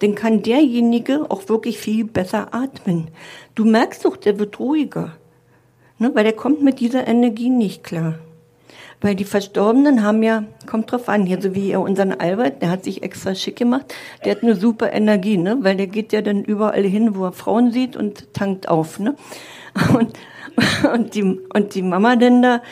Dann 0.00 0.14
kann 0.14 0.42
derjenige 0.42 1.30
auch 1.30 1.48
wirklich 1.48 1.78
viel 1.78 2.04
besser 2.04 2.54
atmen. 2.54 3.08
Du 3.54 3.64
merkst 3.64 4.04
doch, 4.04 4.16
der 4.16 4.38
wird 4.38 4.58
ruhiger. 4.58 5.12
Ne, 5.98 6.10
weil 6.14 6.24
der 6.24 6.32
kommt 6.32 6.62
mit 6.62 6.80
dieser 6.80 7.06
Energie 7.06 7.50
nicht 7.50 7.84
klar. 7.84 8.18
Weil 9.00 9.14
die 9.14 9.24
Verstorbenen 9.24 10.02
haben 10.02 10.22
ja, 10.22 10.44
kommt 10.66 10.90
drauf 10.90 11.08
an, 11.08 11.26
hier 11.26 11.40
so 11.40 11.54
wie 11.54 11.70
ihr 11.70 11.80
unseren 11.80 12.12
Albert, 12.12 12.62
der 12.62 12.70
hat 12.70 12.84
sich 12.84 13.02
extra 13.02 13.34
schick 13.34 13.56
gemacht, 13.56 13.94
der 14.24 14.32
hat 14.32 14.42
eine 14.42 14.56
super 14.56 14.92
Energie, 14.92 15.36
ne? 15.36 15.58
Weil 15.60 15.76
der 15.76 15.86
geht 15.86 16.12
ja 16.12 16.22
dann 16.22 16.42
überall 16.42 16.82
hin, 16.82 17.14
wo 17.14 17.26
er 17.26 17.32
Frauen 17.32 17.70
sieht 17.70 17.96
und 17.96 18.32
tankt 18.32 18.68
auf, 18.68 18.98
ne? 18.98 19.14
Und, 19.92 20.12
und, 20.92 21.14
die, 21.16 21.22
und 21.22 21.74
die 21.74 21.82
Mama 21.82 22.14
denn 22.14 22.40
da, 22.40 22.62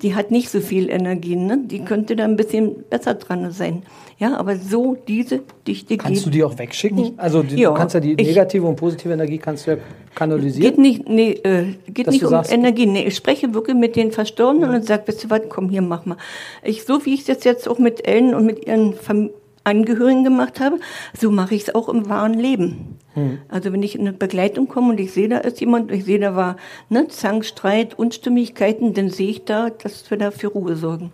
die 0.00 0.14
hat 0.14 0.30
nicht 0.30 0.48
so 0.48 0.60
viel 0.60 0.88
Energie, 0.88 1.34
ne? 1.34 1.58
Die 1.64 1.84
könnte 1.84 2.14
da 2.14 2.22
ein 2.24 2.36
bisschen 2.36 2.84
besser 2.88 3.14
dran 3.14 3.50
sein. 3.50 3.82
Ja, 4.22 4.36
aber 4.36 4.54
so 4.54 4.96
diese 5.08 5.40
Dichte 5.66 5.96
Kannst 5.96 6.24
du 6.24 6.30
die 6.30 6.44
auch 6.44 6.56
wegschicken? 6.56 7.14
Also 7.16 7.42
die, 7.42 7.56
Ja, 7.56 7.70
du 7.70 7.74
kannst 7.74 7.94
ja 7.94 7.98
die 8.00 8.12
ich- 8.12 8.28
negative 8.28 8.64
und 8.64 8.76
positive 8.76 9.12
Energie 9.12 9.36
kannst 9.38 9.66
du 9.66 9.72
ja 9.72 9.76
kanalisieren. 10.14 10.62
Geht 10.70 10.78
nicht, 10.78 11.08
nee, 11.08 11.32
äh, 11.42 11.74
geht 11.88 12.06
nicht 12.06 12.22
um 12.22 12.30
sagst- 12.30 12.52
Energie. 12.52 12.86
Nee, 12.86 13.02
ich 13.02 13.16
spreche 13.16 13.52
wirklich 13.52 13.76
mit 13.76 13.96
den 13.96 14.12
Verstorbenen 14.12 14.70
und 14.70 14.84
sage, 14.84 15.08
weißt 15.08 15.24
du 15.24 15.30
was, 15.30 15.40
komm 15.48 15.70
hier, 15.70 15.82
mach 15.82 16.06
mal. 16.06 16.18
Ich, 16.62 16.84
so 16.84 17.04
wie 17.04 17.14
ich 17.14 17.24
das 17.24 17.42
jetzt 17.42 17.68
auch 17.68 17.80
mit 17.80 18.06
Ellen 18.06 18.32
und 18.36 18.46
mit 18.46 18.64
ihren 18.64 18.94
Fam 18.94 19.30
Angehörigen 19.64 20.22
gemacht 20.22 20.60
habe, 20.60 20.78
so 21.18 21.30
mache 21.32 21.54
ich 21.56 21.62
es 21.62 21.74
auch 21.74 21.88
im 21.88 22.08
wahren 22.08 22.34
Leben. 22.34 22.98
Hm. 23.14 23.38
Also 23.48 23.72
wenn 23.72 23.82
ich 23.82 23.94
in 23.96 24.02
eine 24.02 24.12
Begleitung 24.12 24.68
komme 24.68 24.90
und 24.90 25.00
ich 25.00 25.12
sehe, 25.12 25.28
da 25.28 25.38
ist 25.38 25.60
jemand, 25.60 25.90
ich 25.90 26.04
sehe, 26.04 26.18
da 26.20 26.36
war 26.36 26.56
ne, 26.90 27.08
Zank, 27.08 27.44
Streit, 27.44 27.96
Unstimmigkeiten, 27.98 28.94
dann 28.94 29.10
sehe 29.10 29.30
ich 29.30 29.44
da, 29.44 29.70
dass 29.70 30.08
wir 30.10 30.18
da 30.18 30.30
für 30.30 30.46
Ruhe 30.48 30.74
sorgen. 30.76 31.10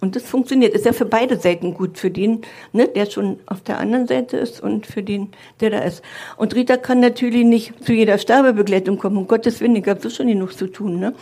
Und 0.00 0.16
das 0.16 0.24
funktioniert. 0.24 0.74
Ist 0.74 0.86
ja 0.86 0.92
für 0.92 1.04
beide 1.04 1.36
Seiten 1.36 1.74
gut. 1.74 1.98
Für 1.98 2.10
den, 2.10 2.42
ne, 2.72 2.88
der 2.88 3.06
schon 3.06 3.38
auf 3.46 3.60
der 3.62 3.78
anderen 3.78 4.06
Seite 4.06 4.36
ist 4.36 4.62
und 4.62 4.86
für 4.86 5.02
den, 5.02 5.30
der 5.60 5.70
da 5.70 5.78
ist. 5.78 6.02
Und 6.36 6.54
Rita 6.54 6.76
kann 6.76 7.00
natürlich 7.00 7.44
nicht 7.44 7.84
zu 7.84 7.92
jeder 7.92 8.18
Sterbebegleitung 8.18 8.98
kommen. 8.98 9.16
Um 9.16 9.26
Gottes 9.26 9.60
Willen, 9.60 9.76
ich 9.76 9.86
habe 9.86 10.00
so 10.00 10.10
schon 10.10 10.28
genug 10.28 10.56
zu 10.56 10.66
tun. 10.66 10.98
Ne? 11.00 11.14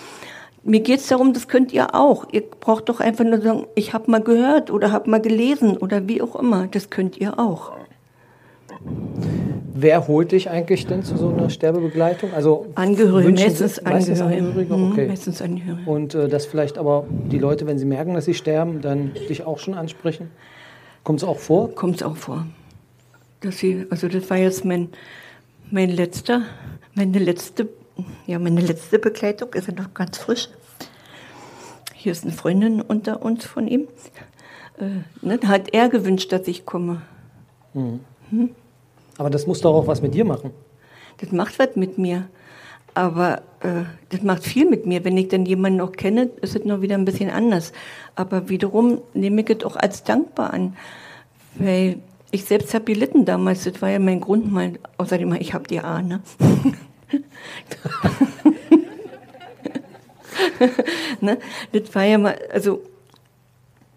Mir 0.62 0.80
geht's 0.80 1.08
darum, 1.08 1.32
das 1.34 1.46
könnt 1.46 1.72
ihr 1.72 1.94
auch. 1.94 2.26
Ihr 2.32 2.42
braucht 2.42 2.88
doch 2.88 3.00
einfach 3.00 3.24
nur 3.24 3.40
sagen, 3.40 3.66
ich 3.74 3.92
habe 3.92 4.10
mal 4.10 4.22
gehört 4.22 4.70
oder 4.70 4.92
habe 4.92 5.10
mal 5.10 5.20
gelesen 5.20 5.76
oder 5.76 6.08
wie 6.08 6.22
auch 6.22 6.36
immer. 6.36 6.66
Das 6.68 6.90
könnt 6.90 7.18
ihr 7.18 7.38
auch. 7.38 7.72
Wer 9.76 10.06
holt 10.06 10.32
dich 10.32 10.50
eigentlich 10.50 10.86
denn 10.86 11.02
zu 11.02 11.16
so 11.16 11.30
einer 11.30 11.50
Sterbebegleitung? 11.50 12.32
Also 12.32 12.66
Angehörige, 12.76 13.32
meistens 13.32 13.82
meistens 13.82 14.20
Angehörige. 14.20 14.76
Mhm, 14.76 14.92
Okay. 14.92 15.08
Meistens 15.08 15.42
Angehörige. 15.42 15.90
Und 15.90 16.14
äh, 16.14 16.28
dass 16.28 16.46
vielleicht 16.46 16.78
aber 16.78 17.06
die 17.30 17.38
Leute, 17.38 17.66
wenn 17.66 17.78
sie 17.78 17.84
merken, 17.84 18.14
dass 18.14 18.24
sie 18.24 18.34
sterben, 18.34 18.80
dann 18.80 19.12
dich 19.28 19.44
auch 19.44 19.58
schon 19.58 19.74
ansprechen? 19.74 20.30
Kommt 21.02 21.22
es 21.22 21.28
auch 21.28 21.38
vor? 21.38 21.74
kommt 21.74 21.96
es 21.96 22.02
auch 22.02 22.16
vor. 22.16 22.46
Dass 23.40 23.58
sie, 23.58 23.86
also 23.90 24.08
das 24.08 24.30
war 24.30 24.36
jetzt 24.36 24.64
mein, 24.64 24.90
mein 25.70 25.90
letzter, 25.90 26.42
meine 26.94 27.18
letzte, 27.18 27.68
ja, 28.26 28.38
meine 28.38 28.60
letzte 28.60 28.98
Begleitung, 28.98 29.52
ist 29.54 29.66
ja 29.68 29.74
noch 29.74 29.92
ganz 29.92 30.18
frisch. 30.18 30.48
Hier 31.94 32.12
ist 32.12 32.24
eine 32.24 32.32
Freundin 32.32 32.80
unter 32.80 33.22
uns 33.22 33.44
von 33.44 33.66
ihm. 33.66 33.88
Äh, 34.78 35.26
ne, 35.26 35.40
hat 35.46 35.74
er 35.74 35.88
gewünscht, 35.88 36.32
dass 36.32 36.46
ich 36.46 36.64
komme. 36.64 37.02
Aber 39.18 39.30
das 39.30 39.46
muss 39.46 39.60
doch 39.60 39.74
auch 39.74 39.86
was 39.86 40.02
mit 40.02 40.14
dir 40.14 40.24
machen. 40.24 40.50
Das 41.18 41.32
macht 41.32 41.58
was 41.58 41.76
mit 41.76 41.98
mir. 41.98 42.28
Aber 42.94 43.42
äh, 43.60 43.82
das 44.10 44.22
macht 44.22 44.44
viel 44.44 44.68
mit 44.68 44.86
mir. 44.86 45.04
Wenn 45.04 45.16
ich 45.16 45.28
dann 45.28 45.46
jemanden 45.46 45.78
noch 45.78 45.92
kenne, 45.92 46.30
ist 46.40 46.56
es 46.56 46.64
noch 46.64 46.80
wieder 46.80 46.96
ein 46.96 47.04
bisschen 47.04 47.30
anders. 47.30 47.72
Aber 48.14 48.48
wiederum 48.48 49.00
nehme 49.14 49.42
ich 49.42 49.50
es 49.50 49.64
auch 49.64 49.76
als 49.76 50.04
dankbar 50.04 50.52
an. 50.52 50.76
Weil 51.56 51.98
ich 52.30 52.44
selbst 52.44 52.74
habe 52.74 52.84
gelitten 52.84 53.24
damals. 53.24 53.64
Das 53.64 53.80
war 53.82 53.90
ja 53.90 53.98
mein 53.98 54.20
Grund 54.20 54.52
mal. 54.52 54.74
Außerdem, 54.96 55.32
ich 55.34 55.54
habe 55.54 55.66
die 55.66 55.80
A, 55.80 56.02
ne? 56.02 56.20
ne? 61.20 61.38
Das 61.72 61.94
war 61.94 62.04
ja 62.04 62.18
mal, 62.18 62.38
also 62.52 62.82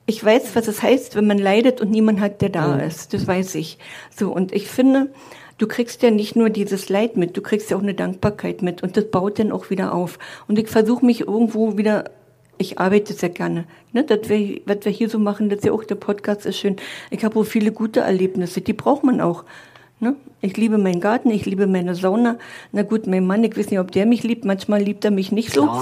ich 0.07 0.23
weiß, 0.23 0.55
was 0.55 0.67
es 0.67 0.81
heißt, 0.81 1.15
wenn 1.15 1.27
man 1.27 1.37
leidet 1.37 1.81
und 1.81 1.91
niemand 1.91 2.21
hat, 2.21 2.41
der 2.41 2.49
da 2.49 2.79
ist. 2.79 3.13
Das 3.13 3.27
weiß 3.27 3.55
ich. 3.55 3.77
So, 4.15 4.33
und 4.33 4.53
ich 4.53 4.69
finde, 4.69 5.09
du 5.57 5.67
kriegst 5.67 6.01
ja 6.01 6.11
nicht 6.11 6.37
nur 6.37 6.49
dieses 6.49 6.87
Leid 6.87 7.17
mit, 7.17 7.35
du 7.35 7.41
kriegst 7.41 7.69
ja 7.69 7.77
auch 7.77 7.81
eine 7.81 7.93
Dankbarkeit 7.93 8.61
mit 8.61 8.81
und 8.83 8.95
das 8.95 9.11
baut 9.11 9.37
dann 9.37 9.51
auch 9.51 9.69
wieder 9.69 9.93
auf. 9.93 10.17
Und 10.47 10.57
ich 10.57 10.69
versuche 10.69 11.05
mich 11.05 11.21
irgendwo 11.21 11.77
wieder, 11.77 12.05
ich 12.57 12.79
arbeite 12.79 13.13
sehr 13.13 13.29
gerne. 13.29 13.65
Ne? 13.91 14.05
Das 14.05 14.29
wir, 14.29 14.61
was 14.65 14.77
wir 14.83 14.93
hier 14.93 15.09
so 15.09 15.19
machen, 15.19 15.49
das 15.49 15.59
ist 15.59 15.65
ja 15.65 15.73
auch 15.73 15.83
der 15.83 15.95
Podcast 15.95 16.45
ist 16.45 16.57
schön. 16.57 16.77
Ich 17.11 17.25
habe 17.25 17.37
auch 17.37 17.43
viele 17.43 17.73
gute 17.73 17.99
Erlebnisse, 17.99 18.61
die 18.61 18.73
braucht 18.73 19.03
man 19.03 19.19
auch. 19.19 19.43
Ne? 19.99 20.15
Ich 20.39 20.55
liebe 20.55 20.77
meinen 20.77 21.01
Garten, 21.01 21.31
ich 21.31 21.45
liebe 21.45 21.67
meine 21.67 21.95
Sauna. 21.95 22.37
Na 22.71 22.83
gut, 22.83 23.07
mein 23.07 23.27
Mann, 23.27 23.43
ich 23.43 23.57
weiß 23.57 23.71
nicht, 23.71 23.79
ob 23.79 23.91
der 23.91 24.05
mich 24.05 24.23
liebt, 24.23 24.45
manchmal 24.45 24.81
liebt 24.81 25.03
er 25.03 25.11
mich 25.11 25.33
nicht 25.33 25.51
so. 25.51 25.67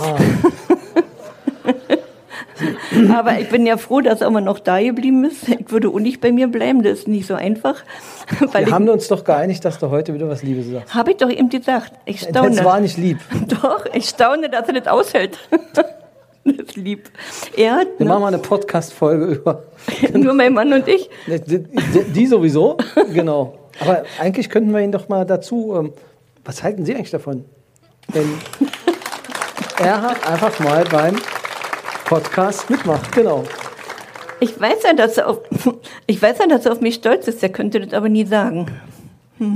Aber 3.13 3.39
ich 3.39 3.49
bin 3.49 3.65
ja 3.65 3.77
froh, 3.77 4.01
dass 4.01 4.21
er 4.21 4.27
immer 4.27 4.41
noch 4.41 4.59
da 4.59 4.81
geblieben 4.81 5.23
ist. 5.25 5.47
Ich 5.47 5.71
würde 5.71 5.89
auch 5.89 5.99
nicht 5.99 6.21
bei 6.21 6.31
mir 6.31 6.47
bleiben, 6.47 6.83
das 6.83 6.99
ist 6.99 7.07
nicht 7.07 7.27
so 7.27 7.35
einfach. 7.35 7.83
Wir 8.53 8.71
haben 8.71 8.87
uns 8.89 9.07
doch 9.07 9.23
geeinigt, 9.23 9.63
dass 9.65 9.79
du 9.79 9.89
heute 9.89 10.13
wieder 10.13 10.27
was 10.27 10.43
Liebes 10.43 10.67
sagst. 10.69 10.93
Habe 10.93 11.11
ich 11.11 11.17
doch 11.17 11.29
eben 11.29 11.49
gesagt. 11.49 11.93
Ich 12.05 12.21
staune. 12.21 12.55
Das 12.55 12.65
war 12.65 12.79
nicht 12.79 12.97
lieb. 12.97 13.19
Doch, 13.47 13.85
ich 13.93 14.09
staune, 14.09 14.49
dass 14.49 14.67
er 14.67 14.73
das 14.73 14.87
aushält. 14.87 15.37
Das 16.47 16.67
ist 16.67 16.75
lieb. 16.75 17.09
Er 17.57 17.73
hat, 17.77 17.87
Wir 17.97 18.05
machen 18.05 18.21
mal 18.21 18.27
eine 18.27 18.37
Podcast-Folge 18.37 19.25
über. 19.25 19.63
nur 20.13 20.35
mein 20.35 20.53
Mann 20.53 20.71
und 20.73 20.87
ich. 20.87 21.09
Die, 21.25 22.27
sowieso, 22.27 22.77
genau. 23.11 23.57
Aber 23.79 24.03
eigentlich 24.19 24.51
könnten 24.51 24.71
wir 24.71 24.79
ihn 24.81 24.91
doch 24.91 25.09
mal 25.09 25.25
dazu. 25.25 25.73
Ähm, 25.75 25.93
was 26.43 26.61
halten 26.61 26.85
Sie 26.85 26.93
eigentlich 26.93 27.09
davon? 27.09 27.45
Wenn 28.09 28.29
er 29.79 30.01
hat 30.03 30.27
einfach 30.29 30.59
mal 30.59 30.83
beim 30.85 31.15
Podcast 32.05 32.69
mitmacht, 32.69 33.11
genau. 33.11 33.43
Ich 34.39 34.59
weiß 34.59 34.83
ja, 34.83 34.93
dass 34.93 35.17
er 35.17 35.27
auf, 35.27 35.39
ich 36.07 36.21
weiß 36.21 36.37
ja, 36.39 36.47
dass 36.47 36.65
er 36.65 36.71
auf 36.73 36.81
mich 36.81 36.95
stolz 36.95 37.27
ist. 37.27 37.41
Er 37.41 37.49
könnte 37.49 37.79
das 37.79 37.93
aber 37.93 38.09
nie 38.09 38.25
sagen. 38.25 38.67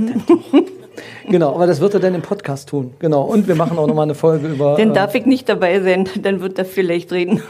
Genau, 1.28 1.54
aber 1.54 1.66
das 1.66 1.80
wird 1.80 1.94
er 1.94 2.00
dann 2.00 2.14
im 2.14 2.20
Podcast 2.20 2.68
tun. 2.68 2.92
Genau. 2.98 3.22
Und 3.22 3.48
wir 3.48 3.54
machen 3.54 3.78
auch 3.78 3.86
nochmal 3.86 4.02
eine 4.02 4.14
Folge 4.16 4.48
über. 4.48 4.76
Dann 4.78 4.90
äh, 4.90 4.94
darf 4.94 5.14
ich 5.14 5.24
nicht 5.24 5.48
dabei 5.48 5.80
sein. 5.80 6.06
Dann 6.20 6.40
wird 6.40 6.58
er 6.58 6.64
vielleicht 6.64 7.12
reden. 7.12 7.42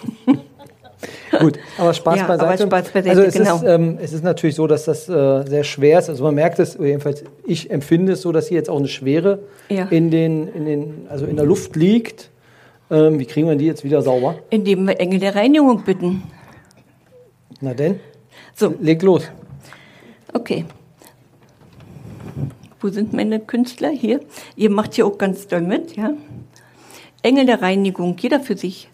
Gut, 1.39 1.59
aber 1.79 1.95
Spaß 1.95 2.17
Ja, 2.17 2.25
aber 2.25 2.37
beiseite. 2.37 2.65
Spaß 2.65 2.91
beiseite, 2.91 3.11
also 3.11 3.23
es, 3.23 3.35
genau. 3.35 3.57
ist, 3.57 3.63
ähm, 3.65 3.99
es 4.01 4.13
ist 4.13 4.23
natürlich 4.23 4.55
so, 4.55 4.67
dass 4.67 4.85
das 4.85 5.09
äh, 5.09 5.45
sehr 5.49 5.65
schwer 5.65 5.99
ist. 5.99 6.11
Also 6.11 6.23
man 6.23 6.35
merkt 6.35 6.59
es, 6.59 6.77
jedenfalls 6.79 7.25
ich 7.45 7.71
empfinde 7.71 8.13
es 8.13 8.21
so, 8.23 8.31
dass 8.31 8.49
hier 8.49 8.59
jetzt 8.59 8.69
auch 8.69 8.79
eine 8.79 8.89
Schwere 8.89 9.41
Ja. 9.69 9.87
in, 9.91 10.11
den, 10.11 10.47
in, 10.49 10.67
den, 10.67 11.07
also 11.09 11.25
in 11.25 11.37
der 11.37 11.47
Luft 11.47 11.75
liegt. 11.75 12.31
Ähm, 12.91 13.19
wie 13.19 13.27
kriegen 13.27 13.49
wir 13.49 13.57
die 13.57 13.67
jetzt 13.67 13.85
wieder 13.85 14.03
sauber? 14.03 14.39
Indem 14.51 14.87
wir 14.87 14.99
Engel 14.99 15.21
der 15.21 15.35
Reinigung 15.35 15.85
bitten. 15.85 16.23
Na 17.61 17.75
denn, 17.75 18.01
So, 18.55 18.75
leg 18.81 19.03
los. 19.03 19.31
okay. 20.33 20.65
Wo 22.81 22.89
sind 22.89 23.13
meine 23.13 23.41
Künstler? 23.41 23.91
Hier. 23.91 24.21
Ihr 24.57 24.71
macht 24.71 24.95
hier 24.95 25.07
auch 25.07 25.19
ganz 25.19 25.47
doll 25.47 25.61
mit, 25.61 25.97
ja? 25.97 26.15
Engel 27.23 27.45
der 27.45 27.61
Reinigung, 27.61 28.17
jeder 28.19 28.41
für 28.41 28.57
sich. 28.57 28.89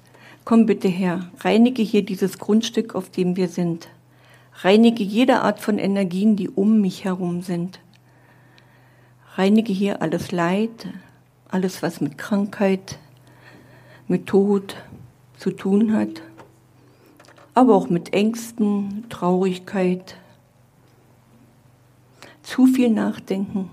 Komm 0.44 0.66
bitte 0.66 0.88
her, 0.88 1.30
reinige 1.40 1.82
hier 1.82 2.04
dieses 2.04 2.38
Grundstück, 2.38 2.94
auf 2.96 3.10
dem 3.10 3.36
wir 3.36 3.46
sind. 3.48 3.88
Reinige 4.62 5.04
jede 5.04 5.40
Art 5.42 5.60
von 5.60 5.78
Energien, 5.78 6.34
die 6.34 6.48
um 6.48 6.80
mich 6.80 7.04
herum 7.04 7.42
sind. 7.42 7.78
Reinige 9.36 9.72
hier 9.72 10.02
alles 10.02 10.32
Leid, 10.32 10.88
alles, 11.48 11.82
was 11.82 12.00
mit 12.00 12.18
Krankheit, 12.18 12.98
mit 14.08 14.26
Tod 14.26 14.76
zu 15.38 15.50
tun 15.50 15.92
hat, 15.92 16.22
aber 17.54 17.74
auch 17.74 17.88
mit 17.88 18.12
Ängsten, 18.12 19.04
Traurigkeit, 19.08 20.16
zu 22.42 22.66
viel 22.66 22.90
Nachdenken. 22.90 23.70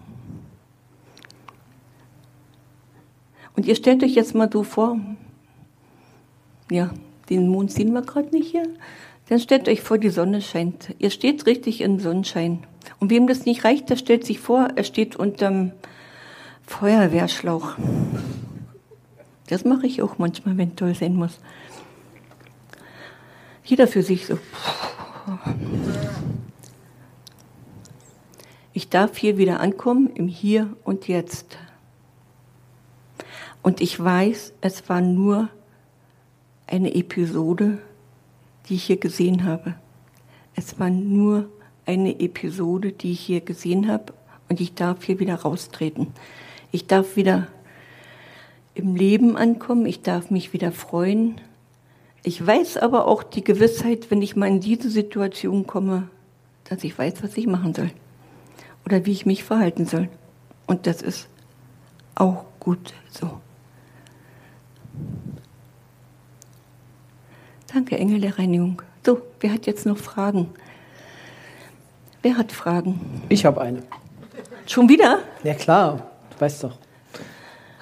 Und 3.56 3.68
ihr 3.68 3.76
stellt 3.76 4.04
euch 4.04 4.16
jetzt 4.16 4.34
mal 4.34 4.50
so 4.52 4.64
vor, 4.64 5.00
ja, 6.72 6.90
den 7.30 7.48
Mond 7.50 7.72
sehen 7.72 7.94
wir 7.94 8.02
gerade 8.02 8.30
nicht 8.30 8.50
hier, 8.50 8.68
dann 9.30 9.40
stellt 9.40 9.70
euch 9.70 9.82
vor, 9.82 9.98
die 9.98 10.10
Sonne 10.10 10.42
scheint. 10.42 10.96
Ihr 11.00 11.10
steht 11.10 11.46
richtig 11.46 11.82
im 11.82 12.00
Sonnenschein. 12.00 12.64
Und 13.00 13.10
wem 13.10 13.28
das 13.28 13.46
nicht 13.46 13.64
reicht, 13.64 13.90
der 13.90 13.96
stellt 13.96 14.26
sich 14.26 14.40
vor, 14.40 14.70
er 14.76 14.84
steht 14.84 15.16
unterm 15.16 15.72
Feuerwehrschlauch. 16.66 17.76
Das 19.54 19.66
mache 19.66 19.86
ich 19.86 20.02
auch 20.02 20.18
manchmal, 20.18 20.58
wenn 20.58 20.76
toll 20.76 20.96
sein 20.96 21.14
muss. 21.14 21.38
Jeder 23.64 23.88
für 23.88 24.02
sich 24.02 24.26
so. 24.26 24.40
Ich 28.74 28.90
darf 28.90 29.16
hier 29.16 29.38
wieder 29.38 29.60
ankommen 29.60 30.10
im 30.16 30.28
Hier 30.28 30.76
und 30.84 31.08
Jetzt. 31.08 31.60
Und 33.62 33.80
ich 33.80 34.04
weiß, 34.04 34.54
es 34.62 34.90
war 34.90 35.02
nur 35.02 35.50
eine 36.66 36.96
Episode, 36.96 37.78
die 38.68 38.74
ich 38.74 38.86
hier 38.86 38.98
gesehen 38.98 39.44
habe. 39.44 39.76
Es 40.56 40.80
war 40.80 40.90
nur 40.90 41.48
eine 41.86 42.20
Episode, 42.20 42.92
die 42.92 43.12
ich 43.12 43.20
hier 43.20 43.42
gesehen 43.42 43.88
habe 43.88 44.16
und 44.50 44.60
ich 44.60 44.74
darf 44.74 45.04
hier 45.04 45.20
wieder 45.20 45.36
raustreten. 45.36 46.08
Ich 46.72 46.88
darf 46.88 47.16
wieder 47.18 47.50
im 48.76 48.96
Leben 48.96 49.38
ankommen, 49.38 49.86
ich 49.86 50.02
darf 50.02 50.32
mich 50.32 50.54
wieder 50.54 50.72
freuen. 50.72 51.40
Ich 52.24 52.46
weiß 52.46 52.78
aber 52.78 53.08
auch 53.08 53.24
die 53.24 53.44
Gewissheit, 53.44 54.10
wenn 54.10 54.22
ich 54.22 54.36
mal 54.36 54.48
in 54.48 54.60
diese 54.60 54.90
Situation 54.90 55.68
komme, 55.68 56.08
dass 56.64 56.84
ich 56.84 56.98
weiß, 56.98 57.22
was 57.22 57.38
ich 57.38 57.48
machen 57.48 57.74
soll 57.74 57.92
oder 58.86 59.06
wie 59.06 59.12
ich 59.12 59.26
mich 59.26 59.44
verhalten 59.44 59.86
soll. 59.86 60.10
Und 60.66 60.88
das 60.88 61.02
ist 61.02 61.28
auch 62.16 62.46
gut 62.60 62.94
so. 63.12 63.42
Danke, 67.74 67.98
Engel 67.98 68.22
der 68.22 68.38
Reinigung. 68.38 68.82
So, 69.06 69.22
wer 69.40 69.52
hat 69.52 69.66
jetzt 69.66 69.86
noch 69.86 69.98
Fragen? 69.98 70.48
Wer 72.22 72.38
hat 72.38 72.52
Fragen? 72.52 73.24
Ich 73.30 73.46
habe 73.46 73.60
eine. 73.62 73.84
Schon 74.66 74.88
wieder? 74.88 75.20
Ja 75.44 75.56
klar, 75.56 76.12
du 76.30 76.42
weißt 76.42 76.64
doch. 76.64 76.78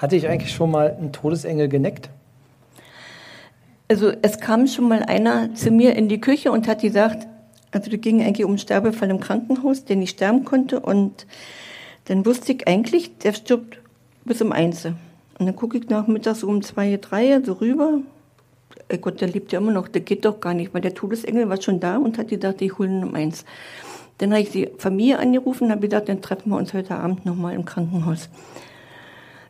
Hatte 0.02 0.16
ich 0.16 0.28
eigentlich 0.28 0.52
schon 0.52 0.72
mal 0.72 0.96
einen 0.98 1.12
Todesengel 1.12 1.70
geneckt? 1.70 2.10
Also 3.88 4.12
es 4.24 4.40
kam 4.40 4.66
schon 4.66 4.88
mal 4.88 5.04
einer 5.04 5.54
zu 5.54 5.70
mir 5.70 5.96
in 5.96 6.10
die 6.10 6.20
Küche 6.20 6.52
und 6.52 6.68
hat 6.68 6.82
gesagt, 6.82 7.28
also 7.70 7.92
da 7.92 7.98
ging 7.98 8.24
eigentlich 8.24 8.46
um 8.46 8.58
Sterbefall 8.58 9.12
im 9.12 9.20
Krankenhaus, 9.20 9.86
der 9.86 9.98
nicht 9.98 10.16
sterben 10.16 10.44
konnte 10.44 10.80
und 10.80 11.28
dann 12.06 12.26
wusste 12.26 12.54
ich 12.54 12.68
eigentlich, 12.68 13.20
der 13.20 13.34
stirbt 13.34 13.80
bis 14.26 14.42
um 14.42 14.52
eins. 14.52 14.86
Und 14.86 14.96
dann 15.46 15.56
gucke 15.56 15.78
ich 15.78 15.88
nachmittags 15.88 16.44
um 16.44 16.64
zwei, 16.64 16.98
drei 17.00 17.40
so 17.44 17.54
rüber. 17.54 18.00
Ey 18.88 18.98
Gott, 18.98 19.22
der 19.22 19.28
lebt 19.28 19.52
ja 19.52 19.60
immer 19.60 19.72
noch, 19.72 19.88
der 19.88 20.02
geht 20.02 20.26
doch 20.26 20.40
gar 20.40 20.56
nicht, 20.56 20.74
weil 20.74 20.82
der 20.82 20.96
Todesengel 20.96 21.48
war 21.48 21.62
schon 21.62 21.80
da 21.80 21.98
und 21.98 22.18
hat 22.18 22.30
gesagt, 22.30 22.64
ich 22.64 22.76
hole 22.80 22.90
ihn 22.90 23.04
um 23.04 23.14
eins. 23.14 23.46
Dann 24.18 24.32
habe 24.32 24.42
ich 24.42 24.50
die 24.50 24.68
Familie 24.80 25.20
angerufen 25.20 25.66
und 25.66 25.72
habe 25.72 25.88
gesagt, 25.88 26.10
dann 26.10 26.24
treffen 26.24 26.50
wir 26.50 26.58
uns 26.58 26.74
heute 26.74 26.96
Abend 26.96 27.24
nochmal 27.24 27.54
im 27.54 27.66
Krankenhaus. 27.66 28.30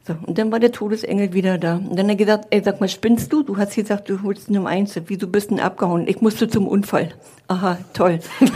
So, 0.08 0.16
und 0.26 0.38
dann 0.38 0.52
war 0.52 0.60
der 0.60 0.72
Todesengel 0.72 1.34
wieder 1.34 1.60
da. 1.60 1.76
Und 1.76 1.97
dann 1.97 2.06
hat 2.06 2.14
er 2.14 2.16
gesagt, 2.16 2.47
ey, 2.49 2.62
sag 2.64 2.82
mal, 2.82 2.89
spinnst 2.89 3.32
du? 3.32 3.43
Du 3.43 3.58
hast 3.58 3.76
gesagt, 3.76 4.10
du 4.10 4.24
holst 4.24 4.49
ihn 4.49 4.58
um 4.58 4.66
eins. 4.66 4.99
Bist 4.99 5.22
du 5.22 5.56
denn 5.56 5.60
abgehauen? 5.60 6.08
Ich 6.08 6.22
musste 6.22 6.47
zum 6.47 6.68
Unfall. 6.68 7.10
Aha, 7.47 7.78
toll. 7.93 8.20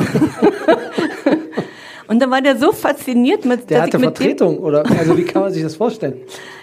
und 2.08 2.20
dann 2.20 2.32
war 2.32 2.41
der 2.41 2.58
so 2.58 2.72
fasziniert 2.72 3.46
mit, 3.46 3.70
Der 3.70 3.84
hatte 3.84 4.00
Vertretung, 4.00 4.58
oder? 4.58 4.84
Also 4.98 5.16
wie 5.18 5.24
kann 5.24 5.43
man 5.43 5.54
sich 5.54 5.62
das 5.62 5.76
vorstellen? 5.76 6.16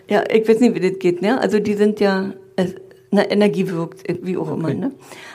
ja, 0.09 0.25
ich 0.29 0.49
weiß 0.49 0.61
nicht, 0.61 0.75
wie 0.75 0.91
das 0.91 0.99
geht, 0.99 1.23
ne? 1.23 1.41
Also 1.41 1.59
die 1.59 1.75
sind 1.75 2.01
ja, 2.01 2.33
äh, 2.57 2.67
na, 3.13 3.31
Energie 3.31 3.69
wirkt, 3.69 4.09
äh, 4.09 4.19
wie 4.23 4.37
auch 4.37 4.51
immer, 4.51 4.69
Okay. 4.69 4.79
ne? 4.79 4.93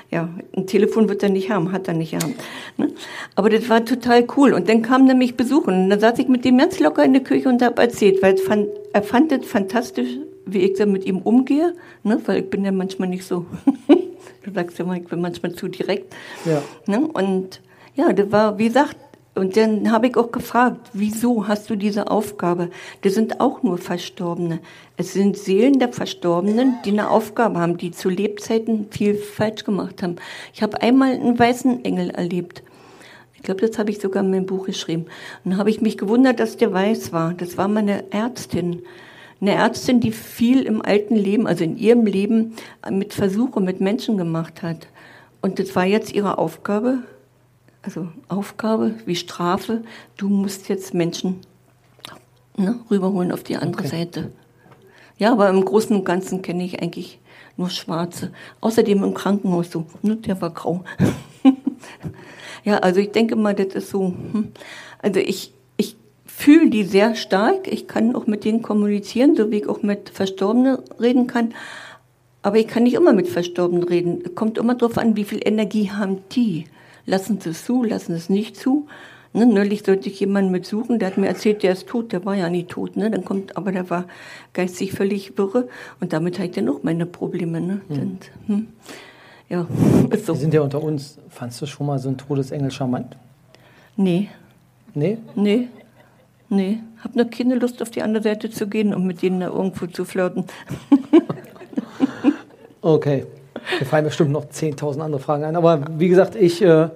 Ja, 0.09 0.30
ein 0.55 0.67
Telefon 0.67 1.09
wird 1.09 1.21
er 1.21 1.30
nicht 1.30 1.49
haben, 1.51 1.71
hat 1.71 1.88
er 1.88 1.93
nicht 1.93 2.15
haben. 2.15 2.34
Ne? 2.78 2.89
Aber 3.36 3.49
das 3.49 3.69
war 3.69 3.84
total 3.86 4.25
cool. 4.36 4.53
Und 4.53 4.67
dann 4.67 4.82
kam 4.82 5.07
er 5.07 5.15
mich 5.15 5.36
besuchen. 5.36 5.73
Und 5.84 5.89
dann 5.89 5.99
saß 5.99 6.17
ich 6.19 6.28
mit 6.28 6.43
dem 6.45 6.57
ganz 6.57 6.80
locker 6.80 7.03
in 7.03 7.13
der 7.13 7.23
Küche 7.23 7.49
und 7.49 7.61
habe 7.61 7.82
erzählt, 7.82 8.21
weil 8.23 8.38
fand, 8.38 8.67
er 8.93 9.03
fand 9.03 9.32
es 9.32 9.45
fantastisch, 9.45 10.09
wie 10.45 10.59
ich 10.59 10.78
dann 10.78 10.91
mit 10.93 11.05
ihm 11.05 11.17
umgehe, 11.19 11.73
ne? 12.03 12.19
weil 12.25 12.39
ich 12.39 12.49
bin 12.49 12.63
ja 12.63 12.71
manchmal 12.71 13.09
nicht 13.09 13.25
so, 13.25 13.45
du 14.43 14.51
sagst 14.53 14.80
ja 14.80 14.86
mal, 14.86 14.97
ich 14.97 15.07
bin 15.07 15.19
manchmal 15.21 15.53
zu 15.53 15.67
direkt. 15.67 16.15
Ja. 16.45 16.63
Ne? 16.88 17.05
Und 17.05 17.61
ja, 17.95 18.13
das 18.13 18.32
war, 18.32 18.57
wie 18.57 18.67
gesagt, 18.67 18.95
und 19.38 19.55
dann 19.55 19.91
habe 19.91 20.07
ich 20.07 20.17
auch 20.17 20.31
gefragt, 20.31 20.89
wieso 20.93 21.47
hast 21.47 21.69
du 21.69 21.75
diese 21.75 22.09
Aufgabe? 22.09 22.69
Das 23.03 23.13
sind 23.13 23.39
auch 23.39 23.61
nur 23.61 23.77
Verstorbene. 23.77 24.59
Es 24.97 25.13
sind 25.13 25.38
Seelen 25.38 25.77
der 25.77 25.93
Verstorbenen, 25.93 26.77
die 26.83 26.89
eine 26.89 27.09
Aufgabe 27.09 27.59
haben, 27.59 27.77
die 27.77 27.91
zu 27.91 28.09
Lebzeiten 28.09 28.88
viel 28.89 29.15
falsch 29.15 29.63
gemacht 29.63 30.01
haben. 30.01 30.15
Ich 30.53 30.63
habe 30.63 30.81
einmal 30.81 31.11
einen 31.11 31.38
weißen 31.38 31.85
Engel 31.85 32.09
erlebt. 32.09 32.63
Ich 33.35 33.43
glaube, 33.43 33.61
das 33.61 33.77
habe 33.77 33.91
ich 33.91 33.99
sogar 33.99 34.23
in 34.23 34.31
meinem 34.31 34.47
Buch 34.47 34.65
geschrieben. 34.65 35.03
Und 35.43 35.51
dann 35.51 35.59
habe 35.59 35.69
ich 35.69 35.81
mich 35.81 35.99
gewundert, 35.99 36.39
dass 36.39 36.57
der 36.57 36.73
weiß 36.73 37.13
war. 37.13 37.35
Das 37.35 37.57
war 37.57 37.67
meine 37.67 38.11
Ärztin. 38.11 38.81
Eine 39.39 39.53
Ärztin, 39.53 39.99
die 39.99 40.11
viel 40.11 40.63
im 40.63 40.81
alten 40.81 41.15
Leben, 41.15 41.45
also 41.45 41.63
in 41.63 41.77
ihrem 41.77 42.07
Leben, 42.07 42.55
mit 42.89 43.13
Versuche 43.13 43.61
mit 43.61 43.81
Menschen 43.81 44.17
gemacht 44.17 44.63
hat. 44.63 44.88
Und 45.41 45.59
das 45.59 45.75
war 45.75 45.85
jetzt 45.85 46.11
ihre 46.13 46.39
Aufgabe, 46.39 47.03
also 47.88 48.09
Aufgabe 48.27 48.95
wie 49.05 49.15
Strafe, 49.15 49.81
du 50.17 50.27
musst 50.27 50.67
jetzt 50.67 50.93
Menschen 50.93 51.38
ne, 52.57 52.81
rüberholen 52.91 53.31
auf 53.31 53.43
die 53.43 53.55
andere 53.55 53.85
Okay. 53.85 53.99
Seite. 53.99 54.31
Ja, 55.17 55.31
aber 55.31 55.47
im 55.47 55.63
Großen 55.63 55.95
und 55.95 56.03
Ganzen 56.03 56.41
kenne 56.41 56.65
ich 56.65 56.81
eigentlich 56.81 57.19
nur 57.55 57.69
Schwarze. 57.69 58.33
Außerdem 58.59 59.05
im 59.05 59.13
Krankenhaus 59.13 59.71
so, 59.71 59.85
ne, 60.01 60.17
der 60.17 60.41
war 60.41 60.49
grau. 60.49 60.83
ja, 62.65 62.79
also 62.79 62.99
ich 62.99 63.11
denke 63.11 63.38
mal, 63.38 63.55
das 63.55 63.73
ist 63.73 63.89
so. 63.89 64.07
hm. 64.07 64.51
Also 65.01 65.21
ich, 65.21 65.53
ich 65.77 65.95
fühle 66.25 66.69
die 66.69 66.83
sehr 66.83 67.15
stark. 67.15 67.69
Ich 67.71 67.88
kann 67.88 68.17
auch 68.17 68.27
mit 68.27 68.43
denen 68.43 68.63
kommunizieren, 68.63 69.38
so 69.38 69.49
wie 69.49 69.59
ich 69.59 69.69
auch 69.69 69.81
mit 69.81 70.09
Verstorbenen 70.09 70.79
reden 70.99 71.27
kann. 71.27 71.53
Aber 72.41 72.57
ich 72.57 72.67
kann 72.67 72.83
nicht 72.83 72.95
immer 72.95 73.13
mit 73.13 73.29
Verstorbenen 73.29 73.83
reden. 73.83 74.35
Kommt 74.35 74.57
immer 74.57 74.75
darauf 74.75 74.97
an, 74.97 75.15
wie 75.15 75.23
viel 75.23 75.39
Energie 75.41 75.89
haben 75.89 76.17
die. 76.33 76.65
Lassen 77.08 77.39
sie 77.41 77.49
es 77.49 77.66
zu, 77.66 77.84
lassen 77.84 78.12
sie 78.12 78.18
es 78.18 78.30
nicht 78.30 78.55
zu. 78.55 78.86
Ne, 79.34 79.45
neulich 79.45 79.84
sollte 79.84 80.10
ich 80.10 80.20
jemanden 80.20 80.51
mitsuchen, 80.51 80.99
der 80.99 81.10
hat 81.10 81.18
mir 81.18 81.28
erzählt, 81.28 81.64
der 81.64 81.72
ist 81.72 81.88
tot, 81.88 82.12
der 82.12 82.24
war 82.26 82.36
ja 82.36 82.49
nie 82.49 82.66
tot. 82.66 82.95
Ne? 82.95 83.10
Dann 83.10 83.26
kommt, 83.26 83.58
aber 83.58 83.72
der 83.72 83.89
war 83.89 84.05
geistig 84.53 84.91
völlig 84.91 85.38
wirre 85.38 85.68
und 85.99 86.14
damit 86.14 86.38
hat 86.38 86.55
er 86.58 86.64
noch 86.64 86.84
meine 86.84 87.05
Probleme. 87.05 87.60
Ne? 87.62 87.82
Hm. 87.88 88.01
Und, 88.01 88.32
hm, 88.45 88.68
ja, 89.49 89.66
ist 90.12 90.26
so. 90.26 90.34
Wir 90.34 90.39
sind 90.41 90.53
ja 90.53 90.62
unter 90.62 90.84
uns. 90.84 91.18
Fandst 91.30 91.62
du 91.62 91.66
schon 91.66 91.88
mal 91.88 91.97
so 91.97 92.10
einen 92.10 92.18
Todesengel 92.18 92.72
charmant? 92.72 93.18
Nee, 93.95 94.30
Nee? 94.93 95.18
nee, 95.36 95.68
nee. 96.49 96.80
Hab 97.03 97.16
nur 97.16 97.26
keine 97.26 97.55
Lust, 97.55 97.82
auf 97.82 97.89
die 97.91 98.01
andere 98.01 98.24
Seite 98.24 98.49
zu 98.49 98.68
gehen 98.68 98.93
und 98.93 99.05
mit 99.05 99.22
denen 99.22 99.39
da 99.39 99.47
irgendwo 99.47 99.88
zu 99.88 100.03
flirten. 100.05 100.45
Okay. 102.88 103.26
Mir 103.80 103.86
fallen 103.86 104.05
bestimmt 104.05 104.32
noch 104.32 104.45
10.000 104.45 104.99
andere 105.01 105.20
Fragen 105.22 105.43
ein. 105.43 105.55
Aber 105.55 105.82
wie 105.97 106.07
gesagt, 106.07 106.36
ich 106.36 106.61
äh, 106.61 106.89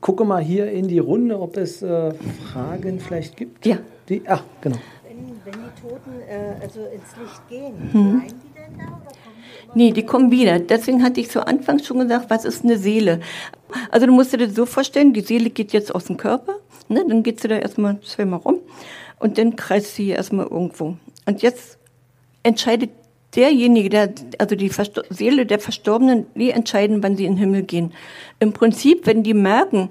gucke 0.00 0.24
mal 0.24 0.42
hier 0.42 0.70
in 0.70 0.88
die 0.88 0.98
Runde, 0.98 1.40
ob 1.40 1.56
es 1.56 1.82
äh, 1.82 2.12
Fragen 2.52 2.98
vielleicht 3.00 3.36
gibt. 3.36 3.64
Ja. 3.66 3.78
Die, 4.08 4.22
ah, 4.28 4.40
genau. 4.60 4.76
Wenn, 5.06 5.28
wenn 5.44 5.52
die 5.62 5.80
Toten 5.80 6.10
äh, 6.28 6.62
also 6.62 6.80
ins 6.80 7.16
Licht 7.20 7.48
gehen, 7.48 7.74
Mhm. 7.92 8.20
bleiben 8.20 8.40
die 8.42 8.54
denn 8.54 8.78
da 8.78 8.84
oder 8.84 9.04
kommen 9.04 9.36
die? 9.74 9.78
Nee, 9.78 9.92
die 9.92 10.04
kommen 10.04 10.30
wieder. 10.30 10.58
Deswegen 10.58 11.02
hatte 11.02 11.20
ich 11.20 11.30
zu 11.30 11.46
Anfang 11.46 11.78
schon 11.82 12.00
gesagt, 12.00 12.28
was 12.30 12.44
ist 12.44 12.64
eine 12.64 12.76
Seele? 12.78 13.20
Also 13.90 14.06
du 14.06 14.12
musst 14.12 14.32
dir 14.32 14.38
das 14.38 14.54
so 14.54 14.66
vorstellen, 14.66 15.12
die 15.14 15.20
Seele 15.22 15.48
geht 15.50 15.72
jetzt 15.72 15.94
aus 15.94 16.04
dem 16.06 16.16
Körper, 16.16 16.56
ne? 16.88 17.04
dann 17.08 17.22
geht 17.22 17.40
sie 17.40 17.48
da 17.48 17.56
erstmal 17.56 18.00
zweimal 18.00 18.40
rum 18.40 18.58
und 19.18 19.38
dann 19.38 19.56
kreist 19.56 19.94
sie 19.94 20.08
erstmal 20.10 20.46
irgendwo. 20.46 20.96
Und 21.26 21.40
jetzt 21.42 21.78
entscheidet 22.42 22.90
derjenige, 23.34 23.88
der, 23.88 24.12
also 24.38 24.56
die 24.56 24.68
Versto 24.68 25.02
Seele 25.10 25.46
der 25.46 25.58
Verstorbenen, 25.58 26.26
die 26.34 26.50
entscheiden, 26.50 27.02
wann 27.02 27.16
sie 27.16 27.24
in 27.24 27.32
den 27.32 27.38
Himmel 27.38 27.62
gehen. 27.62 27.92
Im 28.40 28.52
Prinzip, 28.52 29.06
wenn 29.06 29.22
die 29.22 29.34
merken, 29.34 29.90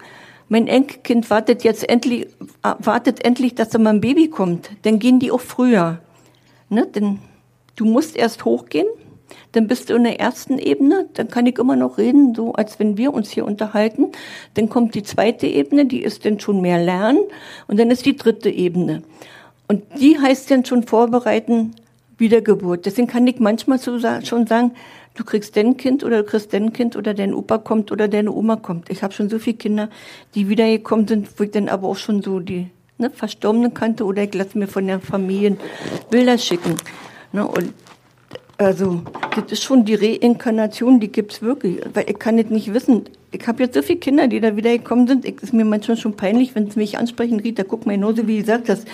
mein 0.50 0.68
Enkelkind 0.68 1.30
wartet 1.30 1.64
jetzt 1.64 1.88
endlich, 1.88 2.28
äh, 2.64 2.74
wartet 2.80 3.24
endlich, 3.24 3.56
dass 3.56 3.70
da 3.70 3.80
mal 3.80 3.92
ein 3.92 4.02
Baby 4.02 4.30
kommt, 4.30 4.70
dann 4.82 5.00
gehen 5.00 5.20
die 5.20 5.32
auch 5.32 5.42
früher. 5.42 6.00
Ne? 6.70 6.88
Denn 6.88 7.20
du 7.76 7.86
musst 7.86 8.16
erst 8.16 8.46
hochgehen, 8.46 8.88
dann 9.54 9.68
bist 9.68 9.90
du 9.90 9.96
in 9.96 10.04
der 10.04 10.20
ersten 10.20 10.58
Ebene, 10.60 11.08
dann 11.14 11.30
kann 11.30 11.46
ich 11.46 11.58
immer 11.58 11.76
noch 11.76 11.98
reden, 11.98 12.36
so 12.36 12.54
als 12.54 12.80
wenn 12.80 12.98
wir 12.98 13.14
uns 13.14 13.30
hier 13.30 13.46
unterhalten. 13.46 14.12
Dann 14.54 14.70
kommt 14.70 14.94
die 14.94 15.04
zweite 15.04 15.48
Ebene, 15.48 15.86
die 15.86 16.04
ist 16.04 16.26
dann 16.26 16.40
schon 16.40 16.62
mehr 16.62 16.84
Lernen 16.84 17.24
und 17.68 17.80
dann 17.80 17.92
ist 17.92 18.06
die 18.06 18.16
dritte 18.16 18.50
Ebene. 18.50 19.04
Und 19.68 19.84
die 20.00 20.20
heißt 20.20 20.52
dann 20.52 20.66
schon 20.66 20.84
vorbereiten, 20.84 21.76
Wiedergeburt. 22.22 22.86
Deswegen 22.86 23.08
kann 23.08 23.28
ich 23.28 23.40
manchmal 23.40 23.80
so 23.80 24.00
sa 24.00 24.24
schon 24.24 24.48
sagen, 24.48 24.72
du 25.16 25.26
kriegst 25.26 25.58
dein 25.58 25.76
Kind 25.76 26.06
oder 26.06 26.24
du 26.24 26.30
kriegst 26.30 26.54
dein 26.54 26.72
Kind 26.72 26.96
oder 26.96 27.14
dein 27.14 27.34
Opa 27.34 27.58
kommt 27.58 27.92
oder 27.92 28.08
deine 28.08 28.32
Oma 28.32 28.56
kommt. 28.56 28.90
Ich 28.90 29.04
habe 29.04 29.14
schon 29.14 29.30
so 29.30 29.40
viele 29.40 29.58
Kinder, 29.58 29.90
die 30.36 30.48
wiedergekommen 30.48 31.08
sind, 31.08 31.28
wo 31.38 31.44
ich 31.44 31.52
dann 31.52 31.68
aber 31.68 31.90
auch 31.90 31.98
schon 31.98 32.22
so 32.22 32.40
die 32.40 32.68
ne, 32.98 33.10
Verstorbenen 33.10 33.74
kannte 33.74 34.06
oder 34.06 34.24
ich 34.24 34.34
lasse 34.34 34.58
mir 34.58 34.68
von 34.68 34.88
der 34.88 35.02
Familie 35.02 35.58
Bilder 36.10 36.38
schicken. 36.38 36.78
Ne, 37.34 37.46
und 37.46 37.74
also, 38.58 39.02
das 39.36 39.54
ist 39.54 39.64
schon 39.64 39.86
die 39.86 39.96
Reinkarnation, 39.96 41.00
die 41.00 41.12
gibt's 41.12 41.42
wirklich. 41.42 41.82
Weil 41.96 42.08
ich 42.08 42.20
kann 42.20 42.38
das 42.38 42.52
nicht 42.52 42.72
wissen. 42.72 43.06
Ich 43.32 43.48
habe 43.48 43.64
jetzt 43.64 43.74
so 43.74 43.82
viele 43.82 43.98
Kinder, 43.98 44.28
die 44.28 44.40
da 44.40 44.56
wieder 44.56 44.70
gekommen 44.78 45.08
sind. 45.08 45.26
Es 45.26 45.42
ist 45.42 45.54
mir 45.54 45.66
manchmal 45.66 45.98
schon 45.98 46.16
peinlich, 46.16 46.54
wenn 46.54 46.70
sie 46.70 46.78
mich 46.78 47.00
ansprechen, 47.00 47.40
Rita, 47.40 47.64
guck 47.64 47.88
mal, 47.88 47.96
genauso 47.96 48.28
wie 48.28 48.36
du 48.36 48.42
gesagt 48.42 48.70
hast. 48.70 48.88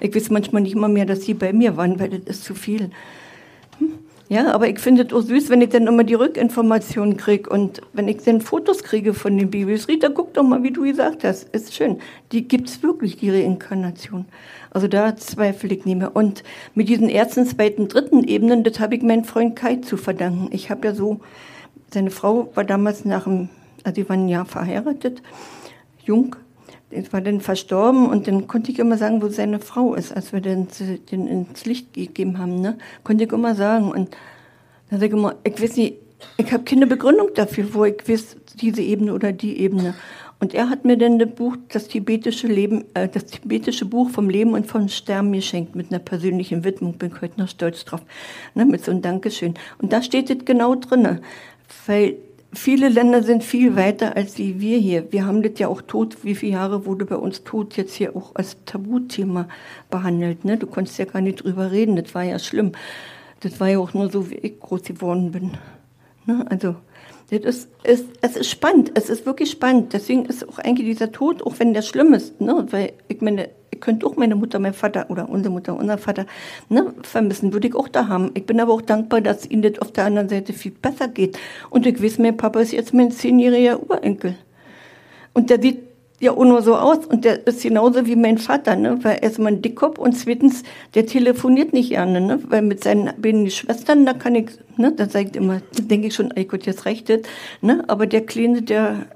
Ich 0.00 0.14
weiß 0.14 0.30
manchmal 0.30 0.62
nicht 0.62 0.76
mal 0.76 0.88
mehr, 0.88 1.06
dass 1.06 1.22
sie 1.22 1.34
bei 1.34 1.52
mir 1.52 1.76
waren, 1.76 2.00
weil 2.00 2.08
das 2.08 2.38
ist 2.38 2.44
zu 2.44 2.54
viel. 2.54 2.90
Hm? 3.78 3.92
Ja, 4.30 4.52
aber 4.52 4.68
ich 4.68 4.78
finde 4.78 5.02
es 5.02 5.12
auch 5.12 5.22
süß, 5.22 5.50
wenn 5.50 5.60
ich 5.60 5.70
dann 5.70 5.88
immer 5.88 6.04
die 6.04 6.14
Rückinformationen 6.14 7.16
kriege 7.16 7.50
und 7.50 7.80
wenn 7.92 8.06
ich 8.06 8.18
dann 8.18 8.40
Fotos 8.40 8.84
kriege 8.84 9.12
von 9.12 9.36
den 9.36 9.50
Babys. 9.50 9.88
Rita, 9.88 10.08
guck 10.08 10.34
doch 10.34 10.44
mal, 10.44 10.62
wie 10.62 10.70
du 10.70 10.82
gesagt 10.82 11.24
hast. 11.24 11.48
Ist 11.48 11.74
schön. 11.74 11.98
Die 12.30 12.46
gibt's 12.46 12.80
wirklich, 12.82 13.16
die 13.16 13.30
Reinkarnation. 13.30 14.26
Also 14.70 14.86
da 14.86 15.16
zweifle 15.16 15.74
ich 15.74 15.84
nicht 15.84 15.98
mehr. 15.98 16.14
Und 16.14 16.44
mit 16.76 16.88
diesen 16.88 17.08
ersten, 17.08 17.44
zweiten, 17.44 17.88
dritten 17.88 18.22
Ebenen, 18.22 18.62
das 18.62 18.78
habe 18.78 18.94
ich 18.94 19.02
meinem 19.02 19.24
Freund 19.24 19.56
Kai 19.56 19.76
zu 19.76 19.96
verdanken. 19.96 20.48
Ich 20.52 20.70
habe 20.70 20.86
ja 20.86 20.94
so, 20.94 21.18
seine 21.92 22.12
Frau 22.12 22.52
war 22.54 22.62
damals 22.62 23.04
nach 23.04 23.24
dem, 23.24 23.48
also 23.82 24.00
die 24.00 24.08
waren 24.08 24.26
ein 24.26 24.28
Jahr 24.28 24.44
verheiratet, 24.44 25.22
jung, 26.04 26.36
ich 26.90 27.12
war 27.12 27.20
dann 27.20 27.40
verstorben 27.40 28.08
und 28.08 28.26
dann 28.26 28.48
konnte 28.48 28.72
ich 28.72 28.78
immer 28.78 28.98
sagen, 28.98 29.22
wo 29.22 29.28
seine 29.28 29.60
Frau 29.60 29.94
ist, 29.94 30.12
als 30.14 30.32
wir 30.32 30.40
den, 30.40 30.68
den 31.10 31.26
ins 31.26 31.64
Licht 31.64 31.94
gegeben 31.94 32.38
haben, 32.38 32.60
ne? 32.60 32.78
Konnte 33.04 33.24
ich 33.24 33.32
immer 33.32 33.54
sagen. 33.54 33.90
Und 33.90 34.16
dann 34.90 35.00
sage 35.00 35.06
ich 35.06 35.12
immer, 35.12 35.36
ich 35.44 35.62
weiß 35.62 35.76
nicht, 35.76 35.96
ich 36.36 36.52
habe 36.52 36.64
keine 36.64 36.86
Begründung 36.86 37.30
dafür, 37.34 37.72
wo 37.72 37.84
ich 37.84 38.08
weiß, 38.08 38.36
diese 38.60 38.82
Ebene 38.82 39.14
oder 39.14 39.32
die 39.32 39.58
Ebene. 39.60 39.94
Und 40.40 40.54
er 40.54 40.70
hat 40.70 40.86
mir 40.86 40.96
dann 40.96 41.18
das 41.18 41.30
Buch, 41.30 41.56
das 41.68 41.86
tibetische 41.86 42.46
Leben, 42.46 42.84
äh, 42.94 43.08
das 43.08 43.26
tibetische 43.26 43.84
Buch 43.84 44.10
vom 44.10 44.30
Leben 44.30 44.54
und 44.54 44.66
vom 44.66 44.88
Sterben 44.88 45.32
geschenkt 45.32 45.76
mit 45.76 45.90
einer 45.90 45.98
persönlichen 45.98 46.64
Widmung. 46.64 46.94
Bin 46.94 47.12
ich 47.14 47.20
heute 47.20 47.38
noch 47.38 47.48
stolz 47.48 47.84
drauf, 47.84 48.00
ne, 48.54 48.64
mit 48.64 48.82
so 48.84 48.90
einem 48.90 49.02
Dankeschön. 49.02 49.54
Und 49.78 49.92
da 49.92 50.02
steht 50.02 50.30
es 50.30 50.44
genau 50.46 50.74
drinne, 50.74 51.20
weil 51.86 52.16
viele 52.52 52.88
Länder 52.88 53.22
sind 53.22 53.44
viel 53.44 53.76
weiter 53.76 54.16
als 54.16 54.38
wie 54.38 54.60
wir 54.60 54.78
hier. 54.78 55.12
Wir 55.12 55.26
haben 55.26 55.42
das 55.42 55.58
ja 55.58 55.68
auch 55.68 55.82
Tod, 55.82 56.24
wie 56.24 56.34
viele 56.34 56.52
Jahre 56.52 56.86
wurde 56.86 57.04
bei 57.04 57.16
uns 57.16 57.44
Tod 57.44 57.76
jetzt 57.76 57.94
hier 57.94 58.16
auch 58.16 58.34
als 58.34 58.56
Tabuthema 58.66 59.48
behandelt. 59.90 60.44
Ne? 60.44 60.56
Du 60.56 60.66
konntest 60.66 60.98
ja 60.98 61.04
gar 61.04 61.20
nicht 61.20 61.44
drüber 61.44 61.70
reden, 61.70 61.96
das 61.96 62.14
war 62.14 62.24
ja 62.24 62.38
schlimm. 62.38 62.72
Das 63.40 63.60
war 63.60 63.68
ja 63.68 63.78
auch 63.78 63.94
nur 63.94 64.10
so, 64.10 64.30
wie 64.30 64.36
ich 64.36 64.60
groß 64.60 64.82
geworden 64.82 65.32
bin. 65.32 65.52
Ne? 66.26 66.44
Also 66.50 66.76
das 67.30 67.40
ist, 67.40 67.68
ist, 67.84 68.06
es 68.20 68.36
ist 68.36 68.50
spannend, 68.50 68.92
es 68.94 69.08
ist 69.08 69.24
wirklich 69.24 69.50
spannend. 69.50 69.92
Deswegen 69.92 70.26
ist 70.26 70.48
auch 70.48 70.58
eigentlich 70.58 70.86
dieser 70.86 71.12
Tod, 71.12 71.42
auch 71.44 71.54
wenn 71.58 71.74
der 71.74 71.82
schlimm 71.82 72.12
ist, 72.12 72.40
ne? 72.40 72.66
weil 72.70 72.92
ich 73.08 73.20
meine, 73.20 73.48
könnte 73.80 74.06
auch 74.06 74.16
meine 74.16 74.36
Mutter, 74.36 74.58
mein 74.58 74.74
Vater 74.74 75.06
oder 75.08 75.28
unsere 75.28 75.52
Mutter, 75.52 75.76
unser 75.76 75.98
Vater 75.98 76.26
ne, 76.68 76.92
vermissen, 77.02 77.52
würde 77.52 77.68
ich 77.68 77.74
auch 77.74 77.88
da 77.88 78.08
haben. 78.08 78.30
Ich 78.34 78.46
bin 78.46 78.60
aber 78.60 78.72
auch 78.72 78.82
dankbar, 78.82 79.20
dass 79.20 79.48
ihnen 79.48 79.62
das 79.62 79.78
auf 79.80 79.92
der 79.92 80.04
anderen 80.04 80.28
Seite 80.28 80.52
viel 80.52 80.72
besser 80.72 81.08
geht. 81.08 81.38
Und 81.70 81.86
ich 81.86 82.02
weiß, 82.02 82.18
mein 82.18 82.36
Papa 82.36 82.60
ist 82.60 82.72
jetzt 82.72 82.94
mein 82.94 83.10
zehnjähriger 83.10 83.80
Urenkel. 83.82 84.36
Und 85.32 85.50
der 85.50 85.60
sieht 85.60 85.78
ja 86.20 86.32
auch 86.32 86.44
nur 86.44 86.62
so 86.62 86.76
aus 86.76 87.06
und 87.06 87.24
der 87.24 87.46
ist 87.46 87.62
genauso 87.62 88.06
wie 88.06 88.14
mein 88.14 88.38
Vater, 88.38 88.76
ne? 88.76 88.98
weil 89.02 89.18
erstmal 89.22 89.52
ein 89.52 89.62
Dickkopf 89.62 89.98
und 89.98 90.12
zweitens, 90.12 90.62
der 90.94 91.06
telefoniert 91.06 91.72
nicht 91.72 91.90
gerne, 91.90 92.20
ne? 92.20 92.38
weil 92.48 92.62
mit 92.62 92.84
seinen 92.84 93.10
beiden 93.20 93.50
Schwestern, 93.50 94.04
da 94.04 94.12
kann 94.12 94.34
ich, 94.34 94.50
ne? 94.76 94.92
da 94.92 95.08
sagt 95.08 95.34
immer, 95.34 95.62
denke 95.78 96.08
ich 96.08 96.14
schon, 96.14 96.30
ey 96.32 96.44
Gott, 96.44 96.66
jetzt 96.66 96.84
reicht 96.84 97.08
das, 97.08 97.20
ne? 97.62 97.82
aber 97.88 98.06
der 98.06 98.26
Kleine, 98.26 98.60
der, 98.60 99.06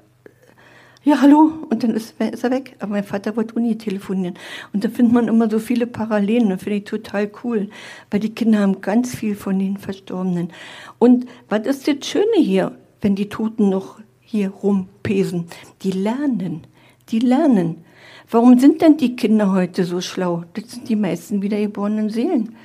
ja, 1.05 1.21
hallo, 1.21 1.53
und 1.69 1.83
dann 1.83 1.91
ist, 1.91 2.19
ist 2.19 2.43
er 2.43 2.49
weg. 2.49 2.75
Aber 2.79 2.93
mein 2.93 3.03
Vater 3.03 3.35
wollte 3.35 3.59
nie 3.59 3.77
telefonieren. 3.77 4.33
Und 4.73 4.83
da 4.83 4.89
findet 4.89 5.13
man 5.13 5.27
immer 5.27 5.47
so 5.49 5.59
viele 5.59 5.85
Parallelen, 5.85 6.49
das 6.49 6.63
finde 6.63 6.79
ich 6.79 6.85
total 6.85 7.29
cool, 7.43 7.69
weil 8.09 8.19
die 8.19 8.33
Kinder 8.33 8.59
haben 8.59 8.81
ganz 8.81 9.15
viel 9.15 9.35
von 9.35 9.59
den 9.59 9.77
Verstorbenen. 9.77 10.49
Und 10.97 11.27
was 11.47 11.67
ist 11.67 11.87
das 11.87 12.07
Schöne 12.07 12.37
hier, 12.37 12.71
wenn 13.01 13.15
die 13.15 13.29
Toten 13.29 13.69
noch 13.69 13.99
hier 14.19 14.49
rumpesen? 14.49 15.45
Die 15.83 15.91
lernen, 15.91 16.65
die 17.09 17.19
lernen. 17.19 17.85
Warum 18.31 18.57
sind 18.57 18.81
denn 18.81 18.97
die 18.97 19.15
Kinder 19.15 19.51
heute 19.51 19.83
so 19.83 20.01
schlau? 20.01 20.43
Das 20.55 20.71
sind 20.71 20.89
die 20.89 20.95
meisten 20.95 21.43
wiedergeborenen 21.43 22.09
Seelen. 22.09 22.55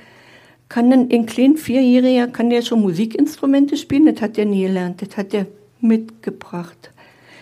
Kann 0.67 0.89
denn 0.89 1.11
ein 1.11 1.27
kleinen 1.27 1.57
Vierjähriger, 1.57 2.27
kann 2.27 2.49
der 2.49 2.63
schon 2.63 2.81
Musikinstrumente 2.81 3.77
spielen? 3.77 4.07
Das 4.07 4.19
hat 4.19 4.39
er 4.39 4.45
nie 4.45 4.63
gelernt, 4.63 5.03
das 5.03 5.15
hat 5.15 5.31
er 5.35 5.45
mitgebracht. 5.79 6.91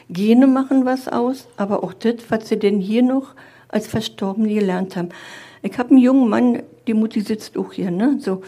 Gene 0.09 0.47
machen 0.47 0.85
was 0.85 1.07
aus, 1.07 1.47
aber 1.57 1.83
auch 1.83 1.93
das, 1.93 2.15
was 2.29 2.49
sie 2.49 2.57
denn 2.57 2.79
hier 2.79 3.03
noch 3.03 3.35
als 3.67 3.87
Verstorbene 3.87 4.53
gelernt 4.53 4.95
haben. 4.95 5.09
Ich 5.61 5.77
habe 5.77 5.91
einen 5.91 5.99
jungen 5.99 6.29
Mann, 6.29 6.63
die 6.87 6.93
Mutti 6.93 7.21
sitzt 7.21 7.57
auch 7.57 7.73
hier, 7.73 7.91
ne? 7.91 8.17
So, 8.19 8.41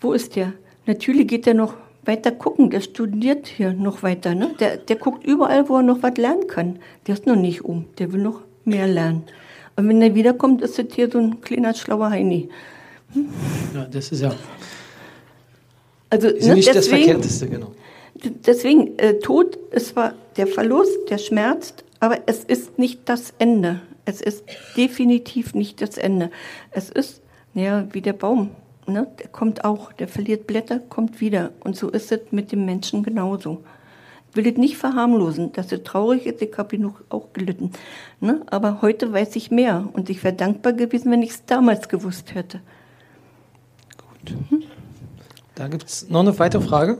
wo 0.00 0.12
ist 0.12 0.36
der? 0.36 0.52
Natürlich 0.86 1.26
geht 1.26 1.46
er 1.46 1.54
noch 1.54 1.74
weiter 2.04 2.32
gucken, 2.32 2.70
der 2.70 2.80
studiert 2.80 3.46
hier 3.46 3.72
noch 3.72 4.02
weiter, 4.02 4.34
ne? 4.34 4.54
Der, 4.60 4.76
der 4.76 4.96
guckt 4.96 5.24
überall, 5.26 5.68
wo 5.68 5.76
er 5.76 5.82
noch 5.82 6.02
was 6.02 6.16
lernen 6.16 6.46
kann. 6.46 6.78
Der 7.06 7.14
ist 7.14 7.26
noch 7.26 7.36
nicht 7.36 7.64
um, 7.64 7.86
der 7.98 8.12
will 8.12 8.20
noch 8.20 8.42
mehr 8.64 8.86
lernen. 8.86 9.22
Und 9.76 9.88
wenn 9.88 10.02
er 10.02 10.14
wiederkommt, 10.14 10.60
ist 10.62 10.78
das 10.78 10.86
hier 10.94 11.10
so 11.10 11.18
ein 11.18 11.40
kleiner 11.40 11.72
schlauer 11.72 12.10
Heini. 12.10 12.48
Ja, 13.74 13.84
das 13.84 14.12
ist 14.12 14.20
ja 14.20 14.34
Also, 16.10 16.28
ist 16.28 16.46
ne, 16.46 16.54
nicht 16.54 16.68
das 16.68 16.76
deswegen, 16.76 17.04
Verkehrteste, 17.04 17.48
genau. 17.48 17.72
Deswegen, 18.44 18.98
äh, 18.98 19.18
Tod 19.20 19.56
ist 19.70 19.88
zwar 19.88 20.14
der 20.38 20.46
Verlust, 20.46 21.10
der 21.10 21.18
schmerzt, 21.18 21.84
aber 22.00 22.20
es 22.26 22.44
ist 22.44 22.78
nicht 22.78 23.08
das 23.08 23.34
Ende. 23.38 23.80
Es 24.04 24.20
ist 24.22 24.44
definitiv 24.76 25.54
nicht 25.54 25.82
das 25.82 25.98
Ende. 25.98 26.30
Es 26.70 26.88
ist, 26.88 27.20
ja, 27.54 27.86
wie 27.92 28.00
der 28.00 28.14
Baum. 28.14 28.50
Ne? 28.86 29.06
Der 29.18 29.28
kommt 29.28 29.64
auch, 29.64 29.92
der 29.92 30.08
verliert 30.08 30.46
Blätter, 30.46 30.78
kommt 30.78 31.20
wieder. 31.20 31.50
Und 31.60 31.76
so 31.76 31.90
ist 31.90 32.10
es 32.12 32.20
mit 32.30 32.52
dem 32.52 32.64
Menschen 32.64 33.02
genauso. 33.02 33.62
Ich 34.30 34.36
will 34.36 34.46
es 34.46 34.56
nicht 34.56 34.76
verharmlosen, 34.76 35.52
dass 35.52 35.72
es 35.72 35.82
traurig 35.82 36.24
ist, 36.26 36.40
ich 36.40 36.56
habe 36.56 36.76
genug 36.76 37.04
auch 37.08 37.32
gelitten. 37.32 37.72
Ne? 38.20 38.42
Aber 38.46 38.80
heute 38.80 39.12
weiß 39.12 39.36
ich 39.36 39.50
mehr 39.50 39.88
und 39.92 40.08
ich 40.08 40.22
wäre 40.22 40.34
dankbar 40.34 40.72
gewesen, 40.72 41.10
wenn 41.10 41.22
ich 41.22 41.30
es 41.30 41.44
damals 41.44 41.88
gewusst 41.88 42.34
hätte. 42.34 42.60
Da 45.54 45.66
gibt 45.66 45.84
es 45.84 46.08
noch 46.08 46.20
eine 46.20 46.38
weitere 46.38 46.62
Frage. 46.62 46.98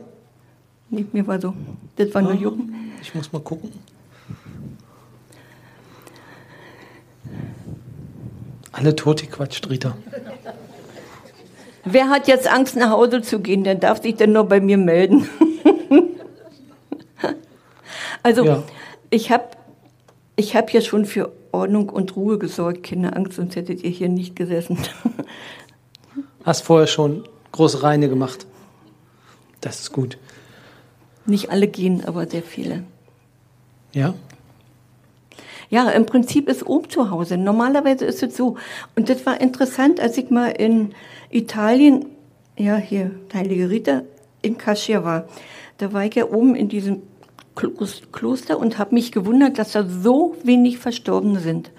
Nee, 0.90 1.06
mir 1.12 1.26
war 1.26 1.40
so. 1.40 1.54
Das 1.96 2.12
war 2.14 2.22
nur 2.22 2.34
Jucken. 2.34 2.87
Ich 3.00 3.14
muss 3.14 3.32
mal 3.32 3.40
gucken. 3.40 3.72
Alle 8.72 8.94
Tote 8.94 9.26
quatscht, 9.26 9.68
Rita. 9.68 9.96
Wer 11.84 12.10
hat 12.10 12.28
jetzt 12.28 12.46
Angst, 12.46 12.76
nach 12.76 12.90
Hause 12.90 13.22
zu 13.22 13.40
gehen? 13.40 13.64
Der 13.64 13.74
darf 13.74 14.02
sich 14.02 14.16
dann 14.16 14.32
nur 14.32 14.44
bei 14.44 14.60
mir 14.60 14.76
melden. 14.76 15.28
also, 18.22 18.44
Ja. 18.44 18.62
ich 19.10 19.30
habe 19.30 19.44
ich 20.36 20.54
hab 20.54 20.72
ja 20.72 20.80
schon 20.80 21.04
für 21.06 21.32
Ordnung 21.50 21.88
und 21.88 22.14
Ruhe 22.14 22.38
gesorgt. 22.38 22.84
Keine 22.84 23.16
Angst, 23.16 23.34
sonst 23.34 23.56
hättet 23.56 23.82
ihr 23.82 23.90
hier 23.90 24.08
nicht 24.08 24.36
gesessen. 24.36 24.78
Hast 26.44 26.62
vorher 26.62 26.86
schon 26.86 27.24
große 27.52 27.82
Reine 27.82 28.08
gemacht. 28.08 28.46
Das 29.60 29.80
ist 29.80 29.92
gut. 29.92 30.18
Nicht 31.28 31.50
alle 31.50 31.68
gehen, 31.68 32.04
aber 32.04 32.26
sehr 32.26 32.42
viele. 32.42 32.84
Ja? 33.92 34.14
Ja, 35.70 35.90
im 35.90 36.06
Prinzip 36.06 36.48
ist 36.48 36.66
oben 36.66 36.88
zu 36.88 37.10
Hause. 37.10 37.36
Normalerweise 37.36 38.06
ist 38.06 38.22
es 38.22 38.36
so. 38.36 38.56
Und 38.96 39.10
das 39.10 39.26
war 39.26 39.40
interessant, 39.40 40.00
als 40.00 40.16
ich 40.16 40.30
mal 40.30 40.48
in 40.48 40.94
Italien, 41.30 42.06
ja, 42.56 42.76
hier, 42.76 43.10
Heilige 43.34 43.68
Rita, 43.68 44.02
in 44.40 44.56
Cascia 44.56 45.04
war. 45.04 45.28
Da 45.76 45.92
war 45.92 46.04
ich 46.04 46.14
ja 46.14 46.24
oben 46.24 46.54
in 46.54 46.68
diesem 46.68 47.02
Klos- 47.54 48.02
Kloster 48.12 48.58
und 48.58 48.78
habe 48.78 48.94
mich 48.94 49.12
gewundert, 49.12 49.58
dass 49.58 49.72
da 49.72 49.84
so 49.84 50.36
wenig 50.42 50.78
Verstorbene 50.78 51.40
sind. 51.40 51.70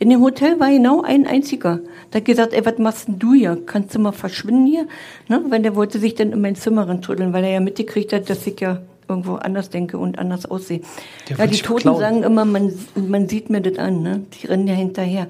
In 0.00 0.10
dem 0.10 0.20
Hotel 0.20 0.60
war 0.60 0.70
genau 0.70 1.02
ein 1.02 1.26
einziger. 1.26 1.80
Da 2.10 2.18
hat 2.18 2.24
gesagt, 2.24 2.52
ey, 2.52 2.64
was 2.64 2.78
machst 2.78 3.08
denn 3.08 3.18
du 3.18 3.34
hier? 3.34 3.60
Kannst 3.66 3.94
du 3.94 3.98
mal 3.98 4.12
verschwinden 4.12 4.66
hier? 4.66 4.86
Ne? 5.28 5.42
Weil 5.48 5.62
der 5.62 5.74
wollte 5.74 5.98
sich 5.98 6.14
dann 6.14 6.32
in 6.32 6.40
mein 6.40 6.54
Zimmer 6.54 6.88
reintruddeln, 6.88 7.32
weil 7.32 7.44
er 7.44 7.50
ja 7.50 7.60
mitgekriegt 7.60 8.12
hat, 8.12 8.30
dass 8.30 8.46
ich 8.46 8.60
ja 8.60 8.82
irgendwo 9.08 9.34
anders 9.34 9.70
denke 9.70 9.98
und 9.98 10.18
anders 10.18 10.46
aussehe. 10.46 10.80
Der 11.28 11.38
Ja, 11.38 11.46
die 11.46 11.58
Toten 11.58 11.84
beklauen. 11.84 12.00
sagen 12.00 12.22
immer, 12.22 12.44
man, 12.44 12.72
man 12.94 13.28
sieht 13.28 13.50
mir 13.50 13.60
das 13.60 13.78
an, 13.78 14.02
ne? 14.02 14.22
Die 14.34 14.46
rennen 14.46 14.66
ja 14.66 14.74
hinterher. 14.74 15.28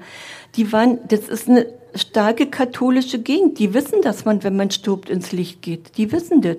Die 0.55 0.71
waren, 0.71 0.99
das 1.07 1.29
ist 1.29 1.49
eine 1.49 1.65
starke 1.95 2.47
katholische 2.47 3.19
Gegend. 3.19 3.59
Die 3.59 3.73
wissen, 3.73 4.01
dass 4.01 4.25
man, 4.25 4.43
wenn 4.43 4.55
man 4.55 4.71
stirbt, 4.71 5.09
ins 5.09 5.31
Licht 5.31 5.61
geht. 5.61 5.97
Die 5.97 6.11
wissen 6.11 6.41
das. 6.41 6.57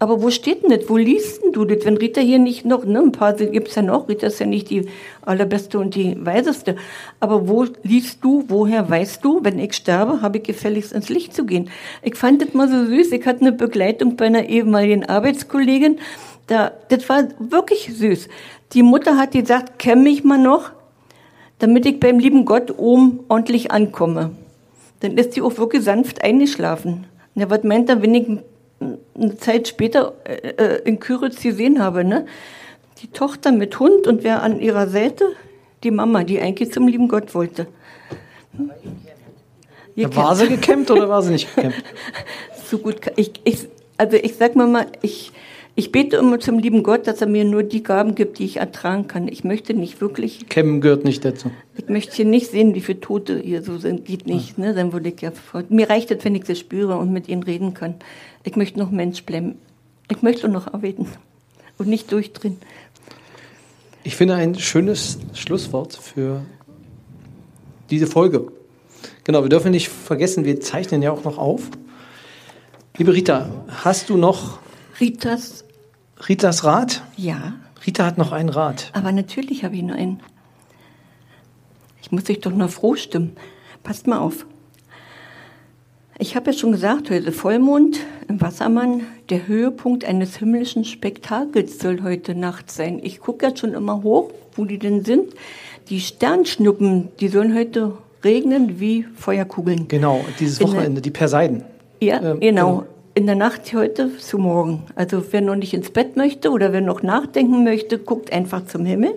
Aber 0.00 0.22
wo 0.22 0.30
steht 0.30 0.62
denn 0.62 0.70
das? 0.70 0.88
Wo 0.88 0.96
liest 0.96 1.42
denn 1.42 1.52
du 1.52 1.64
das? 1.64 1.84
Wenn 1.84 1.96
Rita 1.96 2.20
hier 2.20 2.38
nicht 2.38 2.64
noch, 2.64 2.84
ne, 2.84 3.00
ein 3.00 3.10
paar 3.10 3.32
gibt's 3.32 3.74
ja 3.74 3.82
noch. 3.82 4.08
Rita 4.08 4.28
ist 4.28 4.38
ja 4.38 4.46
nicht 4.46 4.70
die 4.70 4.88
allerbeste 5.22 5.78
und 5.78 5.96
die 5.96 6.16
weiseste. 6.24 6.76
Aber 7.18 7.48
wo 7.48 7.66
liest 7.82 8.22
du, 8.22 8.44
woher 8.46 8.88
weißt 8.88 9.24
du, 9.24 9.40
wenn 9.42 9.58
ich 9.58 9.74
sterbe, 9.74 10.22
habe 10.22 10.38
ich 10.38 10.44
gefälligst 10.44 10.92
ins 10.92 11.08
Licht 11.08 11.34
zu 11.34 11.44
gehen? 11.46 11.68
Ich 12.02 12.14
fand 12.14 12.40
das 12.42 12.54
mal 12.54 12.68
so 12.68 12.84
süß. 12.84 13.10
Ich 13.10 13.26
hatte 13.26 13.40
eine 13.40 13.52
Begleitung 13.52 14.14
bei 14.14 14.26
einer 14.26 14.48
ehemaligen 14.48 15.04
Arbeitskollegin. 15.04 15.98
Da, 16.46 16.72
das 16.88 17.08
war 17.08 17.24
wirklich 17.40 17.90
süß. 17.92 18.28
Die 18.74 18.82
Mutter 18.82 19.16
hat 19.16 19.32
gesagt, 19.32 19.80
kenn 19.80 20.04
mich 20.04 20.22
mal 20.22 20.38
noch, 20.38 20.70
damit 21.58 21.86
ich 21.86 21.98
beim 21.98 22.20
lieben 22.20 22.44
Gott 22.44 22.78
oben 22.78 23.20
ordentlich 23.28 23.72
ankomme. 23.72 24.30
Dann 25.00 25.18
ist 25.18 25.32
sie 25.32 25.42
auch 25.42 25.58
wirklich 25.58 25.82
sanft 25.82 26.22
eingeschlafen. 26.22 27.06
Ja, 27.34 27.50
was 27.50 27.64
meint 27.64 27.88
er, 27.88 28.00
wenn 28.02 28.14
ich 28.14 28.26
eine 28.80 29.36
Zeit 29.38 29.68
später 29.68 30.14
äh, 30.24 30.48
äh, 30.50 30.82
in 30.84 31.00
Küritz 31.00 31.42
gesehen 31.42 31.82
habe, 31.82 32.04
ne? 32.04 32.26
Die 33.02 33.08
Tochter 33.08 33.52
mit 33.52 33.78
Hund 33.78 34.06
und 34.06 34.24
wer 34.24 34.42
an 34.42 34.60
ihrer 34.60 34.88
Seite? 34.88 35.24
Die 35.84 35.90
Mama, 35.90 36.24
die 36.24 36.40
eigentlich 36.40 36.72
zum 36.72 36.88
lieben 36.88 37.08
Gott 37.08 37.34
wollte. 37.34 37.66
Hm? 38.56 38.70
Ja, 39.94 40.14
war 40.14 40.36
sie 40.36 40.48
gekämmt 40.48 40.90
oder 40.90 41.08
war 41.08 41.22
sie 41.22 41.32
nicht 41.32 41.52
gekämmt? 41.54 41.82
so 42.68 42.78
gut. 42.78 43.00
Ich, 43.16 43.32
ich, 43.44 43.68
also 43.96 44.16
ich 44.16 44.36
sag 44.36 44.54
mal 44.54 44.66
mal, 44.66 44.86
ich, 45.02 45.32
ich 45.74 45.92
bete 45.92 46.16
immer 46.16 46.40
zum 46.40 46.58
lieben 46.58 46.82
Gott, 46.82 47.06
dass 47.06 47.20
er 47.20 47.28
mir 47.28 47.44
nur 47.44 47.62
die 47.62 47.82
Gaben 47.82 48.14
gibt, 48.14 48.38
die 48.38 48.44
ich 48.44 48.56
ertragen 48.58 49.06
kann. 49.06 49.28
Ich 49.28 49.44
möchte 49.44 49.74
nicht 49.74 50.00
wirklich, 50.00 50.48
Kämmen 50.48 50.80
gehört 50.80 51.04
nicht 51.04 51.24
dazu. 51.24 51.50
ich 51.76 51.88
möchte 51.88 52.16
hier 52.16 52.24
nicht 52.24 52.50
sehen, 52.50 52.74
wie 52.74 52.80
viele 52.80 53.00
Tote 53.00 53.38
hier 53.38 53.62
so 53.62 53.78
sind. 53.78 54.04
Geht 54.04 54.26
nicht, 54.26 54.58
ne? 54.58 54.74
Dann 54.74 54.92
würde 54.92 55.08
ich 55.08 55.20
ja 55.20 55.30
sofort. 55.30 55.70
Mir 55.70 55.88
reicht 55.88 56.10
es, 56.10 56.24
wenn 56.24 56.34
ich 56.34 56.46
sie 56.46 56.56
spüre 56.56 56.96
und 56.96 57.12
mit 57.12 57.28
ihnen 57.28 57.42
reden 57.42 57.74
kann. 57.74 57.94
Ich 58.48 58.56
möchte 58.56 58.78
noch 58.78 58.90
Mensch 58.90 59.24
bleiben. 59.24 59.58
Ich 60.10 60.22
möchte 60.22 60.48
noch 60.48 60.72
arbeiten 60.72 61.06
und 61.76 61.86
nicht 61.86 62.10
durchdrehen. 62.10 62.56
Ich 64.04 64.16
finde 64.16 64.36
ein 64.36 64.58
schönes 64.58 65.18
Schlusswort 65.34 65.92
für 65.92 66.46
diese 67.90 68.06
Folge. 68.06 68.50
Genau, 69.24 69.42
wir 69.42 69.50
dürfen 69.50 69.70
nicht 69.70 69.90
vergessen, 69.90 70.46
wir 70.46 70.62
zeichnen 70.62 71.02
ja 71.02 71.12
auch 71.12 71.24
noch 71.24 71.36
auf. 71.36 71.68
Liebe 72.96 73.12
Rita, 73.12 73.50
hast 73.68 74.08
du 74.08 74.16
noch 74.16 74.60
Ritas, 74.98 75.66
Ritas 76.26 76.64
Rat? 76.64 77.02
ja, 77.18 77.52
Rita 77.86 78.06
hat 78.06 78.16
noch 78.16 78.32
einen 78.32 78.48
Rat. 78.48 78.90
aber 78.94 79.12
natürlich 79.12 79.62
habe 79.62 79.76
ich 79.76 79.82
nur 79.82 79.96
einen. 79.96 80.22
Ich 82.00 82.10
muss 82.12 82.24
dich 82.24 82.40
doch 82.40 82.52
nur 82.52 82.70
froh 82.70 82.96
stimmen. 82.96 83.36
Passt 83.82 84.06
mal 84.06 84.20
auf. 84.20 84.46
Ich 86.20 86.34
habe 86.34 86.50
ja 86.50 86.56
schon 86.56 86.72
gesagt, 86.72 87.10
heute 87.10 87.30
Vollmond 87.30 88.00
im 88.28 88.40
Wassermann. 88.40 89.02
Der 89.30 89.46
Höhepunkt 89.46 90.04
eines 90.04 90.36
himmlischen 90.36 90.84
Spektakels 90.84 91.78
soll 91.78 92.02
heute 92.02 92.34
Nacht 92.34 92.70
sein. 92.70 92.98
Ich 93.02 93.20
gucke 93.20 93.46
jetzt 93.46 93.60
schon 93.60 93.74
immer 93.74 94.02
hoch, 94.02 94.30
wo 94.56 94.64
die 94.64 94.78
denn 94.78 95.04
sind. 95.04 95.32
Die 95.90 96.00
Sternschnuppen, 96.00 97.08
die 97.20 97.28
sollen 97.28 97.54
heute 97.54 97.92
regnen 98.24 98.80
wie 98.80 99.04
Feuerkugeln. 99.14 99.86
Genau, 99.88 100.24
dieses 100.40 100.58
In 100.58 100.66
der- 100.66 100.74
Wochenende, 100.76 101.00
die 101.00 101.10
Perseiden. 101.10 101.62
Ja, 102.00 102.20
Ähm, 102.32 102.40
genau. 102.40 102.84
In 103.14 103.26
der 103.26 103.34
Nacht 103.36 103.72
heute 103.74 104.16
zu 104.18 104.38
morgen. 104.38 104.84
Also 104.94 105.22
wer 105.32 105.40
noch 105.40 105.56
nicht 105.56 105.74
ins 105.74 105.90
Bett 105.90 106.16
möchte 106.16 106.50
oder 106.50 106.72
wer 106.72 106.80
noch 106.80 107.02
nachdenken 107.02 107.64
möchte, 107.64 107.98
guckt 107.98 108.32
einfach 108.32 108.64
zum 108.66 108.84
Himmel. 108.84 109.12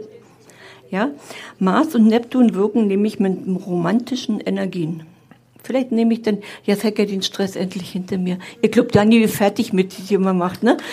Ja, 0.89 1.09
Mars 1.59 1.93
und 1.95 2.07
Neptun 2.07 2.53
wirken 2.55 2.87
nämlich 2.87 3.19
mit 3.19 3.37
romantischen 3.65 4.39
Energien. 4.39 5.03
Vielleicht 5.63 5.91
nehme 5.91 6.13
ich 6.13 6.21
dann, 6.21 6.39
jetzt 6.63 6.83
hat 6.83 6.97
er 6.97 7.05
den 7.05 7.21
Stress 7.21 7.55
endlich 7.55 7.91
hinter 7.91 8.17
mir. 8.17 8.39
Ihr 8.61 8.69
glaubt, 8.69 8.95
Daniel 8.95 9.23
ist 9.23 9.35
fertig 9.35 9.73
mit, 9.73 10.09
die 10.09 10.13
immer 10.13 10.33
macht, 10.33 10.63
ne? 10.63 10.77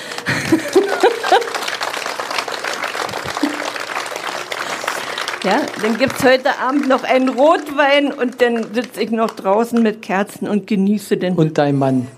Ja, 5.44 5.62
dann 5.80 5.96
gibt's 5.96 6.22
heute 6.24 6.58
Abend 6.58 6.88
noch 6.88 7.04
einen 7.04 7.28
Rotwein 7.28 8.12
und 8.12 8.42
dann 8.42 8.74
sitze 8.74 9.00
ich 9.00 9.10
noch 9.10 9.30
draußen 9.30 9.80
mit 9.82 10.02
Kerzen 10.02 10.48
und 10.48 10.66
genieße 10.66 11.16
den. 11.16 11.36
Und 11.36 11.56
dein 11.56 11.78
Mann. 11.78 12.08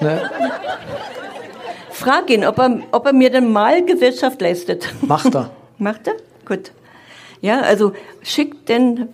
Ne? 0.00 0.30
Frag 1.90 2.30
ihn, 2.30 2.44
ob 2.44 2.58
er, 2.58 2.80
ob 2.92 3.06
er 3.06 3.12
mir 3.12 3.30
denn 3.30 3.50
mal 3.50 3.84
Gesellschaft 3.84 4.40
leistet. 4.40 4.92
Macht 5.00 5.34
er. 5.34 5.50
Macht 5.78 6.06
er? 6.06 6.14
Gut. 6.44 6.70
Ja, 7.40 7.60
also 7.60 7.92
schickt 8.22 8.68
denn 8.68 9.08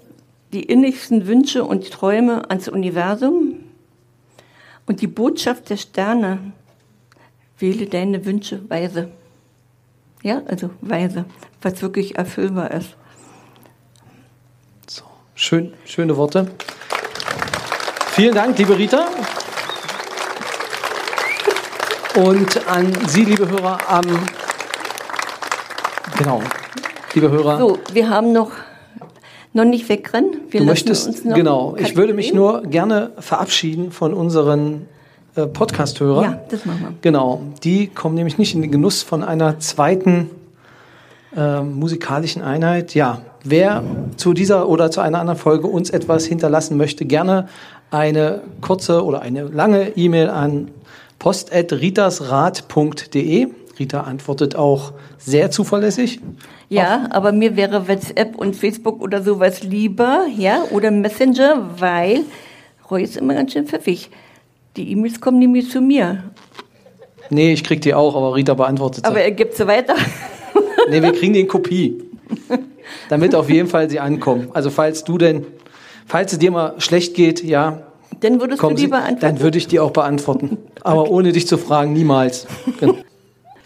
die 0.53 0.63
innigsten 0.63 1.27
Wünsche 1.27 1.65
und 1.65 1.91
Träume 1.91 2.49
ans 2.51 2.69
Universum 2.69 3.55
und 4.87 5.01
die 5.01 5.07
Botschaft 5.07 5.71
der 5.71 5.77
Sterne. 5.77 6.53
Wähle 7.59 7.87
deine 7.87 8.25
Wünsche 8.27 8.69
weise. 8.69 9.11
Ja, 10.23 10.43
also 10.47 10.71
weise, 10.81 11.25
was 11.63 11.81
wirklich 11.81 12.17
erfüllbar 12.17 12.71
ist. 12.71 12.97
So, 14.89 15.05
schön, 15.35 15.73
schöne 15.85 16.17
Worte. 16.17 16.51
Vielen 18.11 18.35
Dank, 18.35 18.59
liebe 18.59 18.77
Rita. 18.77 19.07
Und 22.17 22.67
an 22.67 22.93
Sie, 23.09 23.25
liebe 23.25 23.47
Hörer, 23.47 23.79
am 23.89 24.05
genau, 26.17 26.43
liebe 27.13 27.31
Hörer, 27.31 27.59
So, 27.59 27.79
wir 27.93 28.09
haben 28.09 28.33
noch, 28.33 28.53
noch 29.57 29.65
nicht 29.65 29.89
wegrennen. 29.89 30.37
Wir 30.51 30.61
du 30.61 30.67
möchtest 30.67 31.25
genau. 31.25 31.75
Ich 31.77 31.97
würde 31.97 32.15
mich 32.15 32.33
nur 32.33 32.63
gerne 32.63 33.11
verabschieden 33.19 33.91
von 33.91 34.15
unseren 34.15 34.87
äh, 35.35 35.47
Podcast-Hörern. 35.47 36.25
Ja, 36.25 36.41
das 36.49 36.65
machen 36.65 36.81
wir. 36.81 36.95
Genau, 37.01 37.43
die 37.65 37.89
kommen 37.89 38.15
nämlich 38.15 38.39
nicht 38.39 38.55
in 38.55 38.63
den 38.63 38.71
Genuss 38.71 39.03
von 39.03 39.25
einer 39.25 39.59
zweiten 39.59 40.31
äh, 41.37 41.63
musikalischen 41.63 42.43
Einheit. 42.43 42.95
Ja, 42.95 43.23
wer 43.43 43.83
zu 44.17 44.33
dieser 44.33 44.69
oder 44.69 44.91
zu 44.91 45.01
einer 45.01 45.19
anderen 45.19 45.39
Folge 45.39 45.67
uns 45.67 45.91
etwas 45.91 46.25
hinterlassen 46.27 46.77
möchte, 46.77 47.05
gerne 47.05 47.49
eine 47.91 48.43
kurze 48.61 49.05
oder 49.05 49.23
eine 49.23 49.45
lange 49.45 49.97
E-Mail 49.97 50.29
an 50.29 50.69
post.ritasrat.de. 51.19 53.49
Rita 53.79 54.01
antwortet 54.03 54.57
auch 54.57 54.93
sehr 55.19 55.51
zuverlässig. 55.51 56.21
Ja, 56.69 57.07
aber 57.11 57.33
mir 57.33 57.57
wäre 57.57 57.89
WhatsApp 57.89 58.37
und 58.37 58.57
Facebook 58.57 59.01
oder 59.03 59.23
sowas 59.23 59.63
lieber, 59.63 60.27
ja, 60.37 60.63
oder 60.71 60.91
Messenger, 60.91 61.69
weil 61.79 62.21
Roy 62.91 63.03
ist 63.03 63.17
immer 63.17 63.35
ganz 63.35 63.53
schön 63.53 63.67
pfiffig. 63.67 64.11
Die 64.77 64.91
E-Mails 64.93 65.21
kommen 65.21 65.39
nämlich 65.39 65.71
zu 65.71 65.81
mir, 65.81 66.25
Nee, 67.29 67.53
ich 67.53 67.65
krieg 67.65 67.81
die 67.81 67.93
auch, 67.93 68.15
aber 68.15 68.37
Rita 68.37 68.55
beantwortet 68.55 69.05
sie. 69.05 69.11
aber 69.11 69.21
er 69.21 69.33
gibt 69.33 69.55
sie 69.55 69.67
weiter. 69.67 69.95
Nee, 70.89 71.03
wir 71.03 71.11
kriegen 71.13 71.33
die 71.33 71.41
in 71.41 71.49
Kopie. 71.49 72.01
Damit 73.09 73.35
auf 73.35 73.51
jeden 73.51 73.69
Fall 73.69 73.91
sie 73.91 73.99
ankommen. 73.99 74.49
Also 74.55 74.71
falls 74.71 75.03
du 75.03 75.19
denn, 75.19 75.45
falls 76.07 76.33
es 76.33 76.39
dir 76.39 76.53
mal 76.53 76.75
schlecht 76.79 77.15
geht, 77.15 77.43
ja, 77.43 77.83
Dann 78.21 78.41
würdest 78.41 78.63
du 78.63 78.71
die 78.71 78.83
Sie, 78.83 78.87
beantworten? 78.87 79.21
dann 79.21 79.41
würde 79.41 79.59
ich 79.59 79.67
die 79.67 79.81
auch 79.81 79.91
beantworten. 79.91 80.59
Aber 80.83 81.11
ohne 81.11 81.33
dich 81.33 81.49
zu 81.49 81.59
fragen, 81.59 81.93
niemals. 81.93 82.47
Genau. 82.79 82.95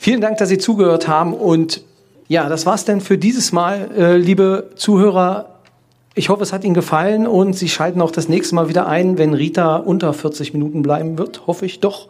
Vielen 0.03 0.23
Dank, 0.23 0.39
dass 0.39 0.49
Sie 0.49 0.57
zugehört 0.57 1.09
haben. 1.09 1.35
Und 1.35 1.83
ja, 2.27 2.49
das 2.49 2.65
war's 2.65 2.87
denn 2.87 3.03
für 3.03 3.19
dieses 3.19 3.53
Mal, 3.53 3.91
äh, 3.95 4.17
liebe 4.17 4.71
Zuhörer. 4.75 5.57
Ich 6.15 6.31
hoffe, 6.31 6.43
es 6.43 6.55
hat 6.55 6.65
Ihnen 6.65 6.73
gefallen 6.73 7.27
und 7.27 7.53
Sie 7.53 7.69
schalten 7.69 8.01
auch 8.01 8.11
das 8.11 8.27
nächste 8.27 8.55
Mal 8.55 8.71
wieder 8.71 8.87
ein, 8.87 9.19
wenn 9.19 9.35
Rita 9.35 9.77
unter 9.77 10.15
40 10.15 10.55
Minuten 10.55 10.81
bleiben 10.81 11.19
wird, 11.19 11.47
hoffe 11.47 11.67
ich 11.67 11.81
doch. 11.81 12.09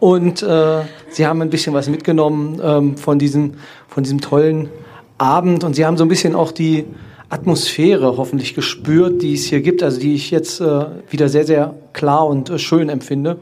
Und 0.00 0.42
äh, 0.42 0.84
Sie 1.10 1.26
haben 1.26 1.42
ein 1.42 1.50
bisschen 1.50 1.74
was 1.74 1.90
mitgenommen 1.90 2.58
ähm, 2.64 2.96
von, 2.96 3.18
diesem, 3.18 3.56
von 3.86 4.02
diesem 4.02 4.22
tollen 4.22 4.70
Abend 5.18 5.62
und 5.62 5.76
Sie 5.76 5.84
haben 5.84 5.98
so 5.98 6.06
ein 6.06 6.08
bisschen 6.08 6.34
auch 6.34 6.52
die 6.52 6.86
Atmosphäre 7.28 8.16
hoffentlich 8.16 8.54
gespürt, 8.54 9.20
die 9.20 9.34
es 9.34 9.44
hier 9.44 9.60
gibt, 9.60 9.82
also 9.82 10.00
die 10.00 10.14
ich 10.14 10.30
jetzt 10.30 10.62
äh, 10.62 10.86
wieder 11.10 11.28
sehr, 11.28 11.44
sehr 11.44 11.74
klar 11.92 12.26
und 12.26 12.48
äh, 12.48 12.58
schön 12.58 12.88
empfinde. 12.88 13.36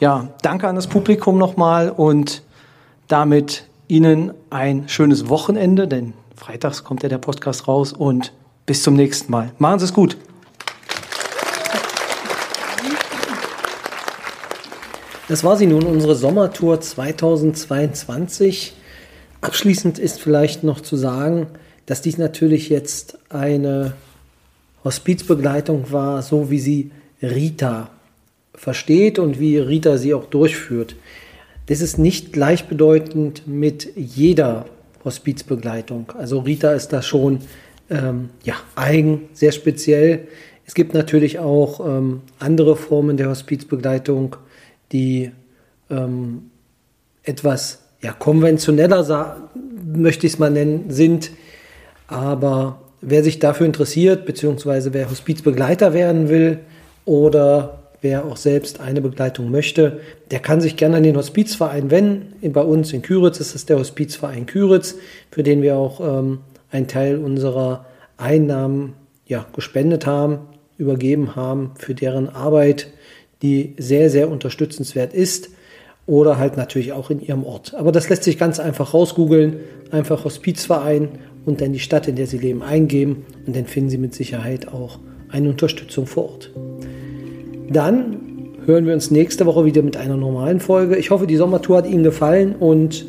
Ja, 0.00 0.28
danke 0.42 0.68
an 0.68 0.76
das 0.76 0.86
Publikum 0.86 1.38
nochmal 1.38 1.88
und 1.88 2.42
damit 3.12 3.64
Ihnen 3.88 4.32
ein 4.48 4.88
schönes 4.88 5.28
Wochenende, 5.28 5.86
denn 5.86 6.14
freitags 6.34 6.82
kommt 6.82 7.02
ja 7.02 7.10
der 7.10 7.18
Podcast 7.18 7.68
raus 7.68 7.92
und 7.92 8.32
bis 8.64 8.82
zum 8.82 8.94
nächsten 8.94 9.30
Mal. 9.30 9.52
Machen 9.58 9.80
Sie 9.80 9.84
es 9.84 9.92
gut. 9.92 10.16
Das 15.28 15.44
war 15.44 15.58
sie 15.58 15.66
nun, 15.66 15.84
unsere 15.84 16.14
Sommertour 16.14 16.80
2022. 16.80 18.72
Abschließend 19.42 19.98
ist 19.98 20.18
vielleicht 20.18 20.64
noch 20.64 20.80
zu 20.80 20.96
sagen, 20.96 21.48
dass 21.84 22.00
dies 22.00 22.16
natürlich 22.16 22.70
jetzt 22.70 23.18
eine 23.28 23.92
Hospizbegleitung 24.84 25.92
war, 25.92 26.22
so 26.22 26.50
wie 26.50 26.60
sie 26.60 26.90
Rita 27.22 27.90
versteht 28.54 29.18
und 29.18 29.38
wie 29.38 29.58
Rita 29.58 29.98
sie 29.98 30.14
auch 30.14 30.24
durchführt. 30.26 30.96
Das 31.66 31.80
ist 31.80 31.98
nicht 31.98 32.32
gleichbedeutend 32.32 33.46
mit 33.46 33.92
jeder 33.96 34.66
Hospizbegleitung. 35.04 36.12
Also 36.18 36.40
Rita 36.40 36.72
ist 36.72 36.92
da 36.92 37.02
schon 37.02 37.40
ähm, 37.90 38.30
ja, 38.42 38.54
eigen, 38.74 39.28
sehr 39.32 39.52
speziell. 39.52 40.26
Es 40.66 40.74
gibt 40.74 40.94
natürlich 40.94 41.38
auch 41.38 41.86
ähm, 41.86 42.22
andere 42.38 42.76
Formen 42.76 43.16
der 43.16 43.28
Hospizbegleitung, 43.28 44.36
die 44.92 45.30
ähm, 45.90 46.50
etwas 47.22 47.82
ja, 48.00 48.12
konventioneller, 48.12 49.50
möchte 49.84 50.26
ich 50.26 50.34
es 50.34 50.38
mal 50.38 50.50
nennen, 50.50 50.86
sind. 50.88 51.30
Aber 52.08 52.80
wer 53.00 53.22
sich 53.22 53.38
dafür 53.38 53.66
interessiert, 53.66 54.26
beziehungsweise 54.26 54.92
wer 54.92 55.10
Hospizbegleiter 55.10 55.92
werden 55.92 56.28
will 56.28 56.60
oder 57.04 57.81
wer 58.02 58.24
auch 58.26 58.36
selbst 58.36 58.80
eine 58.80 59.00
Begleitung 59.00 59.50
möchte, 59.50 60.00
der 60.30 60.40
kann 60.40 60.60
sich 60.60 60.76
gerne 60.76 60.98
an 60.98 61.04
den 61.04 61.16
Hospizverein 61.16 61.90
wenden. 61.90 62.52
Bei 62.52 62.62
uns 62.62 62.92
in 62.92 63.00
Küritz 63.00 63.40
ist 63.40 63.54
es 63.54 63.64
der 63.64 63.78
Hospizverein 63.78 64.46
Küritz, 64.46 64.96
für 65.30 65.42
den 65.42 65.62
wir 65.62 65.76
auch 65.76 66.00
ähm, 66.00 66.40
einen 66.70 66.88
Teil 66.88 67.18
unserer 67.18 67.86
Einnahmen 68.16 68.94
ja, 69.26 69.46
gespendet 69.54 70.04
haben, 70.04 70.40
übergeben 70.76 71.36
haben 71.36 71.72
für 71.78 71.94
deren 71.94 72.28
Arbeit, 72.28 72.88
die 73.40 73.74
sehr, 73.78 74.10
sehr 74.10 74.30
unterstützenswert 74.30 75.14
ist 75.14 75.50
oder 76.06 76.38
halt 76.38 76.56
natürlich 76.56 76.92
auch 76.92 77.10
in 77.10 77.20
ihrem 77.20 77.44
Ort. 77.44 77.74
Aber 77.74 77.92
das 77.92 78.08
lässt 78.08 78.24
sich 78.24 78.38
ganz 78.38 78.58
einfach 78.58 78.94
rausgoogeln, 78.94 79.60
einfach 79.92 80.24
Hospizverein 80.24 81.08
und 81.44 81.60
dann 81.60 81.72
die 81.72 81.78
Stadt, 81.78 82.08
in 82.08 82.16
der 82.16 82.26
sie 82.26 82.38
leben, 82.38 82.62
eingeben 82.62 83.24
und 83.46 83.54
dann 83.54 83.66
finden 83.66 83.90
sie 83.90 83.98
mit 83.98 84.14
Sicherheit 84.14 84.68
auch 84.68 84.98
eine 85.28 85.48
Unterstützung 85.48 86.06
vor 86.06 86.30
Ort. 86.30 86.50
Dann 87.70 88.16
hören 88.66 88.86
wir 88.86 88.94
uns 88.94 89.10
nächste 89.10 89.46
Woche 89.46 89.64
wieder 89.64 89.82
mit 89.82 89.96
einer 89.96 90.16
normalen 90.16 90.60
Folge. 90.60 90.96
Ich 90.96 91.10
hoffe, 91.10 91.26
die 91.26 91.36
Sommertour 91.36 91.78
hat 91.78 91.86
Ihnen 91.86 92.04
gefallen 92.04 92.54
und 92.58 93.04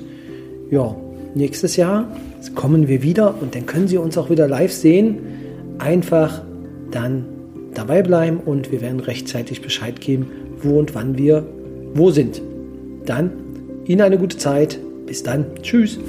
ja, 0.72 0.96
nächstes 1.36 1.76
Jahr 1.76 2.08
kommen 2.56 2.88
wir 2.88 3.04
wieder 3.04 3.36
und 3.42 3.56
dann 3.56 3.66
können 3.66 3.88
Sie 3.88 3.98
uns 3.98 4.18
auch 4.18 4.30
wieder 4.30 4.48
live 4.48 4.72
sehen. 4.72 5.20
Einfach 5.80 6.42
dann 6.92 7.26
dabei 7.74 8.02
bleiben 8.04 8.40
und 8.44 8.72
wir 8.72 8.82
werden 8.82 9.00
rechtzeitig 9.00 9.62
Bescheid 9.62 10.00
geben, 10.02 10.28
wo 10.62 10.80
und 10.80 10.96
wann 10.96 11.18
wir 11.18 11.46
wo 11.94 12.12
sind. 12.12 12.42
Dann 13.06 13.32
Ihnen 13.86 14.02
eine 14.02 14.18
gute 14.18 14.38
Zeit. 14.38 14.80
Bis 15.06 15.24
dann. 15.24 15.46
Tschüss. 15.62 16.00